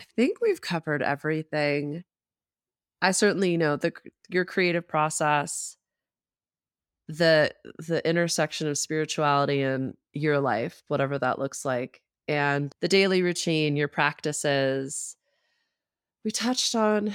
I 0.00 0.02
think 0.16 0.40
we've 0.40 0.60
covered 0.60 1.02
everything. 1.02 2.02
I 3.00 3.12
certainly 3.12 3.56
know 3.56 3.76
the 3.76 3.92
your 4.28 4.44
creative 4.44 4.88
process 4.88 5.77
the 7.08 7.52
the 7.78 8.06
intersection 8.08 8.68
of 8.68 8.78
spirituality 8.78 9.62
and 9.62 9.94
your 10.12 10.38
life, 10.40 10.82
whatever 10.88 11.18
that 11.18 11.38
looks 11.38 11.64
like, 11.64 12.02
and 12.28 12.72
the 12.80 12.88
daily 12.88 13.22
routine, 13.22 13.76
your 13.76 13.88
practices. 13.88 15.16
We 16.24 16.30
touched 16.30 16.74
on 16.74 17.14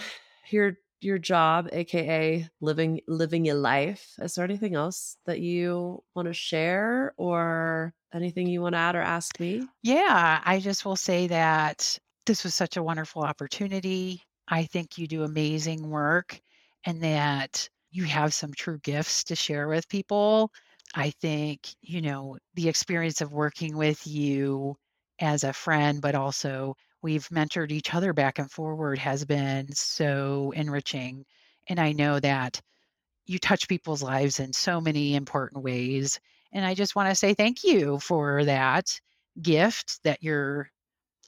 your 0.49 0.77
your 1.01 1.19
job, 1.19 1.69
aka 1.71 2.49
living 2.61 3.01
living 3.07 3.45
your 3.45 3.55
life. 3.55 4.13
Is 4.19 4.35
there 4.35 4.45
anything 4.45 4.75
else 4.75 5.17
that 5.25 5.39
you 5.39 6.03
want 6.15 6.27
to 6.27 6.33
share 6.33 7.13
or 7.17 7.93
anything 8.13 8.47
you 8.47 8.61
want 8.61 8.73
to 8.73 8.79
add 8.79 8.95
or 8.95 9.01
ask 9.01 9.39
me? 9.39 9.67
Yeah, 9.83 10.41
I 10.43 10.59
just 10.59 10.85
will 10.85 10.95
say 10.95 11.27
that 11.27 11.99
this 12.25 12.43
was 12.43 12.55
such 12.55 12.77
a 12.77 12.83
wonderful 12.83 13.23
opportunity. 13.23 14.23
I 14.47 14.63
think 14.63 14.97
you 14.97 15.07
do 15.07 15.23
amazing 15.23 15.89
work 15.89 16.39
and 16.85 17.01
that 17.01 17.69
you 17.93 18.05
have 18.05 18.33
some 18.33 18.53
true 18.53 18.79
gifts 18.79 19.23
to 19.25 19.35
share 19.35 19.67
with 19.69 19.87
people. 19.89 20.51
I 20.95 21.11
think, 21.11 21.61
you 21.81 22.01
know, 22.01 22.37
the 22.55 22.69
experience 22.69 23.21
of 23.21 23.33
working 23.33 23.77
with 23.77 24.05
you 24.07 24.75
as 25.19 25.43
a 25.43 25.53
friend, 25.53 26.01
but 26.01 26.15
also 26.15 26.75
we've 27.03 27.27
mentored 27.29 27.71
each 27.71 27.93
other 27.93 28.13
back 28.13 28.39
and 28.39 28.51
forward 28.51 28.99
has 28.99 29.25
been 29.25 29.73
so 29.73 30.51
enriching. 30.55 31.25
And 31.69 31.79
I 31.79 31.93
know 31.93 32.19
that 32.19 32.61
you 33.25 33.39
touch 33.39 33.67
people's 33.69 34.03
lives 34.03 34.39
in 34.39 34.53
so 34.53 34.81
many 34.81 35.15
important 35.15 35.63
ways. 35.63 36.19
And 36.53 36.65
I 36.65 36.75
just 36.75 36.95
want 36.95 37.09
to 37.09 37.15
say 37.15 37.33
thank 37.35 37.63
you 37.63 37.99
for 37.99 38.45
that 38.45 38.99
gift 39.41 40.03
that 40.03 40.23
you're 40.23 40.69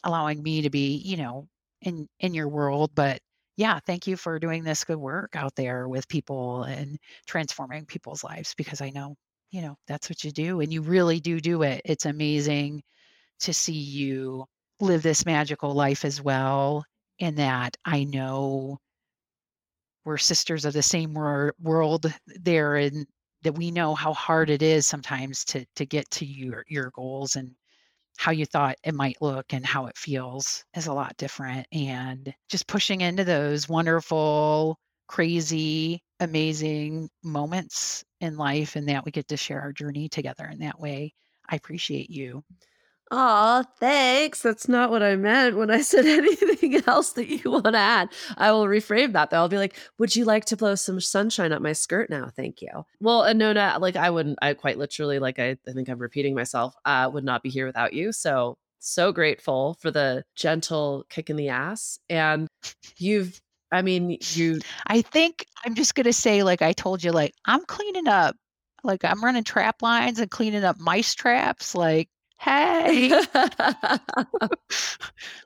allowing 0.04 0.44
me 0.44 0.62
to 0.64 0.72
be, 0.72 0.98
you 0.98 1.18
know, 1.18 1.48
in 1.82 2.08
in 2.20 2.34
your 2.34 2.50
world, 2.50 2.92
but 2.96 3.22
yeah, 3.58 3.80
thank 3.86 4.08
you 4.08 4.18
for 4.18 4.40
doing 4.40 4.64
this 4.64 4.84
good 4.84 4.98
work 4.98 5.36
out 5.36 5.56
there 5.56 5.88
with 5.88 6.08
people 6.08 6.64
and 6.64 6.98
transforming 7.28 7.86
people's 7.86 8.24
lives 8.24 8.54
because 8.56 8.82
I 8.82 8.90
know, 8.90 9.16
you 9.52 9.62
know, 9.62 9.78
that's 9.88 10.10
what 10.10 10.24
you 10.24 10.32
do 10.32 10.60
and 10.62 10.74
you 10.74 10.82
really 10.82 11.20
do 11.20 11.40
do 11.40 11.64
it. 11.64 11.82
It's 11.86 12.06
amazing 12.06 12.84
to 13.42 13.54
see 13.54 13.74
you 13.74 14.46
live 14.82 15.04
this 15.04 15.26
magical 15.26 15.74
life 15.74 16.06
as 16.06 16.22
well 16.22 16.86
in 17.20 17.36
that 17.36 17.78
I 17.86 18.06
know 18.06 18.80
we're 20.06 20.18
sisters 20.18 20.66
of 20.66 20.74
the 20.74 20.82
same 20.84 21.14
wor- 21.14 21.56
world 21.62 22.12
there 22.28 22.76
and 22.76 23.06
that 23.44 23.54
we 23.58 23.72
know 23.72 23.96
how 23.96 24.14
hard 24.14 24.50
it 24.50 24.62
is 24.62 24.86
sometimes 24.86 25.44
to 25.46 25.66
to 25.76 25.86
get 25.86 26.10
to 26.12 26.26
your 26.26 26.64
your 26.68 26.92
goals 26.92 27.36
and 27.36 27.56
how 28.18 28.32
you 28.32 28.46
thought 28.46 28.78
it 28.84 28.94
might 28.96 29.22
look 29.22 29.54
and 29.54 29.66
how 29.66 29.88
it 29.88 29.98
feels 29.98 30.64
is 30.76 30.88
a 30.88 30.94
lot 30.94 31.18
different. 31.18 31.68
And 31.72 32.34
just 32.50 32.68
pushing 32.68 33.02
into 33.02 33.24
those 33.24 33.70
wonderful, 33.70 34.78
crazy, 35.08 36.02
amazing 36.20 37.10
moments 37.24 38.04
in 38.22 38.38
life 38.38 38.76
and 38.76 38.88
that 38.90 39.06
we 39.06 39.12
get 39.12 39.28
to 39.30 39.38
share 39.38 39.62
our 39.62 39.74
journey 39.74 40.10
together 40.10 40.46
in 40.46 40.60
that 40.60 40.80
way. 40.80 41.14
I 41.50 41.56
appreciate 41.56 42.10
you. 42.10 42.44
Aw, 43.12 43.64
thanks. 43.80 44.42
That's 44.42 44.68
not 44.68 44.90
what 44.90 45.04
I 45.04 45.16
meant 45.16 45.58
when 45.58 45.70
I 45.70 45.82
said 45.82 46.06
anything 46.06 46.82
else 46.88 47.12
that 47.14 47.30
you 47.30 47.52
want 47.52 47.66
to 47.66 47.78
add. 47.78 48.10
I 48.38 48.52
will 48.52 48.66
reframe 48.66 49.14
that 49.14 49.30
though. 49.30 49.38
I'll 49.38 49.50
be 49.50 49.58
like, 49.58 49.76
would 50.00 50.16
you 50.16 50.26
like 50.26 50.46
to 50.46 50.58
blow 50.58 50.76
some 50.76 51.00
sunshine 51.00 51.52
up 51.52 51.62
my 51.62 51.74
skirt 51.74 52.10
now? 52.10 52.30
Thank 52.36 52.62
you. 52.62 52.86
Well, 53.00 53.24
and 53.24 53.38
no, 53.38 53.54
not 53.54 53.82
like 53.82 53.96
I 53.96 54.10
wouldn't, 54.10 54.40
I 54.42 54.54
quite 54.56 54.78
literally, 54.78 55.20
like 55.20 55.38
I, 55.40 55.58
I 55.68 55.72
think 55.74 55.88
I'm 55.88 56.00
repeating 56.00 56.34
myself, 56.34 56.76
uh, 56.86 57.10
would 57.14 57.24
not 57.24 57.44
be 57.44 57.50
here 57.50 57.68
without 57.68 57.94
you. 57.94 58.12
So, 58.12 58.58
so 58.80 59.12
grateful 59.12 59.76
for 59.80 59.92
the 59.92 60.24
gentle 60.36 61.06
kick 61.10 61.30
in 61.30 61.36
the 61.36 61.50
ass. 61.50 62.00
And 62.10 62.48
you've, 62.98 63.40
I 63.72 63.82
mean, 63.82 64.18
you. 64.32 64.60
I 64.88 65.02
think 65.02 65.46
I'm 65.64 65.76
just 65.76 65.96
to 65.96 66.14
say, 66.14 66.44
like 66.44 66.62
I 66.62 66.74
told 66.74 67.04
you, 67.04 67.12
like 67.12 67.34
I'm 67.46 67.66
cleaning 67.66 68.08
up 68.08 68.36
like 68.86 69.04
I'm 69.04 69.24
running 69.24 69.44
trap 69.44 69.82
lines 69.82 70.20
and 70.20 70.30
cleaning 70.30 70.64
up 70.64 70.80
mice 70.80 71.16
traps. 71.16 71.76
Like 71.76 72.10
hey. 72.46 73.10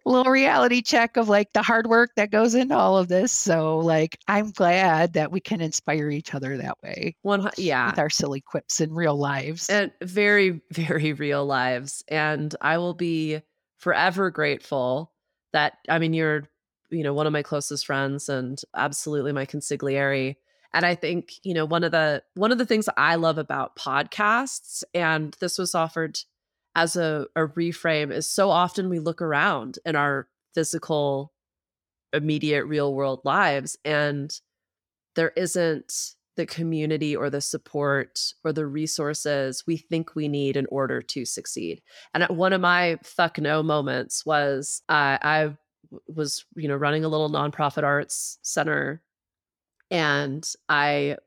Little 0.05 0.31
reality 0.31 0.81
check 0.81 1.15
of 1.17 1.29
like 1.29 1.53
the 1.53 1.61
hard 1.61 1.87
work 1.87 2.11
that 2.17 2.29
goes 2.29 2.55
into 2.55 2.75
all 2.75 2.97
of 2.97 3.07
this 3.07 3.31
so 3.31 3.77
like 3.79 4.17
i'm 4.27 4.51
glad 4.51 5.13
that 5.13 5.31
we 5.31 5.39
can 5.39 5.61
inspire 5.61 6.09
each 6.09 6.33
other 6.33 6.57
that 6.57 6.77
way 6.83 7.15
one 7.21 7.49
yeah. 7.57 7.89
with 7.89 7.99
our 7.99 8.09
silly 8.09 8.41
quips 8.41 8.81
in 8.81 8.93
real 8.93 9.15
lives. 9.15 9.69
And 9.69 9.91
very 10.01 10.61
very 10.71 11.13
real 11.13 11.45
lives 11.45 12.03
and 12.07 12.53
i 12.61 12.77
will 12.77 12.93
be 12.93 13.41
forever 13.77 14.29
grateful 14.29 15.11
that 15.53 15.73
i 15.87 15.99
mean 15.99 16.13
you're 16.13 16.49
you 16.89 17.03
know 17.03 17.13
one 17.13 17.27
of 17.27 17.33
my 17.33 17.43
closest 17.43 17.85
friends 17.85 18.29
and 18.29 18.61
absolutely 18.75 19.31
my 19.31 19.45
consigliere 19.45 20.35
and 20.73 20.85
i 20.85 20.95
think 20.95 21.33
you 21.43 21.53
know 21.53 21.65
one 21.65 21.83
of 21.83 21.91
the 21.91 22.23
one 22.35 22.51
of 22.51 22.57
the 22.57 22.65
things 22.65 22.89
i 22.97 23.15
love 23.15 23.37
about 23.37 23.75
podcasts 23.75 24.83
and 24.93 25.37
this 25.39 25.57
was 25.57 25.75
offered 25.75 26.19
as 26.75 26.95
a, 26.95 27.27
a 27.35 27.41
reframe 27.41 28.11
is 28.11 28.29
so 28.29 28.49
often 28.49 28.89
we 28.89 28.99
look 28.99 29.21
around 29.21 29.79
in 29.85 29.95
our 29.95 30.27
physical 30.53 31.33
immediate 32.13 32.65
real 32.65 32.93
world 32.93 33.21
lives 33.23 33.77
and 33.85 34.39
there 35.15 35.31
isn't 35.35 36.15
the 36.39 36.45
community 36.45 37.15
or 37.15 37.29
the 37.29 37.41
support 37.41 38.33
or 38.45 38.53
the 38.53 38.65
resources 38.65 39.63
we 39.67 39.75
think 39.75 40.15
we 40.15 40.29
need 40.29 40.55
in 40.55 40.65
order 40.67 41.01
to 41.01 41.25
succeed. 41.25 41.81
And 42.13 42.23
one 42.29 42.53
of 42.53 42.61
my 42.61 42.97
fuck 43.03 43.37
no 43.39 43.61
moments 43.61 44.25
was 44.25 44.81
uh, 44.87 45.17
I 45.21 45.57
was, 46.07 46.45
you 46.55 46.69
know, 46.69 46.77
running 46.77 47.03
a 47.03 47.09
little 47.09 47.29
nonprofit 47.29 47.83
arts 47.83 48.37
center 48.41 49.01
and 49.91 50.47
I 50.69 51.17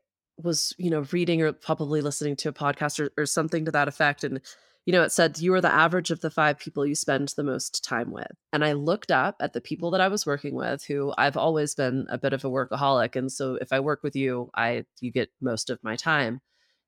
was, 0.41 0.73
you 0.79 0.89
know, 0.89 1.05
reading 1.11 1.43
or 1.43 1.53
probably 1.53 2.01
listening 2.01 2.35
to 2.37 2.49
a 2.49 2.53
podcast 2.53 2.99
or, 2.99 3.11
or 3.15 3.27
something 3.27 3.65
to 3.65 3.71
that 3.71 3.87
effect. 3.87 4.23
And 4.23 4.41
you 4.85 4.91
know, 4.91 5.03
it 5.03 5.11
said 5.11 5.39
you 5.39 5.53
are 5.53 5.61
the 5.61 5.73
average 5.73 6.11
of 6.11 6.19
the 6.19 6.29
five 6.29 6.59
people 6.59 6.85
you 6.85 6.95
spend 6.95 7.29
the 7.29 7.43
most 7.43 7.83
time 7.85 8.11
with. 8.11 8.31
And 8.51 8.65
I 8.65 8.73
looked 8.73 9.11
up 9.11 9.35
at 9.39 9.53
the 9.53 9.61
people 9.61 9.91
that 9.91 10.01
I 10.01 10.09
was 10.09 10.25
working 10.25 10.55
with, 10.55 10.83
who 10.83 11.13
I've 11.17 11.37
always 11.37 11.73
been 11.73 12.05
a 12.09 12.17
bit 12.17 12.33
of 12.33 12.43
a 12.43 12.49
workaholic. 12.49 13.15
And 13.15 13.31
so 13.31 13.55
if 13.55 13.71
I 13.71 13.79
work 13.79 14.03
with 14.03 14.15
you, 14.15 14.49
I 14.55 14.85
you 14.99 15.11
get 15.11 15.29
most 15.41 15.69
of 15.69 15.79
my 15.83 15.95
time. 15.95 16.41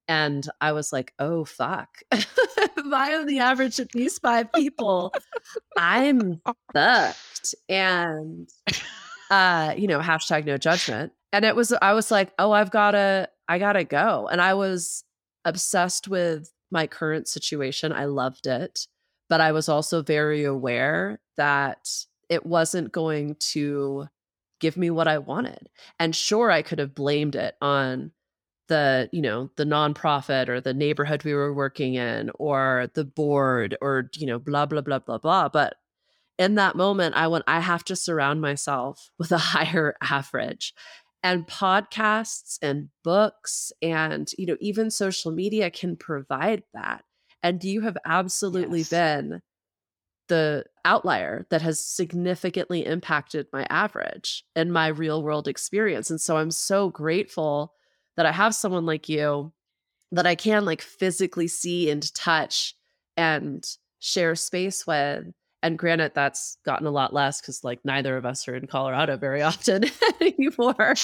And 0.07 0.47
I 0.61 0.73
was 0.73 0.91
like, 0.91 1.13
oh 1.19 1.45
fuck. 1.45 1.89
I 2.11 3.09
am 3.11 3.25
the 3.25 3.39
average 3.39 3.79
of 3.79 3.89
these 3.93 4.19
five 4.19 4.51
people, 4.53 5.13
I'm 5.77 6.41
fucked. 6.73 7.55
And 7.69 8.49
uh, 9.31 9.73
you 9.77 9.87
know, 9.87 9.99
hashtag 9.99 10.45
no 10.45 10.57
judgment. 10.57 11.13
And 11.31 11.45
it 11.45 11.55
was 11.55 11.73
I 11.81 11.93
was 11.93 12.11
like, 12.11 12.33
oh, 12.37 12.51
I've 12.51 12.71
gotta, 12.71 13.29
I 13.47 13.57
gotta 13.57 13.85
go. 13.85 14.27
And 14.29 14.41
I 14.41 14.53
was 14.53 15.03
obsessed 15.45 16.07
with 16.07 16.51
my 16.75 16.85
current 16.85 17.27
situation. 17.27 17.91
I 17.91 18.05
loved 18.05 18.45
it, 18.45 18.85
but 19.29 19.41
I 19.41 19.51
was 19.53 19.67
also 19.67 20.03
very 20.03 20.43
aware 20.43 21.19
that 21.37 21.89
it 22.29 22.45
wasn't 22.45 22.91
going 22.91 23.35
to 23.53 24.07
give 24.59 24.77
me 24.77 24.89
what 24.89 25.07
I 25.07 25.17
wanted. 25.17 25.69
And 25.99 26.15
sure, 26.15 26.51
I 26.51 26.61
could 26.61 26.79
have 26.79 26.93
blamed 26.93 27.35
it 27.35 27.55
on 27.61 28.11
the 28.67 29.09
you 29.11 29.21
know 29.21 29.49
the 29.57 29.63
nonprofit 29.63 30.49
or 30.49 30.59
the 30.59 30.73
neighborhood 30.73 31.23
we 31.23 31.33
were 31.33 31.53
working 31.53 31.95
in 31.95 32.31
or 32.35 32.89
the 32.95 33.05
board 33.05 33.77
or 33.79 34.09
you 34.15 34.25
know 34.25 34.39
blah 34.39 34.65
blah 34.65 34.81
blah 34.81 34.97
blah 34.97 35.19
blah 35.19 35.47
but 35.47 35.75
in 36.39 36.55
that 36.55 36.75
moment 36.75 37.15
i 37.15 37.27
went 37.27 37.43
i 37.47 37.59
have 37.59 37.83
to 37.83 37.95
surround 37.95 38.41
myself 38.41 39.11
with 39.19 39.31
a 39.31 39.37
higher 39.53 39.95
average 40.01 40.73
and 41.25 41.47
podcasts 41.47 42.59
and 42.61 42.89
books 43.03 43.71
and 43.81 44.31
you 44.37 44.45
know 44.45 44.57
even 44.61 44.91
social 44.91 45.31
media 45.31 45.71
can 45.71 45.95
provide 45.95 46.61
that 46.75 47.03
and 47.41 47.63
you 47.63 47.81
have 47.81 47.97
absolutely 48.05 48.79
Yes. 48.81 48.89
been 48.91 49.41
the 50.27 50.63
outlier 50.85 51.47
that 51.49 51.63
has 51.63 51.83
significantly 51.83 52.85
impacted 52.85 53.47
my 53.51 53.65
average 53.71 54.43
and 54.55 54.71
my 54.71 54.87
real 54.87 55.23
world 55.23 55.47
experience 55.47 56.11
and 56.11 56.21
so 56.21 56.37
i'm 56.37 56.51
so 56.51 56.89
grateful 56.91 57.73
that 58.17 58.27
i 58.27 58.31
have 58.31 58.53
someone 58.53 58.85
like 58.85 59.09
you 59.09 59.51
that 60.11 60.27
i 60.27 60.35
can 60.35 60.63
like 60.63 60.81
physically 60.81 61.47
see 61.47 61.89
and 61.89 62.13
touch 62.13 62.75
and 63.17 63.77
share 63.99 64.35
space 64.35 64.85
with 64.85 65.25
and 65.65 65.77
granted 65.77 66.11
that's 66.15 66.57
gotten 66.65 66.87
a 66.87 66.91
lot 66.91 67.13
less 67.13 67.41
because 67.41 67.63
like 67.63 67.79
neither 67.83 68.15
of 68.17 68.25
us 68.25 68.47
are 68.47 68.55
in 68.55 68.67
colorado 68.67 69.17
very 69.17 69.41
often 69.49 69.83
anymore 70.21 70.95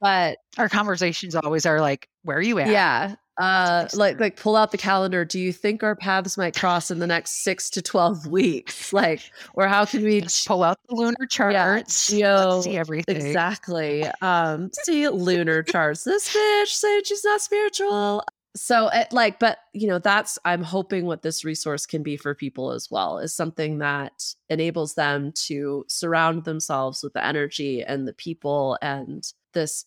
but 0.00 0.38
Our 0.58 0.68
conversations 0.68 1.34
always 1.34 1.66
are 1.66 1.80
like, 1.80 2.08
"Where 2.22 2.38
are 2.38 2.42
you 2.42 2.58
at?" 2.58 2.68
yeah. 2.68 3.16
Uh 3.38 3.86
like 3.92 4.18
like 4.18 4.36
pull 4.40 4.56
out 4.56 4.70
the 4.72 4.78
calendar. 4.78 5.22
Do 5.26 5.38
you 5.38 5.52
think 5.52 5.82
our 5.82 5.94
paths 5.94 6.38
might 6.38 6.56
cross 6.56 6.90
in 6.90 6.98
the 7.00 7.06
next 7.06 7.44
six 7.44 7.68
to 7.70 7.82
twelve 7.82 8.26
weeks? 8.38 8.94
Like, 8.94 9.30
or 9.52 9.68
how 9.68 9.84
can 9.84 10.02
we 10.02 10.22
Just 10.22 10.48
pull 10.48 10.62
out 10.62 10.78
the 10.88 10.94
lunar 10.94 11.26
charts. 11.28 12.10
Let's 12.10 12.64
see 12.64 12.76
everything. 12.78 13.16
exactly 13.16 14.04
um 14.22 14.70
see 14.84 15.06
lunar 15.10 15.62
charts? 15.62 16.04
This 16.04 16.34
bitch 16.34 16.68
said 16.68 17.06
she's 17.06 17.24
not 17.24 17.42
spiritual. 17.42 18.24
So 18.56 18.88
it, 18.88 19.12
like, 19.12 19.38
but 19.38 19.58
you 19.72 19.86
know, 19.86 19.98
that's 19.98 20.38
I'm 20.44 20.62
hoping 20.62 21.06
what 21.06 21.22
this 21.22 21.44
resource 21.44 21.86
can 21.86 22.02
be 22.02 22.16
for 22.16 22.34
people 22.34 22.72
as 22.72 22.90
well 22.90 23.18
is 23.18 23.34
something 23.34 23.78
that 23.78 24.24
enables 24.48 24.94
them 24.94 25.32
to 25.46 25.84
surround 25.88 26.44
themselves 26.44 27.02
with 27.02 27.12
the 27.12 27.24
energy 27.24 27.84
and 27.84 28.08
the 28.08 28.14
people 28.14 28.78
and 28.82 29.24
this 29.52 29.84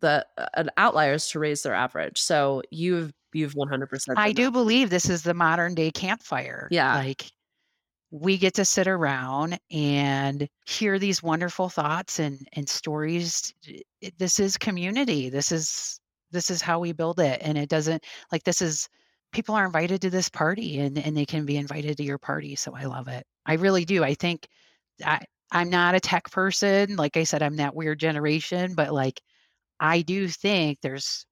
the 0.00 0.26
uh, 0.36 0.46
an 0.54 0.70
outliers 0.76 1.28
to 1.28 1.38
raise 1.38 1.62
their 1.62 1.74
average. 1.74 2.20
So 2.20 2.62
you've 2.70 3.12
you've 3.32 3.54
100% 3.54 4.14
I 4.16 4.32
do 4.32 4.46
that. 4.46 4.50
believe 4.52 4.90
this 4.90 5.08
is 5.08 5.22
the 5.22 5.34
modern 5.34 5.74
day 5.74 5.90
campfire. 5.90 6.68
Yeah. 6.70 6.96
Like 6.96 7.30
we 8.10 8.36
get 8.36 8.54
to 8.54 8.64
sit 8.64 8.86
around 8.88 9.58
and 9.70 10.46
hear 10.66 10.98
these 10.98 11.22
wonderful 11.22 11.68
thoughts 11.68 12.18
and 12.18 12.46
and 12.52 12.68
stories. 12.68 13.54
This 14.18 14.38
is 14.38 14.58
community. 14.58 15.30
This 15.30 15.52
is 15.52 15.98
this 16.32 16.50
is 16.50 16.62
how 16.62 16.80
we 16.80 16.92
build 16.92 17.20
it. 17.20 17.40
And 17.42 17.58
it 17.58 17.68
doesn't 17.68 18.04
like 18.32 18.44
this 18.44 18.62
is 18.62 18.88
people 19.32 19.54
are 19.54 19.66
invited 19.66 20.02
to 20.02 20.10
this 20.10 20.28
party 20.28 20.80
and 20.80 20.98
and 20.98 21.16
they 21.16 21.26
can 21.26 21.46
be 21.46 21.56
invited 21.56 21.96
to 21.98 22.04
your 22.04 22.18
party. 22.18 22.56
So 22.56 22.74
I 22.76 22.84
love 22.84 23.08
it. 23.08 23.24
I 23.46 23.54
really 23.54 23.84
do. 23.84 24.04
I 24.04 24.14
think 24.14 24.48
I 25.04 25.20
I'm 25.52 25.70
not 25.70 25.94
a 25.94 26.00
tech 26.00 26.30
person. 26.30 26.96
Like 26.96 27.16
I 27.16 27.24
said, 27.24 27.42
I'm 27.42 27.56
that 27.56 27.74
weird 27.76 28.00
generation, 28.00 28.74
but 28.74 28.92
like 28.92 29.20
I 29.80 30.02
do 30.02 30.28
think 30.28 30.80
there's 30.82 31.26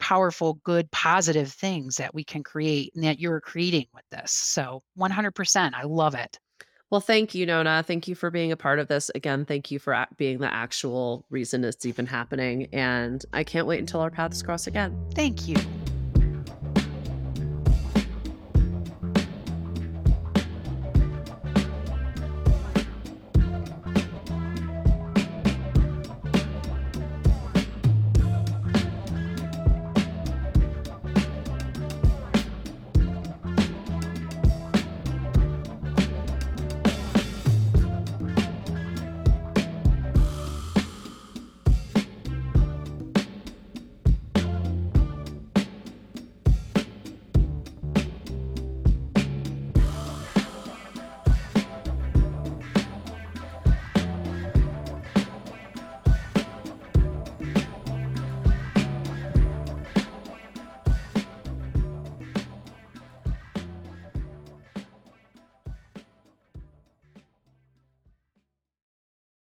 powerful, 0.00 0.54
good, 0.64 0.90
positive 0.90 1.52
things 1.52 1.96
that 1.96 2.14
we 2.14 2.24
can 2.24 2.42
create 2.42 2.92
and 2.94 3.04
that 3.04 3.18
you're 3.20 3.40
creating 3.40 3.86
with 3.94 4.04
this. 4.10 4.32
So 4.32 4.82
100%, 4.98 5.74
I 5.74 5.84
love 5.84 6.14
it. 6.14 6.38
Well, 6.90 7.00
thank 7.00 7.34
you, 7.34 7.46
Nona. 7.46 7.82
Thank 7.84 8.06
you 8.06 8.14
for 8.14 8.30
being 8.30 8.52
a 8.52 8.56
part 8.56 8.78
of 8.78 8.88
this. 8.88 9.10
Again, 9.14 9.44
thank 9.44 9.70
you 9.70 9.78
for 9.78 10.06
being 10.16 10.38
the 10.38 10.52
actual 10.52 11.24
reason 11.30 11.64
it's 11.64 11.86
even 11.86 12.06
happening. 12.06 12.68
And 12.72 13.24
I 13.32 13.42
can't 13.42 13.66
wait 13.66 13.80
until 13.80 14.00
our 14.00 14.10
paths 14.10 14.42
cross 14.42 14.66
again. 14.66 14.96
Thank 15.14 15.48
you. 15.48 15.56